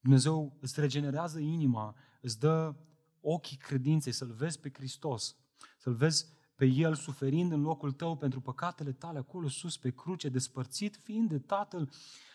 Dumnezeu 0.00 0.56
îți 0.60 0.80
regenerează 0.80 1.38
inima, 1.38 1.96
îți 2.20 2.38
dă 2.38 2.76
ochii 3.20 3.56
credinței, 3.56 4.12
să-L 4.12 4.32
vezi 4.32 4.60
pe 4.60 4.70
Hristos, 4.72 5.36
să-L 5.78 5.94
vezi 5.94 6.37
pe 6.58 6.66
El 6.66 6.94
suferind 6.94 7.52
în 7.52 7.60
locul 7.60 7.92
tău 7.92 8.16
pentru 8.16 8.40
păcatele 8.40 8.92
tale 8.92 9.18
acolo 9.18 9.48
sus 9.48 9.76
pe 9.76 9.90
cruce, 9.90 10.28
despărțit 10.28 10.96
fiind 10.96 11.28
de 11.28 11.38
Tatăl, 11.38 11.90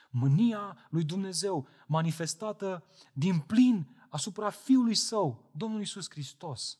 mânia 0.09 0.87
lui 0.89 1.03
Dumnezeu 1.03 1.67
manifestată 1.87 2.85
din 3.13 3.39
plin 3.39 4.05
asupra 4.09 4.49
Fiului 4.49 4.95
Său, 4.95 5.51
Domnul 5.55 5.79
Iisus 5.79 6.09
Hristos. 6.09 6.79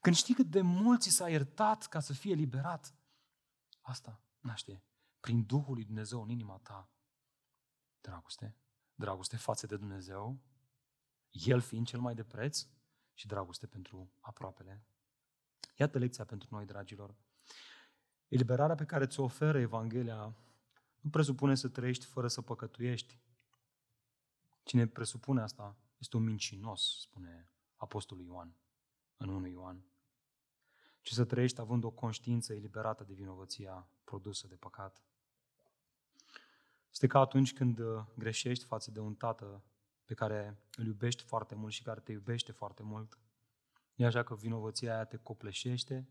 Când 0.00 0.16
știi 0.16 0.34
cât 0.34 0.46
de 0.46 0.60
mult 0.60 1.00
ți 1.00 1.10
s-a 1.10 1.28
iertat 1.28 1.86
ca 1.86 2.00
să 2.00 2.12
fie 2.12 2.34
liberat, 2.34 2.94
asta 3.80 4.20
naște 4.40 4.82
prin 5.20 5.44
Duhul 5.44 5.74
lui 5.74 5.84
Dumnezeu 5.84 6.22
în 6.22 6.28
inima 6.28 6.58
ta. 6.62 6.90
Dragoste, 8.00 8.56
dragoste 8.94 9.36
față 9.36 9.66
de 9.66 9.76
Dumnezeu, 9.76 10.40
El 11.30 11.60
fiind 11.60 11.86
cel 11.86 12.00
mai 12.00 12.14
de 12.14 12.24
preț 12.24 12.66
și 13.14 13.26
dragoste 13.26 13.66
pentru 13.66 14.12
aproapele. 14.20 14.84
Iată 15.76 15.98
lecția 15.98 16.24
pentru 16.24 16.48
noi, 16.50 16.64
dragilor. 16.64 17.14
Eliberarea 18.28 18.74
pe 18.74 18.84
care 18.84 19.06
ți-o 19.06 19.22
oferă 19.22 19.58
Evanghelia 19.58 20.34
nu 21.00 21.10
presupune 21.10 21.54
să 21.54 21.68
trăiești 21.68 22.04
fără 22.04 22.28
să 22.28 22.42
păcătuiești. 22.42 23.20
Cine 24.62 24.86
presupune 24.86 25.40
asta 25.40 25.76
este 25.98 26.16
un 26.16 26.24
mincinos, 26.24 27.00
spune 27.00 27.50
Apostolul 27.76 28.24
Ioan 28.24 28.56
în 29.16 29.28
1 29.28 29.46
Ioan. 29.46 29.84
Ci 31.00 31.12
să 31.12 31.24
trăiești 31.24 31.60
având 31.60 31.84
o 31.84 31.90
conștiință 31.90 32.54
eliberată 32.54 33.04
de 33.04 33.12
vinovăția 33.12 33.88
produsă 34.04 34.46
de 34.46 34.54
păcat. 34.54 35.02
Este 36.90 37.06
ca 37.06 37.20
atunci 37.20 37.52
când 37.52 37.78
uh, 37.78 38.04
greșești 38.14 38.64
față 38.64 38.90
de 38.90 39.00
un 39.00 39.14
tată 39.14 39.62
pe 40.04 40.14
care 40.14 40.58
îl 40.76 40.86
iubești 40.86 41.22
foarte 41.22 41.54
mult 41.54 41.72
și 41.72 41.82
care 41.82 42.00
te 42.00 42.12
iubește 42.12 42.52
foarte 42.52 42.82
mult 42.82 43.18
E 43.96 44.04
așa 44.04 44.22
că 44.22 44.34
vinovăția 44.34 44.94
aia 44.94 45.04
te 45.04 45.16
copleșește, 45.16 46.08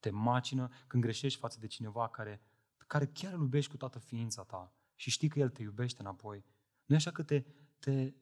te 0.00 0.10
macină 0.10 0.70
când 0.86 1.02
greșești 1.02 1.38
față 1.38 1.58
de 1.60 1.66
cineva 1.66 2.08
care, 2.08 2.42
pe 2.76 2.84
care 2.86 3.06
chiar 3.06 3.32
îl 3.32 3.40
iubești 3.40 3.70
cu 3.70 3.76
toată 3.76 3.98
ființa 3.98 4.42
ta 4.42 4.74
și 4.94 5.10
știi 5.10 5.28
că 5.28 5.38
el 5.38 5.50
te 5.50 5.62
iubește 5.62 6.00
înapoi. 6.00 6.44
Nu 6.84 6.94
e 6.94 6.98
așa 6.98 7.10
că 7.10 7.22
te, 7.22 7.44
te, 7.78 8.14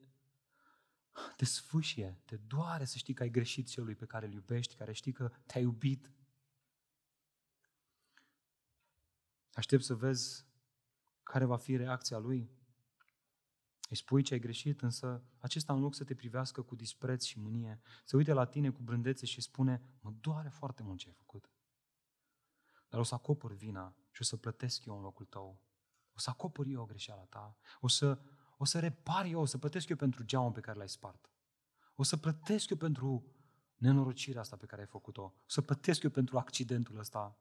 te 1.35 1.45
sfâșie, 1.45 2.21
te 2.25 2.35
doare 2.35 2.85
să 2.85 2.97
știi 2.97 3.13
că 3.13 3.23
ai 3.23 3.29
greșit 3.29 3.67
celui 3.67 3.95
pe 3.95 4.05
care 4.05 4.25
îl 4.25 4.33
iubești, 4.33 4.75
care 4.75 4.93
știi 4.93 5.11
că 5.11 5.31
te-a 5.45 5.61
iubit. 5.61 6.11
Aștept 9.53 9.83
să 9.83 9.95
vezi 9.95 10.45
care 11.23 11.45
va 11.45 11.57
fi 11.57 11.75
reacția 11.75 12.17
lui. 12.17 12.51
Îi 13.93 13.99
spui 13.99 14.21
ce 14.21 14.33
ai 14.33 14.39
greșit, 14.39 14.81
însă 14.81 15.23
acesta 15.37 15.73
în 15.73 15.79
loc 15.79 15.95
să 15.95 16.03
te 16.03 16.15
privească 16.15 16.61
cu 16.61 16.75
dispreț 16.75 17.23
și 17.23 17.39
mânie, 17.39 17.81
se 18.05 18.15
uite 18.15 18.33
la 18.33 18.45
tine 18.45 18.69
cu 18.69 18.81
brândețe 18.81 19.25
și 19.25 19.41
spune, 19.41 19.81
mă 20.01 20.13
doare 20.19 20.49
foarte 20.49 20.83
mult 20.83 20.99
ce 20.99 21.07
ai 21.07 21.13
făcut. 21.13 21.51
Dar 22.89 22.99
o 22.99 23.03
să 23.03 23.13
acopăr 23.13 23.53
vina 23.53 23.95
și 24.11 24.21
o 24.21 24.23
să 24.23 24.37
plătesc 24.37 24.85
eu 24.85 24.95
în 24.95 25.01
locul 25.01 25.25
tău. 25.25 25.61
O 26.13 26.19
să 26.19 26.29
acopăr 26.29 26.65
eu 26.65 26.85
greșeala 26.85 27.23
ta. 27.23 27.57
O 27.79 27.87
să, 27.87 28.19
o 28.57 28.65
să 28.65 28.79
repar 28.79 29.25
eu, 29.25 29.41
o 29.41 29.45
să 29.45 29.57
plătesc 29.57 29.89
eu 29.89 29.95
pentru 29.95 30.23
geamul 30.23 30.51
pe 30.51 30.59
care 30.59 30.77
l-ai 30.77 30.89
spart. 30.89 31.29
O 31.95 32.03
să 32.03 32.17
plătesc 32.17 32.69
eu 32.69 32.77
pentru 32.77 33.35
nenorocirea 33.75 34.41
asta 34.41 34.55
pe 34.55 34.65
care 34.65 34.81
ai 34.81 34.87
făcut-o. 34.87 35.33
Să 35.45 35.61
plătesc 35.61 36.03
eu 36.03 36.09
pentru 36.09 36.37
accidentul 36.37 36.97
ăsta. 36.97 37.37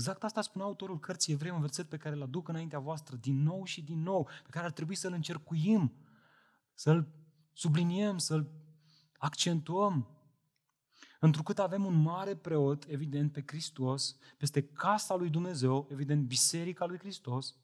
Exact 0.00 0.24
asta 0.24 0.42
spune 0.42 0.64
autorul 0.64 0.98
cărții 0.98 1.32
Evrei, 1.32 1.50
un 1.50 1.60
verset 1.60 1.88
pe 1.88 1.96
care 1.96 2.14
îl 2.14 2.22
aduc 2.22 2.48
înaintea 2.48 2.78
voastră 2.78 3.16
din 3.16 3.42
nou 3.42 3.64
și 3.64 3.82
din 3.82 4.02
nou, 4.02 4.28
pe 4.42 4.48
care 4.50 4.64
ar 4.64 4.70
trebui 4.72 4.94
să-l 4.94 5.12
încercuim, 5.12 5.92
să-l 6.74 7.08
subliniem, 7.52 8.18
să-l 8.18 8.50
accentuăm. 9.18 10.08
Întrucât 11.18 11.58
avem 11.58 11.84
un 11.84 11.94
mare 11.94 12.36
preot, 12.36 12.84
evident, 12.88 13.32
pe 13.32 13.44
Hristos, 13.46 14.16
peste 14.36 14.62
casa 14.62 15.14
lui 15.14 15.30
Dumnezeu, 15.30 15.86
evident, 15.90 16.26
biserica 16.26 16.84
lui 16.84 16.98
Hristos, 16.98 17.56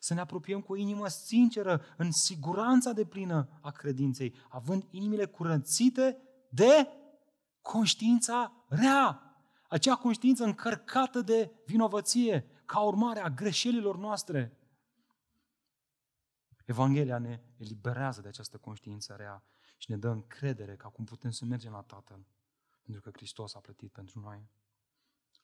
să 0.00 0.14
ne 0.14 0.20
apropiem 0.20 0.60
cu 0.60 0.72
o 0.72 0.76
inimă 0.76 1.08
sinceră, 1.08 1.82
în 1.96 2.10
siguranța 2.10 2.92
de 2.92 3.04
plină 3.04 3.48
a 3.60 3.70
credinței, 3.70 4.34
având 4.48 4.86
inimile 4.90 5.24
curățite 5.24 6.18
de 6.50 6.88
conștiința 7.60 8.64
rea. 8.68 9.31
Acea 9.72 9.96
conștiință 9.96 10.44
încărcată 10.44 11.20
de 11.20 11.50
vinovăție, 11.66 12.46
ca 12.64 12.80
urmare 12.80 13.20
a 13.20 13.28
greșelilor 13.28 13.96
noastre. 13.96 14.58
Evanghelia 16.64 17.18
ne 17.18 17.42
eliberează 17.56 18.20
de 18.20 18.28
această 18.28 18.58
conștiință 18.58 19.14
rea 19.14 19.44
și 19.76 19.90
ne 19.90 19.96
dă 19.96 20.08
încredere 20.08 20.76
că 20.76 20.86
acum 20.86 21.04
putem 21.04 21.30
să 21.30 21.44
mergem 21.44 21.72
la 21.72 21.82
Tatăl, 21.82 22.26
pentru 22.82 23.02
că 23.02 23.10
Hristos 23.12 23.54
a 23.54 23.58
plătit 23.58 23.92
pentru 23.92 24.20
noi. 24.20 24.48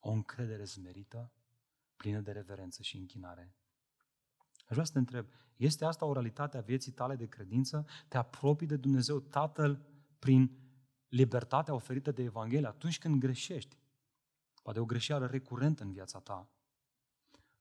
O 0.00 0.10
încredere 0.10 0.64
zmerită, 0.64 1.32
plină 1.96 2.20
de 2.20 2.32
reverență 2.32 2.82
și 2.82 2.96
închinare. 2.96 3.54
Aș 4.56 4.70
vrea 4.70 4.84
să 4.84 4.92
te 4.92 4.98
întreb, 4.98 5.26
este 5.56 5.84
asta 5.84 6.04
o 6.04 6.12
realitate 6.12 6.56
a 6.56 6.60
vieții 6.60 6.92
tale 6.92 7.16
de 7.16 7.26
credință? 7.26 7.86
Te 8.08 8.16
apropii 8.16 8.66
de 8.66 8.76
Dumnezeu 8.76 9.20
Tatăl 9.20 9.86
prin 10.18 10.58
libertatea 11.08 11.74
oferită 11.74 12.10
de 12.10 12.22
Evanghelie 12.22 12.66
atunci 12.66 12.98
când 12.98 13.20
greșești? 13.20 13.76
Poate 14.68 14.82
o 14.82 14.86
greșeală 14.86 15.26
recurentă 15.26 15.82
în 15.82 15.92
viața 15.92 16.20
ta. 16.20 16.50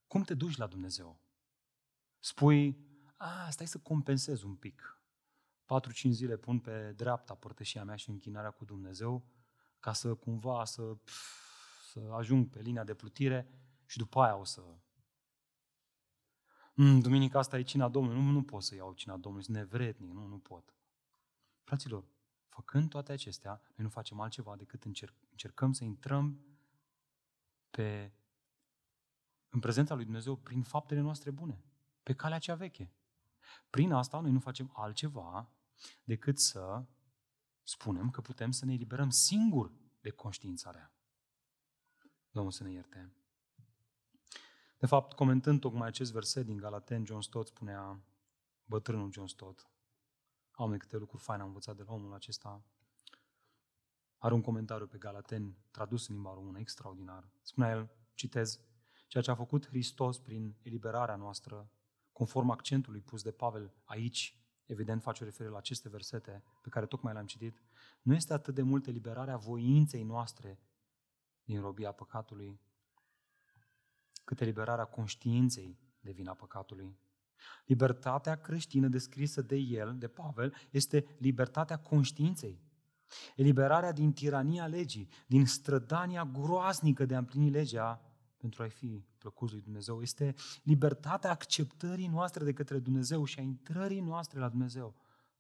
Cum 0.08 0.24
te 0.24 0.34
duci 0.34 0.58
la 0.58 0.68
Dumnezeu? 0.68 1.22
Spui, 2.20 2.78
a, 3.16 3.50
stai 3.50 3.68
să 3.68 3.80
compensez 3.80 4.42
un 4.42 4.56
pic. 4.56 5.02
4-5 5.66 6.10
zile 6.10 6.38
pun 6.38 6.60
pe 6.60 6.92
dreapta 6.92 7.36
părtășia 7.36 7.84
mea 7.84 7.96
și 7.96 8.10
închinarea 8.10 8.52
cu 8.52 8.66
Dumnezeu 8.66 9.26
ca 9.80 9.94
să 9.94 10.16
cumva 10.16 10.66
să, 10.66 10.98
să 11.92 12.00
ajung 12.00 12.50
pe 12.50 12.62
linia 12.62 12.84
de 12.84 12.94
plutire 12.94 13.50
și 13.86 13.98
după 13.98 14.22
aia 14.22 14.36
o 14.36 14.44
să... 14.44 14.62
Mm, 16.74 17.00
duminica 17.00 17.40
asta 17.40 17.58
e 17.58 17.62
cina 17.62 17.90
Domnului, 17.90 18.22
nu, 18.22 18.32
nu 18.32 18.44
pot 18.44 18.64
să 18.64 18.76
iau 18.76 18.94
cina 18.94 19.18
Domnului, 19.18 19.46
sunt 19.46 19.58
nevrednic, 19.58 20.12
nu, 20.12 20.26
nu 20.26 20.40
pot. 20.40 20.76
Fraților, 21.64 22.06
făcând 22.50 22.90
toate 22.90 23.12
acestea, 23.12 23.52
noi 23.52 23.86
nu 23.86 23.90
facem 23.90 24.20
altceva 24.20 24.56
decât 24.56 24.84
încerc, 24.84 25.14
încercăm 25.32 25.72
să 25.72 25.84
intrăm 25.84 26.42
pe, 27.70 28.14
în 29.50 29.60
prezența 29.60 29.96
lui 29.96 30.04
Dumnezeu 30.04 30.36
prin 30.36 30.64
faptele 30.64 31.00
noastre 31.00 31.32
bune, 31.32 31.64
pe 32.04 32.14
calea 32.14 32.40
cea 32.40 32.56
veche. 32.56 32.94
Prin 33.70 33.92
asta 33.92 34.20
noi 34.20 34.32
nu 34.32 34.40
facem 34.40 34.72
altceva 34.74 35.50
decât 36.04 36.40
să 36.40 36.86
spunem 37.64 38.10
că 38.10 38.22
putem 38.22 38.52
să 38.52 38.66
ne 38.66 38.74
eliberăm 38.74 39.10
singur 39.10 39.72
de 40.02 40.10
conștiința 40.10 40.72
rea. 40.72 40.94
Domnul 42.32 42.52
să 42.52 42.64
ne 42.64 42.72
ierte. 42.72 43.12
De 44.78 44.86
fapt, 44.86 45.14
comentând 45.14 45.60
tocmai 45.60 45.88
acest 45.88 46.12
verset 46.12 46.46
din 46.46 46.58
Galaten, 46.58 47.06
John 47.06 47.22
Stott 47.22 47.48
spunea, 47.48 48.04
bătrânul 48.66 49.12
John 49.12 49.28
Stott, 49.28 49.70
am 50.52 50.78
câte 50.78 50.98
lucruri 50.98 51.24
faine 51.24 51.42
am 51.42 51.48
învățat 51.48 51.76
de 51.76 51.84
la 51.84 51.94
omul 51.94 52.14
acesta, 52.14 52.64
are 54.18 54.34
un 54.34 54.42
comentariu 54.42 54.88
pe 54.88 54.98
Galaten, 54.98 55.58
tradus 55.72 56.08
în 56.08 56.16
limba 56.16 56.34
română, 56.34 56.60
extraordinar. 56.60 57.30
Spunea 57.42 57.70
el, 57.70 57.90
citez, 58.14 58.60
ceea 59.08 59.24
ce 59.24 59.32
a 59.32 59.36
făcut 59.36 59.68
Hristos 59.68 60.20
prin 60.20 60.56
eliberarea 60.62 61.16
noastră, 61.16 61.72
conform 62.12 62.50
accentului 62.50 63.02
pus 63.02 63.24
de 63.24 63.32
Pavel 63.32 63.74
aici, 63.84 64.42
evident 64.66 65.02
face 65.02 65.24
o 65.24 65.26
referire 65.26 65.52
la 65.52 65.58
aceste 65.58 65.90
versete 65.90 66.44
pe 66.62 66.70
care 66.70 66.86
tocmai 66.86 67.14
le-am 67.14 67.26
citit, 67.26 67.62
nu 68.02 68.14
este 68.14 68.34
atât 68.34 68.56
de 68.56 68.62
mult 68.62 68.88
eliberarea 68.88 69.38
voinței 69.38 70.04
noastre 70.04 70.60
din 71.44 71.62
robia 71.62 71.92
păcatului, 71.92 72.60
cât 74.24 74.42
eliberarea 74.42 74.86
conștiinței 74.86 75.80
de 76.00 76.12
vina 76.12 76.34
păcatului. 76.34 77.00
Libertatea 77.66 78.36
creștină 78.36 78.88
descrisă 78.88 79.42
de 79.42 79.56
el, 79.56 79.98
de 79.98 80.08
Pavel, 80.08 80.54
este 80.72 81.16
libertatea 81.18 81.80
conștiinței. 81.80 82.67
Eliberarea 83.36 83.92
din 83.92 84.14
tirania 84.14 84.68
legii, 84.68 85.10
din 85.28 85.46
strădania 85.46 86.26
groaznică 86.26 87.06
de 87.06 87.16
a 87.16 87.18
împlini 87.18 87.50
legea 87.50 88.02
pentru 88.38 88.64
a 88.64 88.68
fi 88.68 89.06
plăcut 89.18 89.52
lui 89.52 89.62
Dumnezeu. 89.62 90.02
Este 90.02 90.36
libertatea 90.64 91.32
acceptării 91.32 92.08
noastre 92.08 92.44
de 92.44 92.54
către 92.54 92.80
Dumnezeu 92.80 93.24
și 93.24 93.40
a 93.40 93.42
intrării 93.42 94.00
noastre 94.00 94.40
la 94.40 94.50
Dumnezeu 94.50 94.96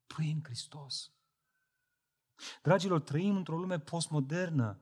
prin 0.07 0.41
Hristos. 0.43 1.11
Dragilor, 2.63 3.01
trăim 3.01 3.36
într-o 3.36 3.57
lume 3.57 3.80
postmodernă 3.80 4.80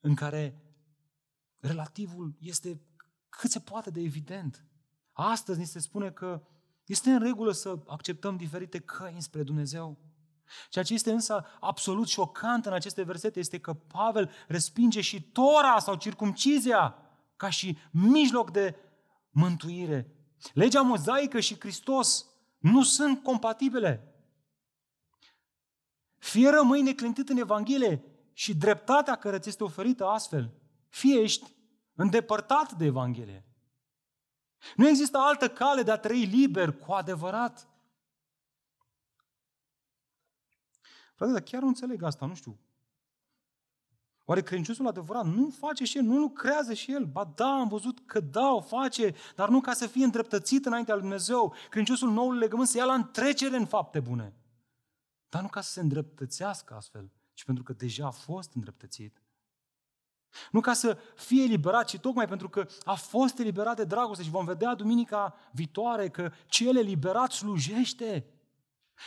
în 0.00 0.14
care 0.14 0.62
relativul 1.58 2.36
este 2.40 2.80
cât 3.28 3.50
se 3.50 3.60
poate 3.60 3.90
de 3.90 4.00
evident. 4.00 4.64
Astăzi 5.12 5.58
ni 5.58 5.66
se 5.66 5.78
spune 5.78 6.10
că 6.10 6.46
este 6.84 7.10
în 7.10 7.18
regulă 7.18 7.52
să 7.52 7.82
acceptăm 7.86 8.36
diferite 8.36 8.78
căi 8.78 9.20
spre 9.20 9.42
Dumnezeu. 9.42 9.98
Ceea 10.68 10.84
ce 10.84 10.94
este 10.94 11.10
însă 11.10 11.46
absolut 11.60 12.08
șocant 12.08 12.66
în 12.66 12.72
aceste 12.72 13.02
versete 13.02 13.38
este 13.38 13.58
că 13.58 13.72
Pavel 13.72 14.30
respinge 14.48 15.00
și 15.00 15.22
Tora 15.22 15.78
sau 15.78 15.94
circumcizia 15.94 16.96
ca 17.36 17.50
și 17.50 17.78
mijloc 17.90 18.50
de 18.50 18.76
mântuire. 19.30 20.10
Legea 20.52 20.80
mozaică 20.80 21.40
și 21.40 21.60
Hristos 21.60 22.26
nu 22.58 22.82
sunt 22.82 23.22
compatibile. 23.22 24.14
Fie 26.18 26.48
rămâi 26.50 26.82
neclintit 26.82 27.28
în 27.28 27.36
Evanghelie 27.36 28.04
și 28.32 28.54
dreptatea 28.54 29.16
care 29.16 29.38
ți 29.38 29.48
este 29.48 29.64
oferită 29.64 30.06
astfel, 30.06 30.52
fie 30.88 31.20
ești 31.20 31.54
îndepărtat 31.94 32.72
de 32.72 32.84
Evanghelie. 32.84 33.44
Nu 34.76 34.88
există 34.88 35.18
altă 35.18 35.48
cale 35.48 35.82
de 35.82 35.90
a 35.90 35.96
trăi 35.96 36.24
liber 36.24 36.78
cu 36.78 36.92
adevărat. 36.92 37.68
Frate, 41.16 41.32
dar 41.32 41.42
chiar 41.42 41.60
nu 41.60 41.68
înțeleg 41.68 42.02
asta, 42.02 42.26
nu 42.26 42.34
știu. 42.34 42.58
Oare 44.24 44.42
credinciosul 44.42 44.86
adevărat 44.86 45.26
nu 45.26 45.50
face 45.50 45.84
și 45.84 45.96
el, 45.96 46.04
nu 46.04 46.18
lucrează 46.18 46.74
și 46.74 46.92
el? 46.92 47.04
Ba 47.04 47.32
da, 47.34 47.48
am 47.48 47.68
văzut 47.68 48.00
că 48.06 48.20
da, 48.20 48.52
o 48.52 48.60
face, 48.60 49.14
dar 49.34 49.48
nu 49.48 49.60
ca 49.60 49.72
să 49.72 49.86
fie 49.86 50.04
îndreptățit 50.04 50.66
înaintea 50.66 50.94
lui 50.94 51.02
Dumnezeu. 51.02 51.54
Credinciosul 51.68 52.10
noului 52.10 52.38
legământ 52.38 52.68
să 52.68 52.76
ia 52.76 52.84
la 52.84 52.94
întrecere 52.94 53.56
în 53.56 53.66
fapte 53.66 54.00
bune. 54.00 54.34
Dar 55.28 55.42
nu 55.42 55.48
ca 55.48 55.60
să 55.60 55.70
se 55.70 55.80
îndreptățească 55.80 56.74
astfel, 56.74 57.10
ci 57.34 57.44
pentru 57.44 57.64
că 57.64 57.72
deja 57.72 58.06
a 58.06 58.10
fost 58.10 58.54
îndreptățit. 58.54 59.22
Nu 60.50 60.60
ca 60.60 60.72
să 60.72 60.98
fie 61.14 61.42
eliberat, 61.42 61.86
ci 61.86 61.98
tocmai 61.98 62.26
pentru 62.26 62.48
că 62.48 62.66
a 62.84 62.94
fost 62.94 63.38
eliberat 63.38 63.76
de 63.76 63.84
dragoste 63.84 64.22
și 64.22 64.30
vom 64.30 64.44
vedea 64.44 64.74
duminica 64.74 65.34
viitoare 65.52 66.08
că 66.08 66.32
cel 66.46 66.76
eliberat 66.76 67.32
slujește. 67.32 68.26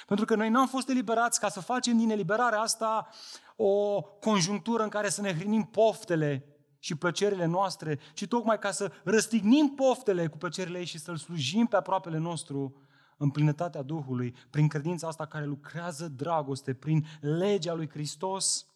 Pentru 0.08 0.26
că 0.26 0.36
noi 0.36 0.50
n-am 0.50 0.68
fost 0.68 0.90
eliberați 0.90 1.40
ca 1.40 1.50
să 1.50 1.60
facem 1.60 1.98
din 1.98 2.10
eliberarea 2.10 2.60
asta 2.60 3.10
o 3.56 4.02
conjunctură 4.02 4.84
în 4.84 4.90
care 4.90 5.10
să 5.10 5.22
ne 5.22 5.34
hrinim 5.34 5.64
poftele 5.64 6.46
și 6.80 6.96
plăcerile 6.96 7.46
noastre, 7.46 8.00
ci 8.14 8.28
tocmai 8.28 8.60
ca 8.60 8.72
să 8.72 8.92
răstignim 9.04 9.74
poftele 9.76 10.28
cu 10.28 10.38
plăcerile 10.38 10.78
ei 10.78 10.86
și 10.86 11.00
să-L 11.00 11.18
slujim 11.18 11.66
pe 11.66 11.76
aproapele 11.76 12.18
nostru 12.18 12.82
în 13.18 13.30
plinătatea 13.30 13.82
Duhului, 13.82 14.36
prin 14.50 14.68
credința 14.68 15.08
asta 15.08 15.26
care 15.26 15.46
lucrează 15.46 16.08
dragoste, 16.08 16.74
prin 16.74 17.06
legea 17.20 17.74
lui 17.74 17.90
Hristos. 17.90 18.68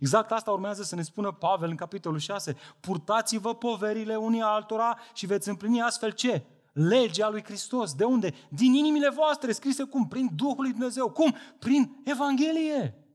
Exact 0.00 0.32
asta 0.32 0.50
urmează 0.50 0.82
să 0.82 0.94
ne 0.94 1.02
spună 1.02 1.32
Pavel 1.32 1.70
în 1.70 1.76
capitolul 1.76 2.18
6. 2.18 2.56
Purtați-vă 2.80 3.54
poverile 3.54 4.16
unii 4.16 4.40
altora 4.40 4.98
și 5.14 5.26
veți 5.26 5.48
împlini 5.48 5.82
astfel 5.82 6.10
ce? 6.10 6.46
Legea 6.76 7.28
lui 7.28 7.42
Hristos. 7.42 7.94
De 7.94 8.04
unde? 8.04 8.34
Din 8.50 8.74
inimile 8.74 9.10
voastre, 9.10 9.52
scrise 9.52 9.84
cum? 9.84 10.08
Prin 10.08 10.30
Duhul 10.34 10.62
lui 10.62 10.70
Dumnezeu. 10.70 11.10
Cum? 11.10 11.36
Prin 11.58 12.02
Evanghelie. 12.04 13.06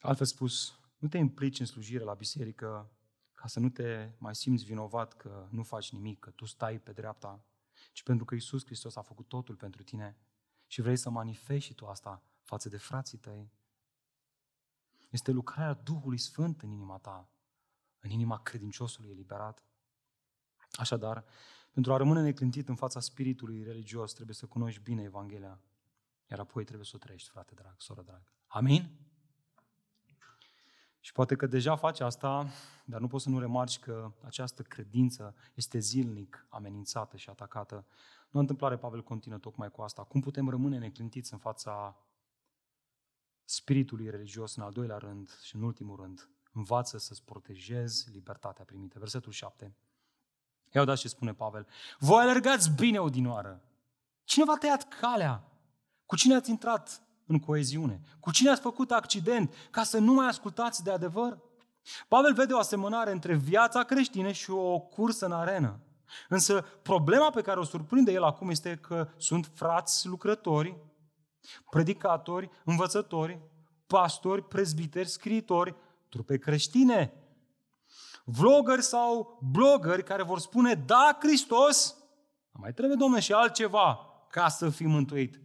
Altfel 0.00 0.26
spus, 0.26 0.78
nu 0.98 1.08
te 1.08 1.18
implici 1.18 1.60
în 1.60 1.66
slujire 1.66 2.04
la 2.04 2.14
biserică 2.14 2.90
ca 3.34 3.46
să 3.46 3.60
nu 3.60 3.68
te 3.68 4.10
mai 4.18 4.34
simți 4.34 4.64
vinovat 4.64 5.16
că 5.16 5.48
nu 5.50 5.62
faci 5.62 5.92
nimic, 5.92 6.18
că 6.18 6.30
tu 6.30 6.44
stai 6.44 6.78
pe 6.78 6.92
dreapta, 6.92 7.44
ci 7.92 8.02
pentru 8.02 8.24
că 8.24 8.34
Isus 8.34 8.64
Hristos 8.64 8.96
a 8.96 9.02
făcut 9.02 9.28
totul 9.28 9.54
pentru 9.54 9.82
tine 9.82 10.16
și 10.66 10.80
vrei 10.80 10.96
să 10.96 11.10
manifesti 11.10 11.66
și 11.66 11.74
tu 11.74 11.86
asta 11.86 12.22
față 12.42 12.68
de 12.68 12.76
frații 12.76 13.18
tăi. 13.18 13.50
Este 15.10 15.30
lucrarea 15.30 15.74
Duhului 15.74 16.18
Sfânt 16.18 16.62
în 16.62 16.70
inima 16.70 16.98
ta, 16.98 17.28
în 17.98 18.10
inima 18.10 18.42
credinciosului 18.42 19.10
eliberat. 19.10 19.62
Așadar, 20.76 21.24
pentru 21.72 21.92
a 21.92 21.96
rămâne 21.96 22.22
neclintit 22.22 22.68
în 22.68 22.74
fața 22.74 23.00
spiritului 23.00 23.62
religios, 23.62 24.12
trebuie 24.12 24.34
să 24.34 24.46
cunoști 24.46 24.80
bine 24.80 25.02
Evanghelia. 25.02 25.60
Iar 26.30 26.38
apoi 26.38 26.64
trebuie 26.64 26.86
să 26.86 26.92
o 26.94 26.98
trăiești, 26.98 27.28
frate 27.28 27.54
drag, 27.54 27.74
soră 27.78 28.02
drag. 28.02 28.32
Amin? 28.46 28.90
Și 31.00 31.12
poate 31.12 31.36
că 31.36 31.46
deja 31.46 31.76
faci 31.76 32.00
asta, 32.00 32.46
dar 32.84 33.00
nu 33.00 33.06
poți 33.06 33.24
să 33.24 33.30
nu 33.30 33.38
remarci 33.38 33.78
că 33.78 34.12
această 34.24 34.62
credință 34.62 35.34
este 35.54 35.78
zilnic 35.78 36.46
amenințată 36.48 37.16
și 37.16 37.30
atacată. 37.30 37.86
Nu 38.30 38.40
întâmplare 38.40 38.76
Pavel 38.76 39.02
continuă 39.02 39.38
tocmai 39.38 39.70
cu 39.70 39.82
asta. 39.82 40.04
Cum 40.04 40.20
putem 40.20 40.48
rămâne 40.48 40.78
neclintiți 40.78 41.32
în 41.32 41.38
fața 41.38 41.96
spiritului 43.44 44.10
religios 44.10 44.56
în 44.56 44.62
al 44.62 44.72
doilea 44.72 44.96
rând 44.96 45.38
și 45.42 45.56
în 45.56 45.62
ultimul 45.62 45.96
rând? 45.96 46.30
Învață 46.52 46.98
să-ți 46.98 47.24
protejezi 47.24 48.10
libertatea 48.10 48.64
primită. 48.64 48.98
Versetul 48.98 49.32
7. 49.32 49.74
Iau 50.76 50.84
da 50.84 50.96
ce 50.96 51.08
spune 51.08 51.32
Pavel. 51.32 51.66
Voi 51.98 52.22
alergați 52.22 52.70
bine 52.70 52.98
odinoară. 52.98 53.60
Cine 54.24 54.44
v-a 54.44 54.56
tăiat 54.56 54.88
calea? 55.00 55.42
Cu 56.06 56.16
cine 56.16 56.34
ați 56.34 56.50
intrat 56.50 57.02
în 57.26 57.38
coeziune? 57.38 58.00
Cu 58.20 58.30
cine 58.30 58.50
ați 58.50 58.60
făcut 58.60 58.90
accident 58.90 59.54
ca 59.70 59.82
să 59.82 59.98
nu 59.98 60.12
mai 60.12 60.26
ascultați 60.26 60.84
de 60.84 60.90
adevăr? 60.90 61.38
Pavel 62.08 62.34
vede 62.34 62.52
o 62.52 62.58
asemănare 62.58 63.10
între 63.12 63.34
viața 63.34 63.82
creștină 63.82 64.32
și 64.32 64.50
o 64.50 64.78
cursă 64.78 65.24
în 65.24 65.32
arenă. 65.32 65.80
Însă 66.28 66.64
problema 66.82 67.30
pe 67.30 67.42
care 67.42 67.60
o 67.60 67.64
surprinde 67.64 68.12
el 68.12 68.22
acum 68.22 68.50
este 68.50 68.76
că 68.76 69.08
sunt 69.16 69.50
frați 69.54 70.06
lucrători, 70.06 70.76
predicatori, 71.70 72.50
învățători, 72.64 73.40
pastori, 73.86 74.42
prezbiteri, 74.42 75.08
scriitori, 75.08 75.74
trupe 76.08 76.38
creștine, 76.38 77.12
vloggeri 78.28 78.82
sau 78.82 79.38
blogări 79.52 80.04
care 80.04 80.22
vor 80.22 80.38
spune, 80.38 80.74
da, 80.74 81.16
Hristos, 81.20 81.96
mai 82.50 82.72
trebuie, 82.72 82.96
domnule, 82.96 83.20
și 83.20 83.32
altceva 83.32 84.00
ca 84.30 84.48
să 84.48 84.70
fii 84.70 84.86
mântuit. 84.86 85.40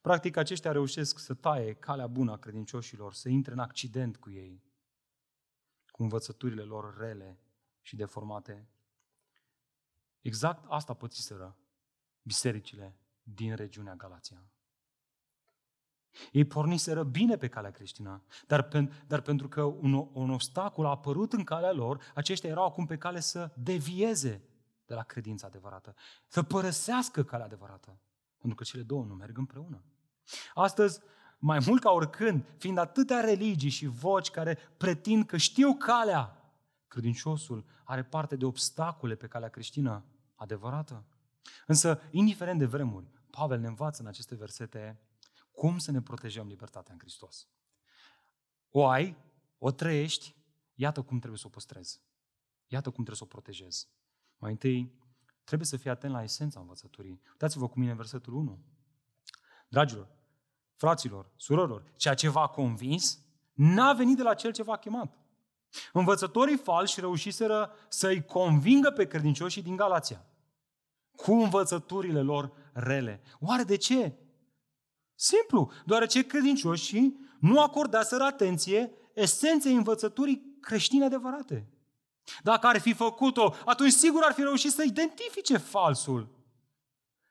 Practic, 0.00 0.36
aceștia 0.36 0.72
reușesc 0.72 1.18
să 1.18 1.34
taie 1.34 1.74
calea 1.74 2.06
bună 2.06 2.32
a 2.32 2.36
credincioșilor, 2.36 3.12
să 3.12 3.28
intre 3.28 3.52
în 3.52 3.58
accident 3.58 4.16
cu 4.16 4.30
ei, 4.30 4.64
cu 5.86 6.02
învățăturile 6.02 6.62
lor 6.62 6.96
rele 6.98 7.40
și 7.80 7.96
deformate. 7.96 8.68
Exact 10.20 10.64
asta 10.68 10.94
pățiseră 10.94 11.56
bisericile 12.22 12.98
din 13.22 13.54
regiunea 13.54 13.94
Galația. 13.94 14.50
Ei 16.32 16.44
porniseră 16.44 17.02
bine 17.02 17.36
pe 17.36 17.48
calea 17.48 17.70
creștină, 17.70 18.22
dar, 18.46 18.62
pen, 18.62 19.04
dar 19.06 19.20
pentru 19.20 19.48
că 19.48 19.62
un, 19.62 20.08
un 20.12 20.30
obstacol 20.30 20.86
a 20.86 20.88
apărut 20.88 21.32
în 21.32 21.44
calea 21.44 21.72
lor, 21.72 22.02
aceștia 22.14 22.50
erau 22.50 22.64
acum 22.64 22.86
pe 22.86 22.96
cale 22.96 23.20
să 23.20 23.50
devieze 23.54 24.42
de 24.86 24.94
la 24.94 25.02
credința 25.02 25.46
adevărată, 25.46 25.94
să 26.26 26.42
părăsească 26.42 27.24
calea 27.24 27.46
adevărată, 27.46 27.98
pentru 28.38 28.58
că 28.58 28.64
cele 28.64 28.82
două 28.82 29.04
nu 29.04 29.14
merg 29.14 29.38
împreună. 29.38 29.82
Astăzi, 30.54 31.00
mai 31.38 31.58
mult 31.66 31.80
ca 31.80 31.90
oricând, 31.90 32.44
fiind 32.56 32.78
atâtea 32.78 33.20
religii 33.20 33.70
și 33.70 33.86
voci 33.86 34.30
care 34.30 34.58
pretind 34.76 35.26
că 35.26 35.36
știu 35.36 35.74
calea, 35.74 36.52
credinciosul 36.88 37.64
are 37.84 38.04
parte 38.04 38.36
de 38.36 38.44
obstacole 38.44 39.14
pe 39.14 39.26
calea 39.26 39.48
creștină 39.48 40.04
adevărată. 40.34 41.04
Însă, 41.66 42.00
indiferent 42.10 42.58
de 42.58 42.64
vremuri, 42.64 43.06
Pavel 43.30 43.60
ne 43.60 43.66
învață 43.66 44.02
în 44.02 44.08
aceste 44.08 44.34
versete 44.34 45.00
cum 45.60 45.78
să 45.78 45.90
ne 45.90 46.02
protejăm 46.02 46.46
libertatea 46.46 46.92
în 46.92 46.98
Hristos. 46.98 47.48
O 48.70 48.86
ai, 48.86 49.16
o 49.58 49.70
trăiești, 49.70 50.34
iată 50.74 51.02
cum 51.02 51.18
trebuie 51.18 51.38
să 51.38 51.46
o 51.46 51.50
păstrezi. 51.50 52.02
Iată 52.66 52.90
cum 52.90 53.04
trebuie 53.04 53.16
să 53.16 53.24
o 53.24 53.26
protejezi. 53.26 53.88
Mai 54.36 54.50
întâi, 54.50 54.92
trebuie 55.44 55.66
să 55.66 55.76
fii 55.76 55.90
atent 55.90 56.12
la 56.12 56.22
esența 56.22 56.60
învățăturii. 56.60 57.20
Uitați-vă 57.30 57.68
cu 57.68 57.78
mine 57.78 57.94
versetul 57.94 58.34
1. 58.34 58.58
Dragilor, 59.68 60.08
fraților, 60.76 61.30
surorilor, 61.36 61.92
ceea 61.96 62.14
ce 62.14 62.28
v-a 62.28 62.46
convins 62.46 63.20
n-a 63.52 63.92
venit 63.92 64.16
de 64.16 64.22
la 64.22 64.34
cel 64.34 64.52
ce 64.52 64.62
v-a 64.62 64.76
chemat. 64.76 65.18
Învățătorii 65.92 66.56
falși 66.56 67.00
reușiseră 67.00 67.72
să-i 67.88 68.24
convingă 68.24 68.90
pe 68.90 69.06
credincioșii 69.06 69.62
din 69.62 69.76
Galația 69.76 70.24
cu 71.16 71.32
învățăturile 71.32 72.22
lor 72.22 72.52
rele. 72.72 73.22
Oare 73.40 73.62
de 73.62 73.76
ce? 73.76 74.14
Simplu, 75.22 75.70
deoarece 75.86 76.26
credincioșii 76.26 77.18
nu 77.40 77.60
acordaseră 77.60 78.22
atenție 78.22 78.92
esenței 79.14 79.74
învățăturii 79.74 80.56
creștine 80.60 81.04
adevărate. 81.04 81.68
Dacă 82.42 82.66
ar 82.66 82.78
fi 82.78 82.92
făcut-o, 82.92 83.54
atunci 83.64 83.92
sigur 83.92 84.22
ar 84.22 84.32
fi 84.32 84.40
reușit 84.40 84.70
să 84.70 84.82
identifice 84.82 85.56
falsul. 85.56 86.28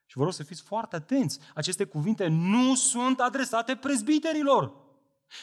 Și 0.06 0.18
vă 0.18 0.24
rog 0.24 0.34
să 0.34 0.44
fiți 0.44 0.62
foarte 0.62 0.96
atenți. 0.96 1.40
Aceste 1.56 1.84
cuvinte 1.84 2.28
nu 2.28 2.76
sunt 2.76 3.20
adresate 3.20 3.76
prezbiterilor. 3.76 4.74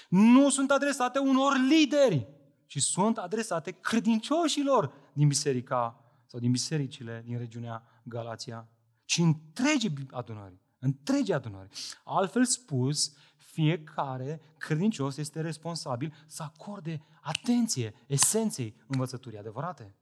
Nu 0.08 0.50
sunt 0.50 0.70
adresate 0.70 1.18
unor 1.18 1.56
lideri, 1.56 2.26
ci 2.66 2.78
sunt 2.78 3.18
adresate 3.18 3.70
credincioșilor 3.70 4.92
din 5.12 5.28
biserica 5.28 6.04
sau 6.26 6.40
din 6.40 6.50
bisericile 6.50 7.22
din 7.24 7.38
regiunea 7.38 7.82
Galația, 8.02 8.68
ci 9.04 9.18
întregii 9.18 9.92
adunări. 10.10 10.64
Întregii 10.78 11.34
adunări. 11.34 11.68
Altfel 12.04 12.44
spus, 12.44 13.14
fiecare 13.36 14.40
credincios 14.58 15.16
este 15.16 15.40
responsabil 15.40 16.24
să 16.26 16.42
acorde 16.42 17.06
atenție 17.20 17.94
esenței 18.06 18.76
învățăturii 18.86 19.38
adevărate. 19.38 19.94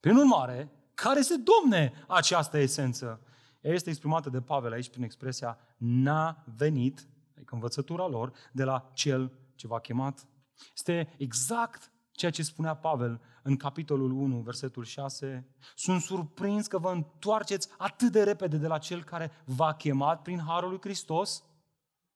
Prin 0.00 0.16
urmare, 0.16 0.72
care 0.94 1.20
se 1.20 1.34
domne 1.36 1.92
această 2.08 2.58
esență? 2.58 3.20
Ea 3.60 3.72
este 3.72 3.90
exprimată 3.90 4.30
de 4.30 4.40
Pavel 4.40 4.72
aici 4.72 4.90
prin 4.90 5.02
expresia 5.02 5.58
n-a 5.76 6.44
venit, 6.56 7.08
adică 7.36 7.54
învățătura 7.54 8.06
lor, 8.06 8.32
de 8.52 8.64
la 8.64 8.90
cel 8.94 9.32
ce 9.54 9.66
v-a 9.66 9.78
chemat. 9.78 10.26
Este 10.74 11.14
exact 11.18 11.92
ceea 12.20 12.32
ce 12.32 12.42
spunea 12.42 12.74
Pavel 12.74 13.20
în 13.42 13.56
capitolul 13.56 14.10
1, 14.10 14.40
versetul 14.40 14.84
6. 14.84 15.46
Sunt 15.74 16.00
surprins 16.00 16.66
că 16.66 16.78
vă 16.78 16.90
întoarceți 16.90 17.68
atât 17.78 18.12
de 18.12 18.22
repede 18.22 18.56
de 18.56 18.66
la 18.66 18.78
cel 18.78 19.04
care 19.04 19.30
v-a 19.44 19.74
chemat 19.74 20.22
prin 20.22 20.40
Harul 20.46 20.68
lui 20.68 20.80
Hristos 20.80 21.44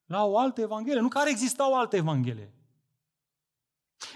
la 0.06 0.24
o 0.24 0.38
altă 0.38 0.60
evanghelie. 0.60 1.00
Nu 1.00 1.08
care 1.08 1.30
exista 1.30 1.70
o 1.70 1.76
altă 1.76 1.96
evanghelie. 1.96 2.52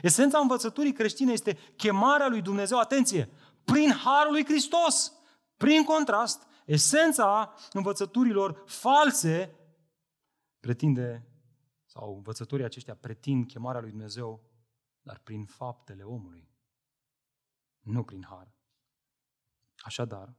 Esența 0.03 0.39
învățăturii 0.39 0.93
creștine 0.93 1.32
este 1.32 1.59
chemarea 1.76 2.28
lui 2.28 2.43
Dumnezeu, 2.43 2.78
atenție, 2.78 3.30
prin 3.64 3.91
Harul 3.91 4.32
lui 4.32 4.45
Hristos. 4.45 5.12
Prin 5.57 5.84
contrast, 5.84 6.47
esența 6.66 7.55
învățăturilor 7.72 8.62
false 8.66 9.55
pretinde, 10.61 11.26
sau 11.84 12.14
învățătorii 12.14 12.64
aceștia 12.64 12.95
pretind 12.95 13.47
chemarea 13.47 13.80
lui 13.80 13.91
Dumnezeu, 13.91 14.49
dar 15.03 15.18
prin 15.18 15.46
faptele 15.46 16.03
omului, 16.03 16.49
nu 17.80 18.05
prin 18.05 18.24
har. 18.24 18.55
Așadar, 19.76 20.36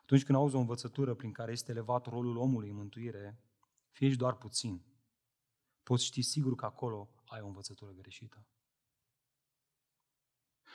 atunci 0.00 0.24
când 0.24 0.38
auzi 0.38 0.54
o 0.54 0.58
învățătură 0.58 1.14
prin 1.14 1.32
care 1.32 1.52
este 1.52 1.70
elevat 1.70 2.06
rolul 2.06 2.36
omului 2.36 2.68
în 2.68 2.76
mântuire, 2.76 3.40
fie 3.90 4.14
doar 4.14 4.36
puțin, 4.36 4.84
poți 5.82 6.04
ști 6.04 6.22
sigur 6.22 6.54
că 6.54 6.64
acolo 6.64 7.08
ai 7.26 7.40
o 7.40 7.46
învățătură 7.46 7.90
greșită. 7.90 8.46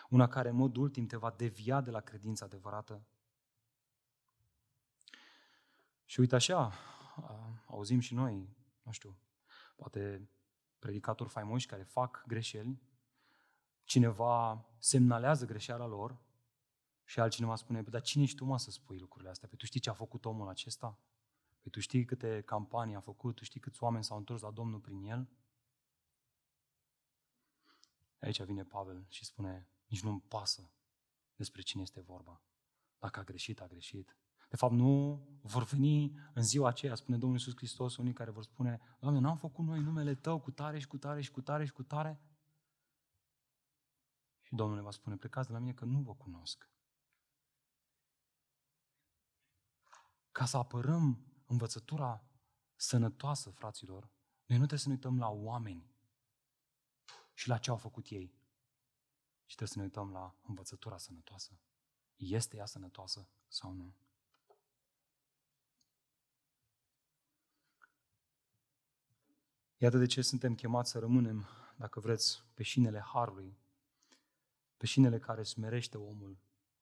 Una 0.10 0.28
care 0.28 0.50
în 0.50 0.56
mod 0.56 0.76
ultim 0.76 1.08
te 1.08 1.18
va 1.18 1.32
devia 1.32 1.82
de 1.82 1.92
la 1.92 2.02
credința 2.02 2.46
adevărată. 2.46 3.06
Și 6.06 6.20
uite 6.20 6.36
așa, 6.36 6.74
auzim 7.68 8.00
și 8.00 8.14
noi, 8.14 8.56
nu 8.84 8.92
știu, 8.92 9.18
poate 9.76 10.30
predicatori 10.80 11.30
faimoși 11.30 11.68
care 11.68 11.84
fac 11.84 12.24
greșeli, 12.28 12.82
cineva 13.86 14.66
semnalează 14.80 15.46
greșeala 15.46 15.86
lor 15.86 16.18
și 17.04 17.20
altcineva 17.20 17.56
spune, 17.56 17.82
dar 17.82 18.02
cine 18.02 18.24
ești 18.24 18.38
tu 18.38 18.46
mă 18.46 18.58
să 18.58 18.72
spui 18.72 19.00
lucrurile 19.00 19.30
astea? 19.30 19.48
Păi 19.48 19.58
tu 19.58 19.66
știi 19.66 19.80
ce 19.80 19.90
a 19.90 19.94
făcut 19.94 20.26
omul 20.26 20.48
acesta? 20.48 21.00
Păi 21.62 21.72
tu 21.72 21.80
știi 21.80 22.06
câte 22.06 22.42
campanii 22.42 22.96
a 22.96 23.00
făcut, 23.00 23.36
tu 23.36 23.44
știi 23.44 23.60
câți 23.60 23.84
oameni 23.84 24.04
s-au 24.04 24.18
întors 24.18 24.42
la 24.42 24.52
Domnul 24.52 24.80
prin 24.80 25.04
el? 25.04 25.30
Aici 28.20 28.42
vine 28.42 28.64
Pavel 28.64 29.06
și 29.10 29.26
spune, 29.26 29.70
nici 29.88 30.04
nu-mi 30.04 30.22
pasă 30.22 30.72
despre 31.36 31.62
cine 31.62 31.82
este 31.82 32.02
vorba. 32.02 32.42
Dacă 33.00 33.20
a 33.20 33.24
greșit, 33.24 33.62
a 33.62 33.68
greșit. 33.68 34.18
De 34.50 34.56
fapt, 34.56 34.74
nu 34.74 35.22
vor 35.42 35.64
veni 35.64 36.20
în 36.34 36.44
ziua 36.44 36.68
aceea, 36.68 36.96
spune 36.96 37.18
Domnul 37.18 37.38
Iisus 37.38 37.56
Hristos, 37.56 37.98
unii 37.98 38.14
care 38.14 38.32
vor 38.32 38.44
spune, 38.44 38.82
Doamne, 39.00 39.20
n-am 39.20 39.38
făcut 39.38 39.66
noi 39.66 39.80
numele 39.80 40.16
Tău 40.16 40.40
cu 40.40 40.52
tare 40.52 40.80
și 40.80 40.88
cu 40.88 40.98
tare 40.98 41.22
și 41.22 41.32
cu 41.32 41.42
tare 41.42 41.66
și 41.66 41.72
cu 41.72 41.84
tare? 41.84 42.20
Și 44.56 44.62
Domnul 44.62 44.84
va 44.84 44.92
spune, 44.92 45.18
plecați 45.18 45.48
de 45.48 45.54
la 45.54 45.60
mine 45.60 45.74
că 45.74 45.86
nu 45.86 46.02
vă 46.02 46.16
cunosc. 46.16 46.70
Ca 50.32 50.46
să 50.46 50.58
apărăm 50.58 51.34
învățătura 51.46 52.24
sănătoasă, 52.76 53.50
fraților, 53.50 54.04
noi 54.46 54.58
nu 54.58 54.66
trebuie 54.66 54.80
să 54.80 54.88
ne 54.88 54.94
uităm 54.94 55.20
la 55.20 55.30
oameni 55.30 55.96
și 57.34 57.48
la 57.48 57.58
ce 57.58 57.70
au 57.70 57.78
făcut 57.78 58.08
ei, 58.08 58.28
ci 59.46 59.56
trebuie 59.56 59.68
să 59.68 59.78
ne 59.78 59.84
uităm 59.84 60.12
la 60.12 60.36
învățătura 60.42 60.98
sănătoasă. 60.98 61.60
Este 62.16 62.58
ea 62.58 62.66
sănătoasă 62.66 63.30
sau 63.48 63.74
nu? 63.74 63.96
Iată 69.78 69.98
de 69.98 70.06
ce 70.06 70.22
suntem 70.22 70.56
chemați 70.56 70.92
să 70.92 71.00
rămânem, 71.00 71.46
dacă 71.78 72.00
vreți, 72.00 72.44
pe 72.54 72.64
șinele 72.64 73.00
Harului, 73.00 73.64
pe 74.78 74.86
șinele 74.86 75.20
care 75.20 75.44
smerește 75.44 75.98
omul 75.98 76.38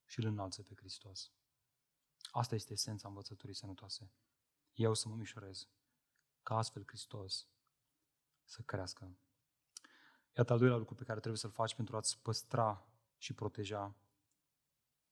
și 0.06 0.20
îl 0.20 0.26
înalță 0.26 0.62
pe 0.62 0.76
Hristos. 0.76 1.32
Asta 2.32 2.56
este 2.56 2.74
esența 2.74 3.08
învățăturii 3.08 3.56
sănătoase. 3.56 4.12
Eu 4.74 4.94
să 4.94 5.08
mă 5.08 5.16
mișorez, 5.16 5.68
ca 6.44 6.58
astfel 6.58 6.84
Hristos 6.86 7.48
să 8.44 8.62
crească. 8.62 9.18
Iată 10.38 10.54
al 10.54 10.60
doilea 10.60 10.78
lucru 10.78 10.96
pe 10.96 11.04
care 11.04 11.20
trebuie 11.20 11.40
să-l 11.40 11.52
faci 11.52 11.76
pentru 11.76 11.96
a-ți 11.96 12.20
păstra 12.20 12.88
și 13.18 13.34
proteja 13.34 13.96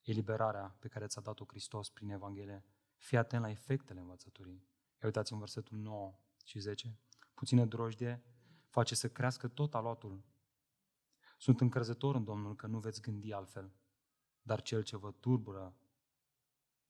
eliberarea 0.02 0.76
pe 0.80 0.88
care 0.88 1.08
ți-a 1.08 1.22
dat-o 1.22 1.46
Hristos 1.48 1.90
prin 1.90 2.10
Evanghelie. 2.10 2.66
Fii 2.98 3.18
atent 3.18 3.42
la 3.42 3.50
efectele 3.50 4.00
învățăturii. 4.00 4.68
Ia 5.02 5.06
uitați 5.06 5.34
în 5.34 5.40
versetul 5.40 5.78
9 5.78 6.20
și 6.44 6.60
10. 6.60 6.98
Puțină 7.34 7.66
drojdie 7.66 8.24
face 8.68 8.96
să 8.96 9.10
crească 9.10 9.48
tot 9.48 9.76
aluatul. 9.76 10.24
Sunt 11.42 11.62
încrezător 11.62 12.16
în 12.16 12.24
Domnul 12.24 12.56
că 12.56 12.68
nu 12.68 12.80
veți 12.80 13.02
gândi 13.02 13.34
altfel, 13.34 13.72
dar 14.42 14.62
cel 14.62 14.84
ce 14.84 14.98
vă 14.98 15.12
tulbură, 15.12 15.76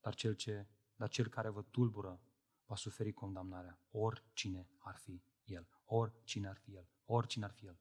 dar 0.01 0.15
cel, 0.15 0.33
ce, 0.33 0.67
dar 0.95 1.09
cel 1.09 1.27
care 1.27 1.49
vă 1.49 1.61
tulbură 1.61 2.21
va 2.65 2.75
suferi 2.75 3.13
condamnarea, 3.13 3.79
oricine 3.91 4.69
ar 4.77 4.95
fi 4.95 5.21
el, 5.43 5.67
oricine 5.85 6.47
ar 6.47 6.57
fi 6.57 6.73
el, 6.73 6.87
oricine 7.05 7.45
ar 7.45 7.51
fi 7.51 7.65
el. 7.65 7.79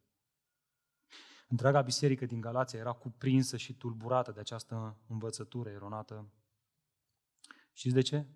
Întreaga 1.49 1.83
biserică 1.83 2.27
din 2.27 2.41
Galația 2.41 2.79
era 2.79 2.93
cuprinsă 2.93 3.57
și 3.57 3.77
tulburată 3.77 4.33
de 4.33 4.41
această 4.41 4.99
învățătură 5.07 5.71
eronată. 5.71 6.31
Știți 7.73 7.95
de 7.95 8.03
ce? 8.03 8.27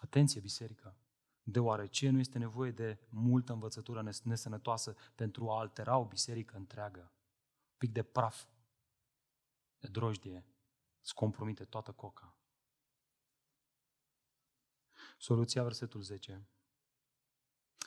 Atenție, 0.00 0.40
biserică! 0.40 0.96
Deoarece 1.42 2.10
nu 2.10 2.18
este 2.18 2.38
nevoie 2.38 2.70
de 2.70 2.98
multă 3.08 3.52
învățătură 3.52 4.02
nesănătoasă 4.22 4.96
pentru 5.14 5.50
a 5.50 5.58
altera 5.58 5.98
o 5.98 6.04
biserică 6.04 6.56
întreagă. 6.56 7.00
Un 7.70 7.76
pic 7.78 7.92
de 7.92 8.02
praf, 8.02 8.44
de 9.78 9.88
drojdie, 9.88 10.46
îți 11.02 11.14
compromite 11.14 11.64
toată 11.64 11.92
coca. 11.92 12.34
Soluția, 15.18 15.62
versetul 15.62 16.00
10. 16.00 16.48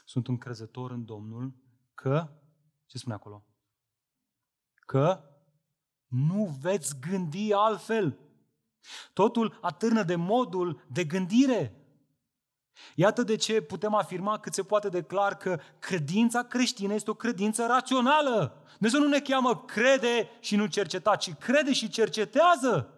Sunt 0.05 0.27
încrezător 0.27 0.91
în 0.91 1.05
Domnul 1.05 1.53
că 1.93 2.41
ce 2.85 2.97
spune 2.97 3.15
acolo? 3.15 3.45
Că 4.73 5.33
nu 6.07 6.45
veți 6.45 6.99
gândi 6.99 7.53
altfel. 7.53 8.19
Totul 9.13 9.57
atârnă 9.61 10.03
de 10.03 10.15
modul 10.15 10.85
de 10.91 11.05
gândire. 11.05 11.82
Iată 12.95 13.23
de 13.23 13.35
ce 13.35 13.61
putem 13.61 13.93
afirma 13.93 14.39
cât 14.39 14.53
se 14.53 14.63
poate 14.63 14.89
de 14.89 15.01
clar 15.01 15.37
că 15.37 15.59
credința 15.79 16.43
creștină 16.43 16.93
este 16.93 17.09
o 17.09 17.13
credință 17.13 17.65
rațională. 17.65 18.63
Dumnezeu 18.71 18.99
nu 18.99 19.07
ne 19.07 19.19
cheamă 19.19 19.63
crede 19.65 20.29
și 20.39 20.55
nu 20.55 20.65
cerceta, 20.65 21.15
ci 21.15 21.33
crede 21.33 21.73
și 21.73 21.89
cercetează. 21.89 22.89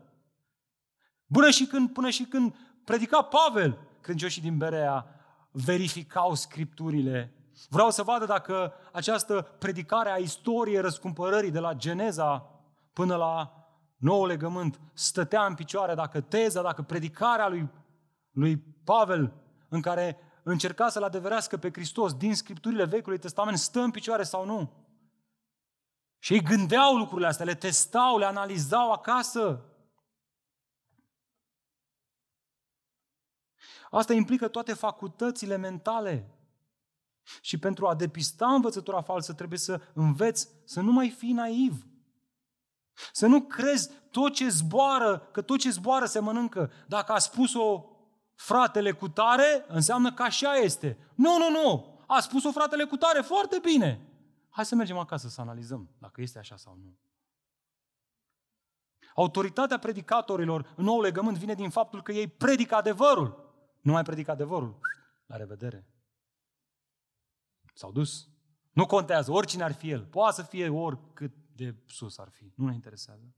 Până 1.34 1.49
și 1.49 1.65
când, 1.65 1.89
până 1.89 2.09
și 2.09 2.23
când 2.23 2.55
predica 2.84 3.21
Pavel, 3.21 3.78
credincioșii 4.01 4.41
din 4.41 4.57
Berea 4.57 5.05
verificau 5.51 6.34
scripturile 6.34 7.36
Vreau 7.69 7.91
să 7.91 8.03
vadă 8.03 8.26
dacă 8.26 8.73
această 8.91 9.41
predicare 9.59 10.09
a 10.11 10.15
istoriei 10.15 10.82
răscumpărării 10.82 11.51
de 11.51 11.59
la 11.59 11.73
Geneza 11.73 12.49
până 12.93 13.15
la 13.15 13.51
nou 13.97 14.26
legământ 14.26 14.80
stătea 14.93 15.45
în 15.45 15.55
picioare, 15.55 15.93
dacă 15.93 16.21
teza, 16.21 16.61
dacă 16.61 16.82
predicarea 16.82 17.47
lui, 17.47 17.69
lui 18.32 18.57
Pavel 18.84 19.34
în 19.70 19.82
care 19.82 20.18
încerca 20.43 20.89
să-L 20.89 21.03
adeverească 21.03 21.57
pe 21.57 21.72
Hristos 21.72 22.13
din 22.13 22.36
Scripturile 22.36 22.86
Vechiului 22.86 23.20
Testament 23.20 23.57
stă 23.57 23.80
în 23.80 23.91
picioare 23.91 24.24
sau 24.24 24.45
nu. 24.45 24.72
Și 26.20 26.34
ei 26.34 26.41
gândeau 26.41 26.97
lucrurile 26.97 27.28
astea, 27.28 27.45
le 27.45 27.55
testau, 27.55 28.18
le 28.18 28.26
analizau 28.26 28.91
acasă. 28.91 29.66
Asta 33.91 34.13
implică 34.13 34.47
toate 34.47 34.74
facultățile 34.74 35.55
mentale. 35.55 36.30
Și 37.41 37.57
pentru 37.59 37.88
a 37.88 37.95
depista 37.95 38.53
învățătura 38.53 39.01
falsă 39.01 39.34
trebuie 39.34 39.59
să 39.59 39.82
înveți 39.93 40.49
să 40.66 40.82
nu 40.82 40.91
mai 40.91 41.09
fii 41.09 41.32
naiv. 41.32 41.86
Să 43.11 43.28
nu 43.28 43.41
crezi 43.41 43.89
tot 44.11 44.34
ce 44.34 44.49
zboară, 44.49 45.18
că 45.32 45.41
tot 45.41 45.59
ce 45.59 45.70
zboară 45.70 46.05
se 46.05 46.20
mănâncă. 46.20 46.72
Dacă 46.88 47.11
a 47.11 47.18
spus-o 47.18 47.95
fratele 48.36 48.92
cu 48.92 49.10
tare, 49.10 49.66
înseamnă 49.68 50.14
că 50.14 50.24
așa 50.24 50.54
este. 50.54 50.98
Nu, 51.16 51.38
nu, 51.38 51.50
nu! 51.50 52.00
A 52.08 52.20
spus-o 52.20 52.52
fratele 52.52 52.84
cu 52.84 52.98
tare, 52.98 53.22
foarte 53.22 53.60
bine! 53.62 54.10
Hai 54.50 54.66
să 54.66 54.76
mergem 54.76 54.98
acasă 54.98 55.28
să 55.28 55.42
analizăm 55.42 55.90
dacă 55.98 56.22
este 56.22 56.40
așa 56.40 56.58
sau 56.58 56.78
nu. 56.84 56.98
Autoritatea 59.16 59.80
predicatorilor 59.80 60.74
în 60.76 60.84
nou 60.84 61.02
legământ 61.02 61.38
vine 61.38 61.54
din 61.54 61.70
faptul 61.70 62.02
că 62.02 62.12
ei 62.12 62.28
predică 62.28 62.76
adevărul. 62.76 63.54
Nu 63.82 63.92
mai 63.92 64.04
predică 64.04 64.32
adevărul. 64.32 64.80
La 65.26 65.36
revedere. 65.36 65.88
S-au 67.74 67.92
dus. 67.92 68.30
Nu 68.72 68.86
contează, 68.86 69.32
oricine 69.32 69.64
ar 69.64 69.72
fi 69.72 69.90
el. 69.90 70.06
Poate 70.06 70.36
să 70.36 70.42
fie 70.42 70.70
oricât 70.70 71.34
de 71.56 71.76
sus 71.86 72.18
ar 72.18 72.30
fi. 72.30 72.52
Nu 72.56 72.68
ne 72.68 72.74
interesează. 72.74 73.34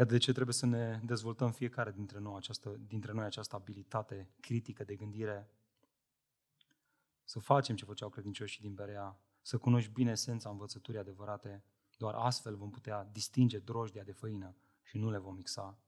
Iată 0.00 0.12
de 0.12 0.18
ce 0.18 0.32
trebuie 0.32 0.54
să 0.54 0.66
ne 0.66 1.00
dezvoltăm 1.04 1.52
fiecare 1.52 1.92
dintre 1.92 2.18
noi 2.18 2.34
această, 2.36 2.80
dintre 2.86 3.12
noi 3.12 3.24
această 3.24 3.56
abilitate 3.56 4.30
critică 4.40 4.84
de 4.84 4.94
gândire, 4.94 5.50
să 7.24 7.38
facem 7.38 7.76
ce 7.76 7.84
făceau 7.84 8.08
credincioșii 8.08 8.60
din 8.60 8.74
Berea, 8.74 9.20
să 9.42 9.58
cunoști 9.58 9.90
bine 9.90 10.10
esența 10.10 10.50
învățăturii 10.50 11.00
adevărate, 11.00 11.64
doar 11.96 12.14
astfel 12.14 12.56
vom 12.56 12.70
putea 12.70 13.08
distinge 13.12 13.58
drojdia 13.58 14.02
de 14.02 14.12
făină 14.12 14.56
și 14.82 14.98
nu 14.98 15.10
le 15.10 15.18
vom 15.18 15.34
mixa. 15.34 15.78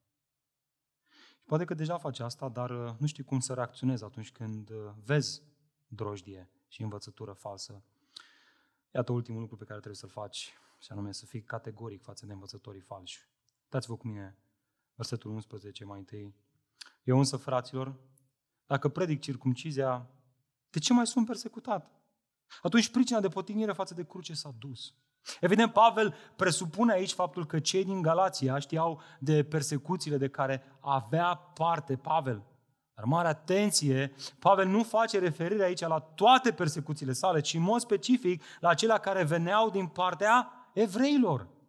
Poate 1.44 1.64
că 1.64 1.74
deja 1.74 1.98
faci 1.98 2.18
asta, 2.18 2.48
dar 2.48 2.70
uh, 2.70 2.94
nu 2.98 3.06
știi 3.06 3.24
cum 3.24 3.40
să 3.40 3.54
reacționezi 3.54 4.04
atunci 4.04 4.32
când 4.32 4.70
uh, 4.70 4.92
vezi 5.04 5.42
drojdie 5.86 6.50
și 6.68 6.82
învățătură 6.82 7.32
falsă. 7.32 7.82
Iată 8.90 9.12
ultimul 9.12 9.40
lucru 9.40 9.56
pe 9.56 9.64
care 9.64 9.78
trebuie 9.78 10.00
să-l 10.00 10.22
faci, 10.22 10.52
și 10.78 10.92
anume 10.92 11.12
să 11.12 11.26
fii 11.26 11.42
categoric 11.42 12.02
față 12.02 12.26
de 12.26 12.32
învățătorii 12.32 12.80
falși. 12.80 13.30
Dați-vă 13.72 13.96
cu 13.96 14.06
mine 14.06 14.38
versetul 14.94 15.30
11 15.30 15.84
mai 15.84 15.98
întâi. 15.98 16.34
Eu 17.02 17.18
însă, 17.18 17.36
fraților, 17.36 17.94
dacă 18.66 18.88
predic 18.88 19.20
circumcizia, 19.20 20.10
de 20.70 20.78
ce 20.78 20.92
mai 20.92 21.06
sunt 21.06 21.26
persecutat? 21.26 21.90
Atunci 22.62 22.90
pricina 22.90 23.20
de 23.20 23.28
potignire 23.28 23.72
față 23.72 23.94
de 23.94 24.04
cruce 24.04 24.34
s-a 24.34 24.54
dus. 24.58 24.94
Evident, 25.40 25.72
Pavel 25.72 26.14
presupune 26.36 26.92
aici 26.92 27.12
faptul 27.12 27.46
că 27.46 27.60
cei 27.60 27.84
din 27.84 28.02
Galația 28.02 28.58
știau 28.58 29.00
de 29.18 29.44
persecuțiile 29.44 30.16
de 30.16 30.28
care 30.28 30.62
avea 30.80 31.34
parte 31.34 31.96
Pavel. 31.96 32.42
Dar 32.94 33.04
mare 33.04 33.28
atenție, 33.28 34.14
Pavel 34.38 34.66
nu 34.66 34.82
face 34.82 35.18
referire 35.18 35.64
aici 35.64 35.80
la 35.80 35.98
toate 35.98 36.52
persecuțiile 36.52 37.12
sale, 37.12 37.40
ci 37.40 37.54
în 37.54 37.62
mod 37.62 37.80
specific 37.80 38.42
la 38.60 38.68
acelea 38.68 38.98
care 38.98 39.24
veneau 39.24 39.70
din 39.70 39.86
partea 39.86 40.52
evreilor. 40.72 41.60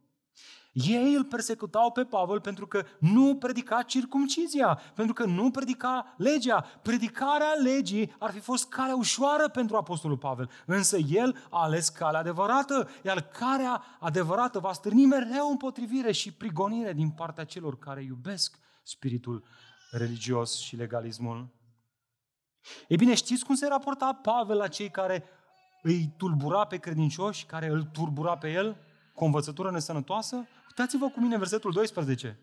Ei 0.74 1.14
îl 1.14 1.24
persecutau 1.24 1.92
pe 1.92 2.04
Pavel 2.04 2.42
pentru 2.42 2.68
că 2.68 2.86
nu 3.00 3.36
predica 3.36 3.82
circumcizia, 3.82 4.80
pentru 4.96 5.14
că 5.14 5.26
nu 5.26 5.52
predica 5.52 6.14
legea. 6.18 6.62
Predicarea 6.82 7.54
legii 7.64 8.16
ar 8.20 8.32
fi 8.32 8.40
fost 8.40 8.70
calea 8.70 8.96
ușoară 8.96 9.50
pentru 9.50 9.76
Apostolul 9.76 10.18
Pavel, 10.18 10.50
însă 10.66 10.98
el 10.98 11.46
a 11.50 11.64
ales 11.64 11.90
calea 11.90 12.20
adevărată, 12.20 12.90
iar 13.04 13.22
calea 13.22 13.84
adevărată 14.00 14.60
va 14.60 14.74
stârni 14.74 15.06
mereu 15.06 15.50
împotrivire 15.50 16.12
și 16.12 16.34
prigonire 16.34 16.94
din 16.94 17.10
partea 17.10 17.44
celor 17.44 17.78
care 17.78 18.04
iubesc 18.04 18.60
spiritul 18.84 19.44
religios 19.92 20.60
și 20.60 20.76
legalismul. 20.76 21.50
Ei 22.88 22.98
bine, 22.98 23.14
știți 23.14 23.46
cum 23.46 23.56
se 23.56 23.68
raporta 23.68 24.20
Pavel 24.22 24.58
la 24.58 24.68
cei 24.68 24.90
care 24.90 25.24
îi 25.82 26.14
tulbura 26.18 26.66
pe 26.66 26.78
credincioși, 26.78 27.46
care 27.46 27.68
îl 27.68 27.84
turbura 27.84 28.38
pe 28.38 28.52
el 28.52 28.78
cu 29.14 29.24
o 29.24 29.26
învățătură 29.26 29.72
nesănătoasă? 29.72 30.36
Uitați-vă 30.68 31.10
cu 31.10 31.20
mine 31.20 31.38
versetul 31.38 31.72
12. 31.72 32.40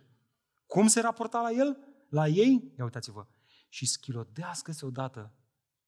Cum 0.66 0.86
se 0.86 1.00
raporta 1.00 1.40
la 1.40 1.50
el? 1.50 1.78
La 2.08 2.26
ei? 2.26 2.72
Ia 2.78 2.84
uitați-vă. 2.84 3.26
Și 3.68 3.86
schilodească-se 3.86 4.86
odată 4.86 5.34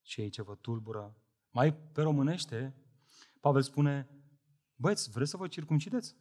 cei 0.03 0.31
ce 0.31 0.43
vă 0.43 0.55
tulbură. 0.55 1.17
Mai 1.51 1.75
pe 1.75 2.03
românește, 2.03 2.77
Pavel 3.41 3.63
spune, 3.63 4.09
băieți, 4.75 5.11
vreți 5.11 5.31
să 5.31 5.37
vă 5.37 5.49
circumcideți? 5.49 6.17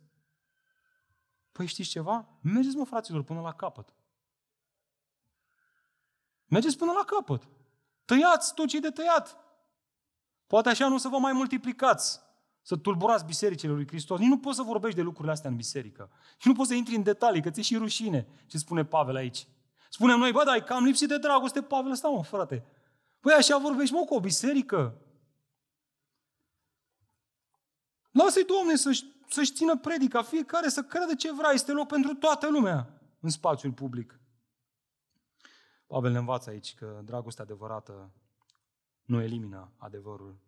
Păi 1.52 1.66
știți 1.66 1.90
ceva? 1.90 2.40
Mergeți, 2.42 2.76
mă, 2.76 2.86
fraților, 2.86 3.24
până 3.24 3.42
la 3.42 3.54
capăt. 3.54 3.94
Mergeți 6.46 6.78
până 6.78 6.92
la 6.92 7.04
capăt. 7.04 7.50
Tăiați 8.06 8.54
tot 8.54 8.68
ce 8.68 8.78
e 8.78 8.80
de 8.80 8.90
tăiat. 8.90 9.38
Poate 10.48 10.70
așa 10.70 10.88
nu 10.88 10.96
o 10.96 10.98
să 10.98 11.08
vă 11.08 11.18
mai 11.18 11.34
multiplicați 11.34 12.20
să 12.62 12.76
tulburați 12.76 13.26
bisericile 13.26 13.74
lui 13.74 13.88
Hristos. 13.88 14.20
Nici 14.20 14.28
nu 14.28 14.40
poți 14.40 14.56
să 14.56 14.62
vorbești 14.62 14.98
de 14.98 15.02
lucrurile 15.02 15.34
astea 15.34 15.50
în 15.50 15.56
biserică. 15.56 16.10
Și 16.38 16.48
nu 16.48 16.54
poți 16.54 16.70
să 16.70 16.76
intri 16.76 16.96
în 16.96 17.04
detalii, 17.04 17.42
că 17.42 17.50
ți 17.50 17.62
și 17.62 17.78
rușine 17.78 18.28
ce 18.46 18.58
spune 18.58 18.86
Pavel 18.86 19.16
aici. 19.16 19.48
Spunem 19.90 20.20
noi, 20.20 20.32
bă, 20.32 20.44
dar 20.46 20.60
cam 20.60 20.84
lipsit 20.84 21.08
de 21.08 21.18
dragoste, 21.18 21.62
Pavel, 21.62 21.92
ăsta, 21.92 22.08
mă, 22.08 22.24
frate. 22.24 22.66
Păi 23.20 23.34
așa 23.34 23.58
vorbești, 23.58 23.94
mă, 23.94 24.04
cu 24.06 24.14
o 24.14 24.20
biserică. 24.20 25.02
Lasă-i, 28.12 28.44
Doamne, 28.44 28.76
să-și, 28.76 29.06
să-și 29.30 29.54
țină 29.54 29.78
predica, 29.78 30.22
fiecare 30.22 30.70
să 30.70 30.84
creadă 30.84 31.16
ce 31.16 31.34
vrea, 31.34 31.52
este 31.52 31.72
loc 31.72 31.88
pentru 31.88 32.14
toată 32.14 32.50
lumea 32.50 33.02
în 33.20 33.30
spațiul 33.30 33.72
public. 33.72 34.20
Pavel 35.88 36.12
ne 36.12 36.18
învață 36.18 36.50
aici 36.50 36.76
că 36.76 37.02
dragostea 37.04 37.44
adevărată 37.44 38.12
nu 39.04 39.22
elimină 39.22 39.72
adevărul, 39.78 40.40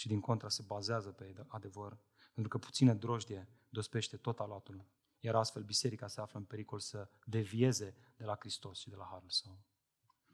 ci 0.00 0.06
din 0.06 0.20
contra 0.20 0.48
se 0.48 0.62
bazează 0.62 1.10
pe 1.10 1.34
adevăr, 1.46 1.98
pentru 2.32 2.58
că 2.58 2.58
puțină 2.58 2.94
drojdie 2.94 3.48
dospește 3.68 4.16
tot 4.16 4.40
alatul, 4.40 4.84
iar 5.18 5.34
astfel 5.34 5.62
biserica 5.62 6.06
se 6.06 6.20
află 6.20 6.38
în 6.38 6.44
pericol 6.44 6.78
să 6.78 7.10
devieze 7.24 7.94
de 8.16 8.24
la 8.24 8.36
Hristos 8.38 8.78
și 8.78 8.88
de 8.88 8.96
la 8.96 9.08
Harul 9.10 9.30
Său. 9.30 9.58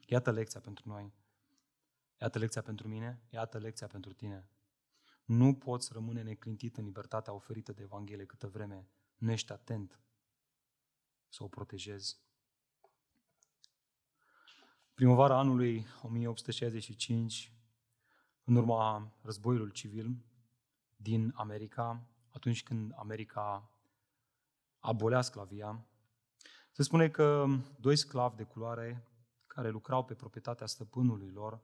Iată 0.05 0.31
lecția 0.31 0.59
pentru 0.59 0.89
noi. 0.89 1.13
Iată 2.21 2.39
lecția 2.39 2.61
pentru 2.61 2.87
mine, 2.87 3.21
iată 3.29 3.57
lecția 3.57 3.87
pentru 3.87 4.13
tine. 4.13 4.49
Nu 5.25 5.55
poți 5.55 5.93
rămâne 5.93 6.21
neclintit 6.21 6.77
în 6.77 6.83
libertatea 6.83 7.33
oferită 7.33 7.71
de 7.71 7.81
Evanghelie 7.81 8.25
câtă 8.25 8.47
vreme 8.47 8.89
nu 9.17 9.31
ești 9.31 9.51
atent 9.51 9.99
să 11.29 11.43
o 11.43 11.47
protejezi. 11.47 12.19
Primăvara 14.93 15.37
anului 15.37 15.85
1865, 16.01 17.56
în 18.47 18.55
urma 18.55 19.13
războiului 19.21 19.71
civil 19.71 20.25
din 20.95 21.31
America, 21.35 22.07
atunci 22.29 22.63
când 22.63 22.91
America 22.95 23.71
abolea 24.79 25.21
sclavia, 25.21 25.85
se 26.71 26.83
spune 26.83 27.09
că 27.09 27.45
doi 27.79 27.95
sclavi 27.95 28.35
de 28.35 28.43
culoare 28.43 29.07
care 29.47 29.69
lucrau 29.69 30.05
pe 30.05 30.13
proprietatea 30.13 30.65
stăpânului 30.65 31.31
lor 31.31 31.61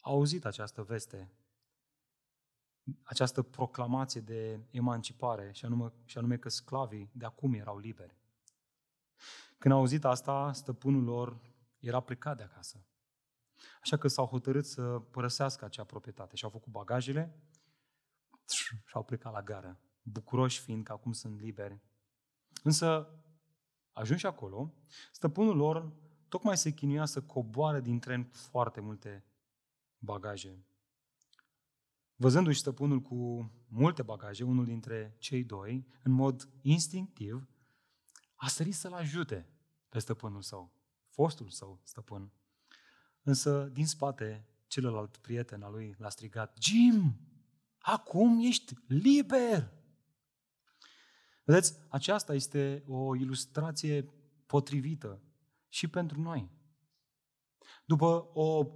au 0.00 0.14
auzit 0.14 0.44
această 0.44 0.82
veste, 0.82 1.32
această 3.02 3.42
proclamație 3.42 4.20
de 4.20 4.60
emancipare, 4.70 5.52
și 5.52 5.64
anume, 5.64 5.92
și 6.04 6.18
anume 6.18 6.36
că 6.36 6.48
sclavii 6.48 7.10
de 7.12 7.24
acum 7.24 7.54
erau 7.54 7.78
liberi. 7.78 8.16
Când 9.58 9.74
au 9.74 9.80
auzit 9.80 10.04
asta, 10.04 10.52
stăpânul 10.52 11.02
lor 11.02 11.40
era 11.78 12.00
plecat 12.00 12.36
de 12.36 12.42
acasă. 12.42 12.82
Așa 13.88 13.96
că 13.96 14.08
s-au 14.08 14.26
hotărât 14.26 14.66
să 14.66 14.98
părăsească 14.98 15.64
acea 15.64 15.84
proprietate 15.84 16.36
și 16.36 16.44
au 16.44 16.50
făcut 16.50 16.72
bagajele 16.72 17.42
și 18.48 18.92
au 18.92 19.04
plecat 19.04 19.32
la 19.32 19.42
gară, 19.42 19.80
bucuroși 20.02 20.60
fiind 20.60 20.84
că 20.84 20.92
acum 20.92 21.12
sunt 21.12 21.40
liberi. 21.40 21.80
Însă, 22.62 23.08
ajunși 23.92 24.26
acolo, 24.26 24.74
stăpânul 25.12 25.56
lor 25.56 25.92
tocmai 26.28 26.56
se 26.56 26.70
chinuia 26.70 27.04
să 27.04 27.22
coboare 27.22 27.80
din 27.80 27.98
tren 27.98 28.24
cu 28.24 28.34
foarte 28.34 28.80
multe 28.80 29.24
bagaje. 29.98 30.64
Văzându-și 32.16 32.60
stăpânul 32.60 33.00
cu 33.00 33.50
multe 33.68 34.02
bagaje, 34.02 34.44
unul 34.44 34.64
dintre 34.64 35.16
cei 35.18 35.44
doi, 35.44 35.86
în 36.02 36.12
mod 36.12 36.48
instinctiv, 36.60 37.48
a 38.34 38.48
sărit 38.48 38.74
să-l 38.74 38.92
ajute 38.92 39.48
pe 39.88 39.98
stăpânul 39.98 40.42
său, 40.42 40.72
fostul 41.08 41.48
său 41.48 41.80
stăpân. 41.82 42.32
Însă, 43.28 43.70
din 43.72 43.86
spate, 43.86 44.46
celălalt 44.66 45.16
prieten 45.16 45.62
al 45.62 45.72
lui 45.72 45.94
l-a 45.98 46.08
strigat, 46.08 46.56
Jim, 46.60 47.20
acum 47.78 48.38
ești 48.40 48.74
liber! 48.86 49.72
Vedeți, 51.44 51.74
aceasta 51.88 52.34
este 52.34 52.84
o 52.86 53.16
ilustrație 53.16 54.12
potrivită 54.46 55.22
și 55.68 55.88
pentru 55.88 56.20
noi. 56.20 56.50
După 57.84 58.30
o, 58.32 58.66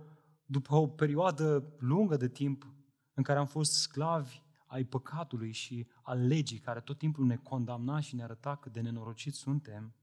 după 0.46 0.74
o 0.74 0.88
perioadă 0.88 1.74
lungă 1.78 2.16
de 2.16 2.28
timp 2.28 2.74
în 3.14 3.22
care 3.22 3.38
am 3.38 3.46
fost 3.46 3.72
sclavi 3.72 4.42
ai 4.66 4.84
păcatului 4.84 5.52
și 5.52 5.86
al 6.02 6.26
legii, 6.26 6.58
care 6.58 6.80
tot 6.80 6.98
timpul 6.98 7.24
ne 7.24 7.36
condamna 7.36 8.00
și 8.00 8.14
ne 8.14 8.22
arăta 8.22 8.56
cât 8.56 8.72
de 8.72 8.80
nenorociți 8.80 9.38
suntem, 9.38 9.94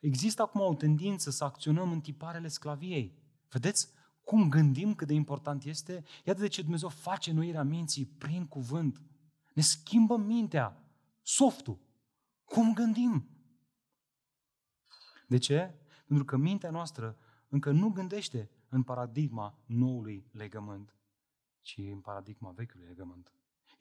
există 0.00 0.42
acum 0.42 0.60
o 0.60 0.74
tendință 0.74 1.30
să 1.30 1.44
acționăm 1.44 1.90
în 1.90 2.00
tiparele 2.00 2.48
sclaviei. 2.48 3.18
Vedeți 3.48 3.88
cum 4.24 4.48
gândim 4.48 4.94
cât 4.94 5.06
de 5.06 5.14
important 5.14 5.64
este? 5.64 6.04
Iată 6.24 6.40
de 6.40 6.48
ce 6.48 6.62
Dumnezeu 6.62 6.88
face 6.88 7.32
noirea 7.32 7.62
minții 7.62 8.06
prin 8.06 8.46
cuvânt. 8.46 9.02
Ne 9.54 9.62
schimbă 9.62 10.16
mintea, 10.16 10.82
softul. 11.22 11.78
Cum 12.44 12.74
gândim? 12.74 13.28
De 15.28 15.38
ce? 15.38 15.74
Pentru 16.06 16.24
că 16.24 16.36
mintea 16.36 16.70
noastră 16.70 17.16
încă 17.48 17.70
nu 17.70 17.88
gândește 17.88 18.50
în 18.68 18.82
paradigma 18.82 19.62
noului 19.66 20.26
legământ 20.32 20.94
ci 21.62 21.76
în 21.76 22.00
paradigma 22.00 22.50
vechiului 22.50 22.86
legământ. 22.86 23.32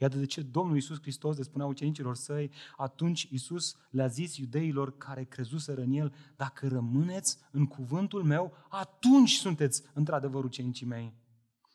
Iată 0.01 0.17
de 0.17 0.25
ce 0.25 0.41
Domnul 0.41 0.75
Iisus 0.75 1.01
Hristos 1.01 1.37
le 1.37 1.43
spunea 1.43 1.65
ucenicilor 1.65 2.15
săi, 2.15 2.51
atunci 2.77 3.23
Iisus 3.23 3.77
le-a 3.89 4.07
zis 4.07 4.37
iudeilor 4.37 4.97
care 4.97 5.23
crezuseră 5.23 5.81
în 5.81 5.91
El, 5.91 6.13
dacă 6.35 6.67
rămâneți 6.67 7.37
în 7.51 7.65
cuvântul 7.65 8.23
meu, 8.23 8.53
atunci 8.69 9.31
sunteți 9.31 9.83
într-adevăr 9.93 10.43
ucenicii 10.43 10.85
mei. 10.85 11.13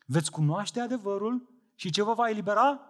Veți 0.07 0.31
cunoaște 0.31 0.81
adevărul 0.81 1.49
și 1.75 1.91
ce 1.91 2.03
vă 2.03 2.15
va 2.15 2.29
elibera? 2.29 2.81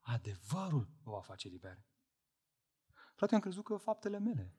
Adevărul 0.00 0.88
vă 1.02 1.10
va 1.10 1.20
face 1.20 1.48
liberi. 1.48 1.86
Frate, 3.14 3.34
am 3.34 3.40
crezut 3.40 3.64
că 3.64 3.76
faptele 3.76 4.18
mele, 4.18 4.54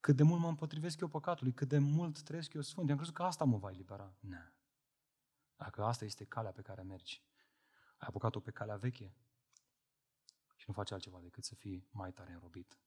cât 0.00 0.16
de 0.16 0.22
mult 0.22 0.40
mă 0.40 0.48
împotrivesc 0.48 1.00
eu 1.00 1.08
păcatului, 1.08 1.52
cât 1.52 1.68
de 1.68 1.78
mult 1.78 2.22
trăiesc 2.22 2.52
eu 2.52 2.60
sfânt, 2.60 2.90
am 2.90 2.96
crezut 2.96 3.14
că 3.14 3.22
asta 3.22 3.44
mă 3.44 3.56
va 3.56 3.70
elibera. 3.70 4.14
Nu. 4.20 4.36
Dacă 5.56 5.84
asta 5.84 6.04
este 6.04 6.24
calea 6.24 6.50
pe 6.50 6.62
care 6.62 6.82
mergi, 6.82 7.22
ai 7.96 8.06
apucat-o 8.08 8.40
pe 8.40 8.50
calea 8.50 8.76
veche 8.76 9.14
și 10.64 10.70
nu 10.70 10.76
faci 10.76 10.90
altceva 10.90 11.20
decât 11.20 11.44
să 11.44 11.54
fii 11.54 11.88
mai 11.90 12.12
tare 12.12 12.32
înrobit. 12.32 12.78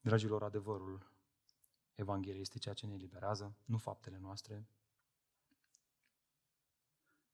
Dragilor, 0.00 0.42
adevărul 0.42 1.12
Evangheliei 1.94 2.40
este 2.40 2.58
ceea 2.58 2.74
ce 2.74 2.86
ne 2.86 2.94
eliberează, 2.94 3.56
nu 3.64 3.78
faptele 3.78 4.18
noastre. 4.18 4.68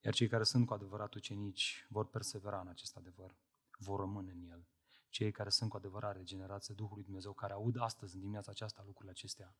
Iar 0.00 0.14
cei 0.14 0.28
care 0.28 0.44
sunt 0.44 0.66
cu 0.66 0.72
adevărat 0.72 1.14
ucenici 1.14 1.86
vor 1.88 2.06
persevera 2.06 2.60
în 2.60 2.68
acest 2.68 2.96
adevăr, 2.96 3.36
vor 3.78 3.98
rămâne 3.98 4.30
în 4.30 4.42
el. 4.42 4.66
Cei 5.08 5.32
care 5.32 5.50
sunt 5.50 5.70
cu 5.70 5.76
adevărat 5.76 6.16
regenerați 6.16 6.72
Duhului 6.72 7.04
Dumnezeu, 7.04 7.32
care 7.32 7.52
aud 7.52 7.76
astăzi, 7.76 8.14
în 8.14 8.20
dimineața 8.20 8.50
aceasta, 8.50 8.82
lucrurile 8.82 9.10
acestea, 9.10 9.56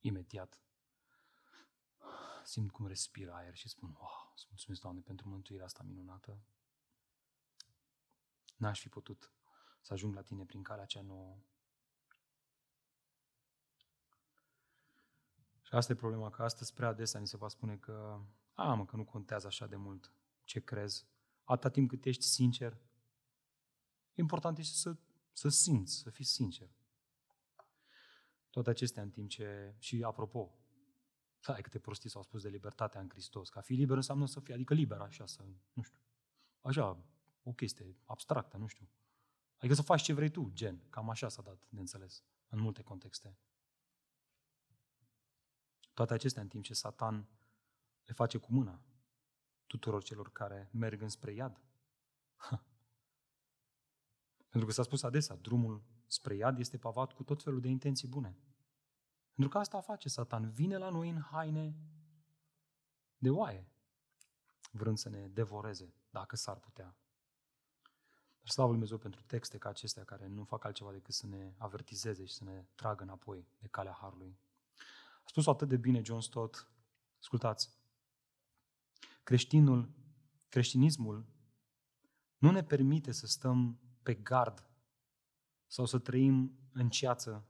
imediat 0.00 0.60
simt 2.44 2.70
cum 2.70 2.86
respir 2.86 3.28
aer 3.28 3.54
și 3.54 3.68
spun, 3.68 3.88
wow, 3.88 4.32
îți 4.34 4.46
mulțumesc, 4.48 4.80
Doamne, 4.80 5.00
pentru 5.00 5.28
mântuirea 5.28 5.64
asta 5.64 5.82
minunată. 5.82 6.38
N-aș 8.56 8.80
fi 8.80 8.88
putut 8.88 9.32
să 9.80 9.92
ajung 9.92 10.14
la 10.14 10.22
Tine 10.22 10.44
prin 10.44 10.62
calea 10.62 10.84
cea 10.84 11.00
nouă. 11.00 11.38
Și 15.62 15.74
asta 15.74 15.92
e 15.92 15.96
problema, 15.96 16.30
că 16.30 16.42
astăzi 16.42 16.72
prea 16.72 16.88
adesea 16.88 17.20
ni 17.20 17.26
se 17.26 17.36
va 17.36 17.48
spune 17.48 17.76
că, 17.76 18.20
a, 18.54 18.74
mă, 18.74 18.84
că 18.86 18.96
nu 18.96 19.04
contează 19.04 19.46
așa 19.46 19.66
de 19.66 19.76
mult 19.76 20.12
ce 20.44 20.60
crezi. 20.60 21.06
Atâta 21.44 21.70
timp 21.70 21.88
cât 21.88 22.04
ești 22.04 22.22
sincer, 22.22 22.80
important 24.14 24.58
este 24.58 24.76
să, 24.76 24.96
să 25.32 25.48
simți, 25.48 25.94
să 25.94 26.10
fii 26.10 26.24
sincer. 26.24 26.68
Toate 28.50 28.70
acestea 28.70 29.02
în 29.02 29.10
timp 29.10 29.28
ce, 29.28 29.74
și 29.78 30.02
apropo, 30.02 30.58
ai 31.52 31.62
câte 31.62 31.78
prostii 31.78 32.10
s-au 32.10 32.22
spus 32.22 32.42
de 32.42 32.48
libertatea 32.48 33.00
în 33.00 33.08
Hristos, 33.08 33.48
că 33.48 33.58
a 33.58 33.62
fi 33.62 33.74
liber 33.74 33.96
înseamnă 33.96 34.26
să 34.26 34.40
fii, 34.40 34.54
adică 34.54 34.74
liber 34.74 35.00
așa, 35.00 35.26
să, 35.26 35.44
nu 35.72 35.82
știu, 35.82 35.98
așa, 36.60 37.04
o 37.42 37.52
chestie 37.52 37.96
abstractă, 38.04 38.56
nu 38.56 38.66
știu. 38.66 38.88
Adică 39.56 39.74
să 39.74 39.82
faci 39.82 40.02
ce 40.02 40.12
vrei 40.12 40.30
tu, 40.30 40.50
gen, 40.52 40.82
cam 40.90 41.10
așa 41.10 41.28
s-a 41.28 41.42
dat 41.42 41.66
de 41.68 41.80
înțeles, 41.80 42.24
în 42.48 42.60
multe 42.60 42.82
contexte. 42.82 43.36
Toate 45.94 46.14
acestea 46.14 46.42
în 46.42 46.48
timp 46.48 46.64
ce 46.64 46.74
Satan 46.74 47.28
le 48.04 48.12
face 48.12 48.38
cu 48.38 48.52
mâna 48.52 48.82
tuturor 49.66 50.02
celor 50.02 50.32
care 50.32 50.68
merg 50.72 51.02
înspre 51.02 51.32
iad. 51.32 51.60
Ha. 52.36 52.64
Pentru 54.50 54.68
că 54.68 54.74
s-a 54.74 54.82
spus 54.82 55.02
adesea, 55.02 55.36
drumul 55.36 55.82
spre 56.06 56.34
iad 56.34 56.58
este 56.58 56.78
pavat 56.78 57.12
cu 57.12 57.22
tot 57.22 57.42
felul 57.42 57.60
de 57.60 57.68
intenții 57.68 58.08
bune. 58.08 58.36
Pentru 59.34 59.48
că 59.48 59.58
asta 59.58 59.80
face 59.80 60.08
Satan. 60.08 60.50
Vine 60.50 60.76
la 60.76 60.88
noi 60.88 61.08
în 61.08 61.20
haine 61.20 61.76
de 63.18 63.30
oaie, 63.30 63.68
vrând 64.70 64.98
să 64.98 65.08
ne 65.08 65.28
devoreze, 65.28 65.94
dacă 66.10 66.36
s-ar 66.36 66.56
putea. 66.58 66.96
Dar 68.40 68.52
slavă 68.52 68.68
Lui 68.68 68.78
Dumnezeu 68.78 68.98
pentru 68.98 69.22
texte 69.22 69.58
ca 69.58 69.68
acestea 69.68 70.04
care 70.04 70.26
nu 70.26 70.44
fac 70.44 70.64
altceva 70.64 70.92
decât 70.92 71.14
să 71.14 71.26
ne 71.26 71.54
avertizeze 71.58 72.24
și 72.24 72.34
să 72.34 72.44
ne 72.44 72.64
tragă 72.74 73.02
înapoi 73.02 73.48
de 73.58 73.68
calea 73.68 73.92
Harului. 74.00 74.38
A 75.24 75.26
spus 75.26 75.46
atât 75.46 75.68
de 75.68 75.76
bine 75.76 76.02
John 76.02 76.20
Stott, 76.20 76.68
ascultați, 77.18 77.70
creștinul, 79.22 79.92
creștinismul 80.48 81.26
nu 82.38 82.50
ne 82.50 82.64
permite 82.64 83.12
să 83.12 83.26
stăm 83.26 83.78
pe 84.02 84.14
gard 84.14 84.68
sau 85.66 85.86
să 85.86 85.98
trăim 85.98 86.58
în 86.72 86.90
ceață. 86.90 87.44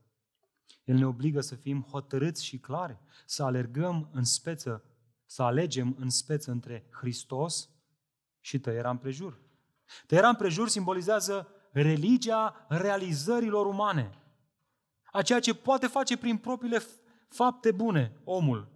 El 0.83 0.95
ne 0.95 1.05
obligă 1.05 1.41
să 1.41 1.55
fim 1.55 1.81
hotărâți 1.81 2.45
și 2.45 2.57
clari, 2.57 2.99
să 3.25 3.43
alergăm 3.43 4.09
în 4.11 4.23
speță, 4.23 4.83
să 5.25 5.43
alegem 5.43 5.95
în 5.99 6.09
speță 6.09 6.51
între 6.51 6.87
Hristos 6.91 7.69
și 8.39 8.59
tăierea 8.59 8.89
împrejur. 8.89 9.39
Tăierea 10.07 10.29
împrejur 10.29 10.69
simbolizează 10.69 11.47
religia 11.71 12.65
realizărilor 12.69 13.65
umane. 13.65 14.19
A 15.11 15.21
ceea 15.21 15.39
ce 15.39 15.55
poate 15.55 15.87
face 15.87 16.17
prin 16.17 16.37
propriile 16.37 16.81
fapte 17.29 17.71
bune 17.71 18.21
omul. 18.23 18.71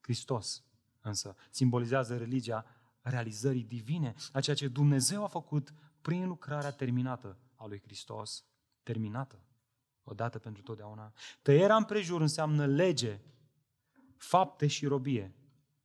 Hristos 0.00 0.62
însă 1.00 1.36
simbolizează 1.50 2.16
religia 2.16 2.66
realizării 3.00 3.64
divine, 3.64 4.14
a 4.32 4.40
ceea 4.40 4.56
ce 4.56 4.68
Dumnezeu 4.68 5.24
a 5.24 5.28
făcut 5.28 5.74
prin 6.00 6.26
lucrarea 6.26 6.70
terminată 6.70 7.38
a 7.54 7.66
lui 7.66 7.80
Hristos. 7.80 8.44
Terminată. 8.82 9.42
Odată 10.10 10.38
pentru 10.38 10.62
totdeauna. 10.62 11.12
Tăierea 11.42 11.76
împrejur 11.76 12.20
înseamnă 12.20 12.66
lege, 12.66 13.20
fapte 14.16 14.66
și 14.66 14.86
robie. 14.86 15.34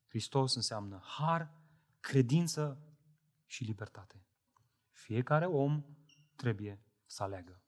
Hristos 0.08 0.56
înseamnă 0.56 1.02
har, 1.04 1.54
credință 2.00 2.84
și 3.46 3.64
libertate. 3.64 4.26
Fiecare 4.90 5.46
om 5.46 5.84
trebuie 6.36 6.82
să 7.06 7.24
aleagă. 7.24 7.62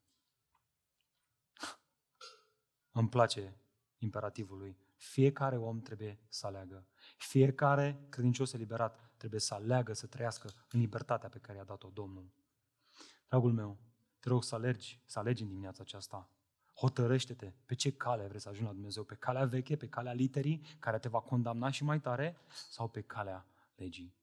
Îmi 3.00 3.10
place 3.10 3.58
imperativul 3.98 4.58
lui. 4.58 4.78
Fiecare 4.96 5.58
om 5.58 5.82
trebuie 5.82 6.20
să 6.28 6.48
aleagă. 6.48 6.88
Fiecare 7.18 8.06
credincios 8.10 8.54
eliberat 8.54 9.12
trebuie 9.18 9.40
să 9.40 9.54
aleagă 9.54 9.94
să 9.94 10.08
trăiască 10.08 10.50
în 10.70 10.80
libertatea 10.80 11.30
pe 11.30 11.40
care 11.40 11.58
i-a 11.58 11.64
dat-o 11.64 11.90
Domnul. 11.90 12.34
Dragul 13.28 13.54
meu, 13.54 13.80
te 14.20 14.30
rog 14.30 14.44
să 14.44 14.56
alergi, 14.56 15.02
să 15.06 15.20
alegi 15.20 15.42
în 15.42 15.48
dimineața 15.48 15.82
aceasta. 15.82 16.30
Hotărăște-te 16.76 17.54
pe 17.66 17.76
ce 17.76 17.92
cale 17.92 18.28
vrei 18.28 18.40
să 18.40 18.50
ajungi 18.50 18.68
la 18.68 18.74
Dumnezeu, 18.74 19.04
pe 19.04 19.16
calea 19.16 19.46
veche, 19.46 19.76
pe 19.76 19.88
calea 19.88 20.14
literii, 20.14 20.62
care 20.80 21.00
te 21.00 21.10
va 21.10 21.20
condamna 21.20 21.70
și 21.70 21.84
mai 21.84 22.00
tare, 22.00 22.38
sau 22.70 22.88
pe 22.88 23.02
calea 23.02 23.48
legii, 23.76 24.16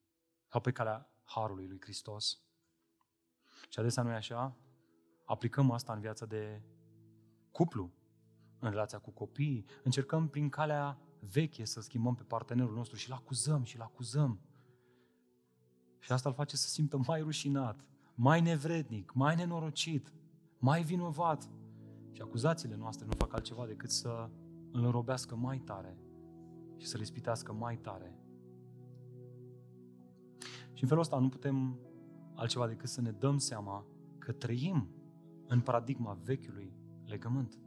sau 0.48 0.61
pe 0.61 0.72
calea 0.72 1.11
harului 1.24 1.66
lui 1.66 1.80
Hristos. 1.80 2.40
Și 3.68 3.78
adesea 3.78 4.03
nu 4.03 4.11
e 4.11 4.14
așa? 4.14 4.57
Aplicăm 5.24 5.70
asta 5.70 5.92
în 5.92 6.00
viața 6.00 6.26
de 6.26 6.62
cuplu, 7.50 7.92
în 8.59 8.70
relația 8.70 8.98
cu 8.98 9.11
copiii, 9.11 9.64
încercăm 9.82 10.28
prin 10.28 10.48
calea 10.48 10.98
veche 11.20 11.64
să 11.64 11.80
schimbăm 11.80 12.14
pe 12.14 12.22
partenerul 12.22 12.74
nostru 12.74 12.96
și 12.96 13.11
îl 13.11 13.16
acuzăm 13.16 13.62
și 13.62 13.76
îl 13.76 13.82
acuzăm. 13.82 14.40
Și 15.98 16.12
asta 16.12 16.28
îl 16.28 16.34
face 16.34 16.57
să 16.57 16.68
simtă 16.68 17.00
mai 17.07 17.20
rușinat, 17.20 17.84
mai 18.14 18.40
nevrednic, 18.40 19.12
mai 19.12 19.34
nenorocit, 19.34 20.12
mai 20.59 20.82
vinovat. 20.82 21.50
Și 22.12 22.22
acuzațiile 22.22 22.76
noastre 22.76 23.06
nu 23.06 23.12
fac 23.16 23.34
altceva 23.34 23.66
decât 23.66 23.90
să 23.90 24.30
îl 24.70 24.84
înrobească 24.84 25.36
mai 25.36 25.58
tare 25.58 25.96
și 26.76 26.86
să-l 26.86 27.00
ispitească 27.00 27.52
mai 27.52 27.76
tare. 27.76 28.16
Și 30.72 30.82
în 30.82 30.88
felul 30.88 31.02
ăsta 31.02 31.18
nu 31.18 31.28
putem 31.28 31.78
altceva 32.34 32.66
decât 32.66 32.88
să 32.88 33.00
ne 33.00 33.10
dăm 33.10 33.38
seama 33.38 33.86
că 34.18 34.32
trăim 34.32 34.88
în 35.46 35.60
paradigma 35.60 36.18
vechiului 36.24 36.72
legământ. 37.04 37.58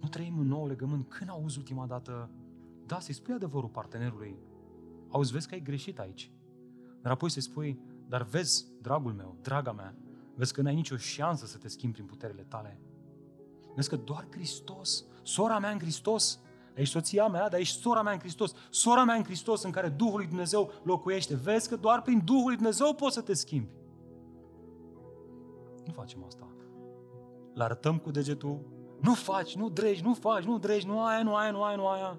Nu 0.00 0.08
trăim 0.08 0.38
în 0.38 0.46
nou 0.46 0.66
legământ. 0.66 1.08
Când 1.08 1.30
auzi 1.30 1.58
ultima 1.58 1.86
dată, 1.86 2.30
da, 2.86 2.98
să-i 2.98 3.14
spui 3.14 3.34
adevărul 3.34 3.68
partenerului. 3.68 4.38
Auzi, 5.08 5.32
vezi 5.32 5.48
că 5.48 5.54
ai 5.54 5.62
greșit 5.62 5.98
aici. 5.98 6.32
Dar 7.00 7.12
apoi 7.12 7.30
să-i 7.30 7.42
spui, 7.42 7.80
dar 8.08 8.22
vezi, 8.22 8.66
dragul 8.80 9.12
meu, 9.12 9.36
draga 9.42 9.72
mea, 9.72 9.96
vezi 10.34 10.52
că 10.52 10.62
n-ai 10.62 10.74
nicio 10.74 10.96
șansă 10.96 11.46
să 11.46 11.58
te 11.58 11.68
schimbi 11.68 11.94
prin 11.94 12.06
puterile 12.06 12.42
tale. 12.42 12.80
Vezi 13.74 13.88
că 13.88 13.96
doar 13.96 14.26
Hristos, 14.30 15.04
sora 15.22 15.58
mea 15.58 15.70
în 15.70 15.78
Hristos, 15.78 16.40
ești 16.74 16.92
soția 16.92 17.28
mea, 17.28 17.48
dar 17.48 17.60
ești 17.60 17.80
sora 17.80 18.02
mea 18.02 18.12
în 18.12 18.18
Hristos, 18.18 18.54
sora 18.70 19.04
mea 19.04 19.14
în 19.14 19.24
Hristos 19.24 19.62
în 19.62 19.70
care 19.70 19.88
Duhul 19.88 20.16
lui 20.16 20.26
Dumnezeu 20.26 20.70
locuiește. 20.82 21.36
Vezi 21.36 21.68
că 21.68 21.76
doar 21.76 22.02
prin 22.02 22.22
Duhul 22.24 22.46
lui 22.46 22.56
Dumnezeu 22.56 22.94
poți 22.94 23.14
să 23.14 23.20
te 23.20 23.34
schimbi. 23.34 23.70
Nu 25.86 25.92
facem 25.92 26.24
asta. 26.24 26.48
L 27.54 27.60
arătăm 27.60 27.98
cu 27.98 28.10
degetul, 28.10 28.60
nu 29.00 29.14
faci, 29.14 29.56
nu 29.56 29.68
dregi, 29.68 30.02
nu 30.02 30.14
faci, 30.14 30.44
nu 30.44 30.58
dregi, 30.58 30.86
nu 30.86 31.04
aia, 31.04 31.22
nu 31.22 31.34
aia, 31.34 31.50
nu 31.50 31.62
aia, 31.62 31.76
nu 31.76 31.86
aia. 31.86 32.18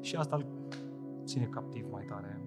Și 0.00 0.16
asta 0.16 0.36
îl 0.36 0.46
ține 1.24 1.44
captiv 1.44 1.86
mai 1.90 2.04
tare. 2.04 2.42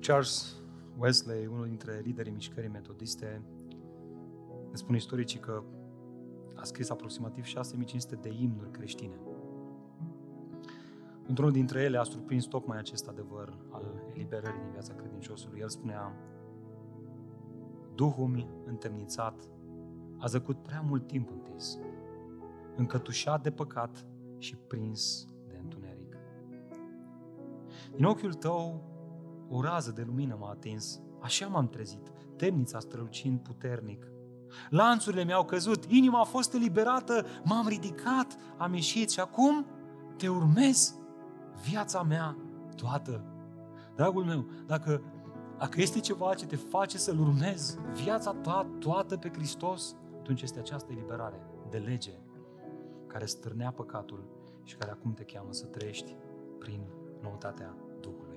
Charles 0.00 0.59
Wesley, 1.00 1.46
unul 1.46 1.66
dintre 1.66 2.00
liderii 2.04 2.32
mișcării 2.32 2.68
metodiste, 2.68 3.42
ne 4.70 4.76
spun 4.76 4.94
istoricii 4.94 5.40
că 5.40 5.62
a 6.54 6.62
scris 6.62 6.90
aproximativ 6.90 7.44
6500 7.44 8.14
de 8.14 8.32
imnuri 8.40 8.70
creștine. 8.70 9.20
Într-unul 11.26 11.52
dintre 11.52 11.82
ele 11.82 11.98
a 11.98 12.02
surprins 12.02 12.44
tocmai 12.44 12.78
acest 12.78 13.08
adevăr 13.08 13.58
al 13.70 14.02
eliberării 14.14 14.60
din 14.60 14.70
viața 14.70 14.94
credinciosului. 14.94 15.60
El 15.60 15.68
spunea, 15.68 16.12
Duhul 17.94 18.26
mi 18.26 18.48
întemnițat 18.64 19.50
a 20.18 20.26
zăcut 20.26 20.62
prea 20.62 20.80
mult 20.80 21.06
timp 21.06 21.30
întins, 21.30 21.78
încătușat 22.76 23.42
de 23.42 23.50
păcat 23.50 24.06
și 24.38 24.56
prins 24.56 25.26
de 25.46 25.58
întuneric. 25.62 26.16
Din 27.96 28.04
ochiul 28.04 28.34
tău 28.34 28.90
o 29.50 29.60
rază 29.60 29.90
de 29.90 30.02
lumină 30.06 30.36
m-a 30.40 30.50
atins, 30.50 31.00
așa 31.20 31.46
m-am 31.46 31.68
trezit, 31.68 32.12
temnița 32.36 32.78
strălucind 32.78 33.40
puternic. 33.40 34.06
Lanțurile 34.70 35.24
mi-au 35.24 35.44
căzut, 35.44 35.84
inima 35.84 36.20
a 36.20 36.24
fost 36.24 36.54
eliberată, 36.54 37.26
m-am 37.44 37.68
ridicat, 37.68 38.36
am 38.56 38.74
ieșit 38.74 39.10
și 39.10 39.20
acum 39.20 39.66
te 40.16 40.28
urmez 40.28 40.94
viața 41.68 42.02
mea 42.02 42.36
toată. 42.76 43.24
Dragul 43.94 44.24
meu, 44.24 44.46
dacă, 44.66 45.02
dacă 45.58 45.80
este 45.80 46.00
ceva 46.00 46.34
ce 46.34 46.46
te 46.46 46.56
face 46.56 46.98
să-L 46.98 47.20
urmezi 47.20 47.78
viața 47.92 48.32
ta 48.32 48.70
toată 48.78 49.16
pe 49.16 49.30
Hristos, 49.32 49.96
atunci 50.18 50.42
este 50.42 50.58
această 50.58 50.92
eliberare 50.92 51.46
de 51.70 51.78
lege 51.78 52.12
care 53.06 53.26
stârnea 53.26 53.70
păcatul 53.70 54.24
și 54.64 54.76
care 54.76 54.90
acum 54.90 55.12
te 55.12 55.24
cheamă 55.24 55.52
să 55.52 55.66
trăiești 55.66 56.16
prin 56.58 56.80
noutatea 57.22 57.76
Duhului. 58.00 58.29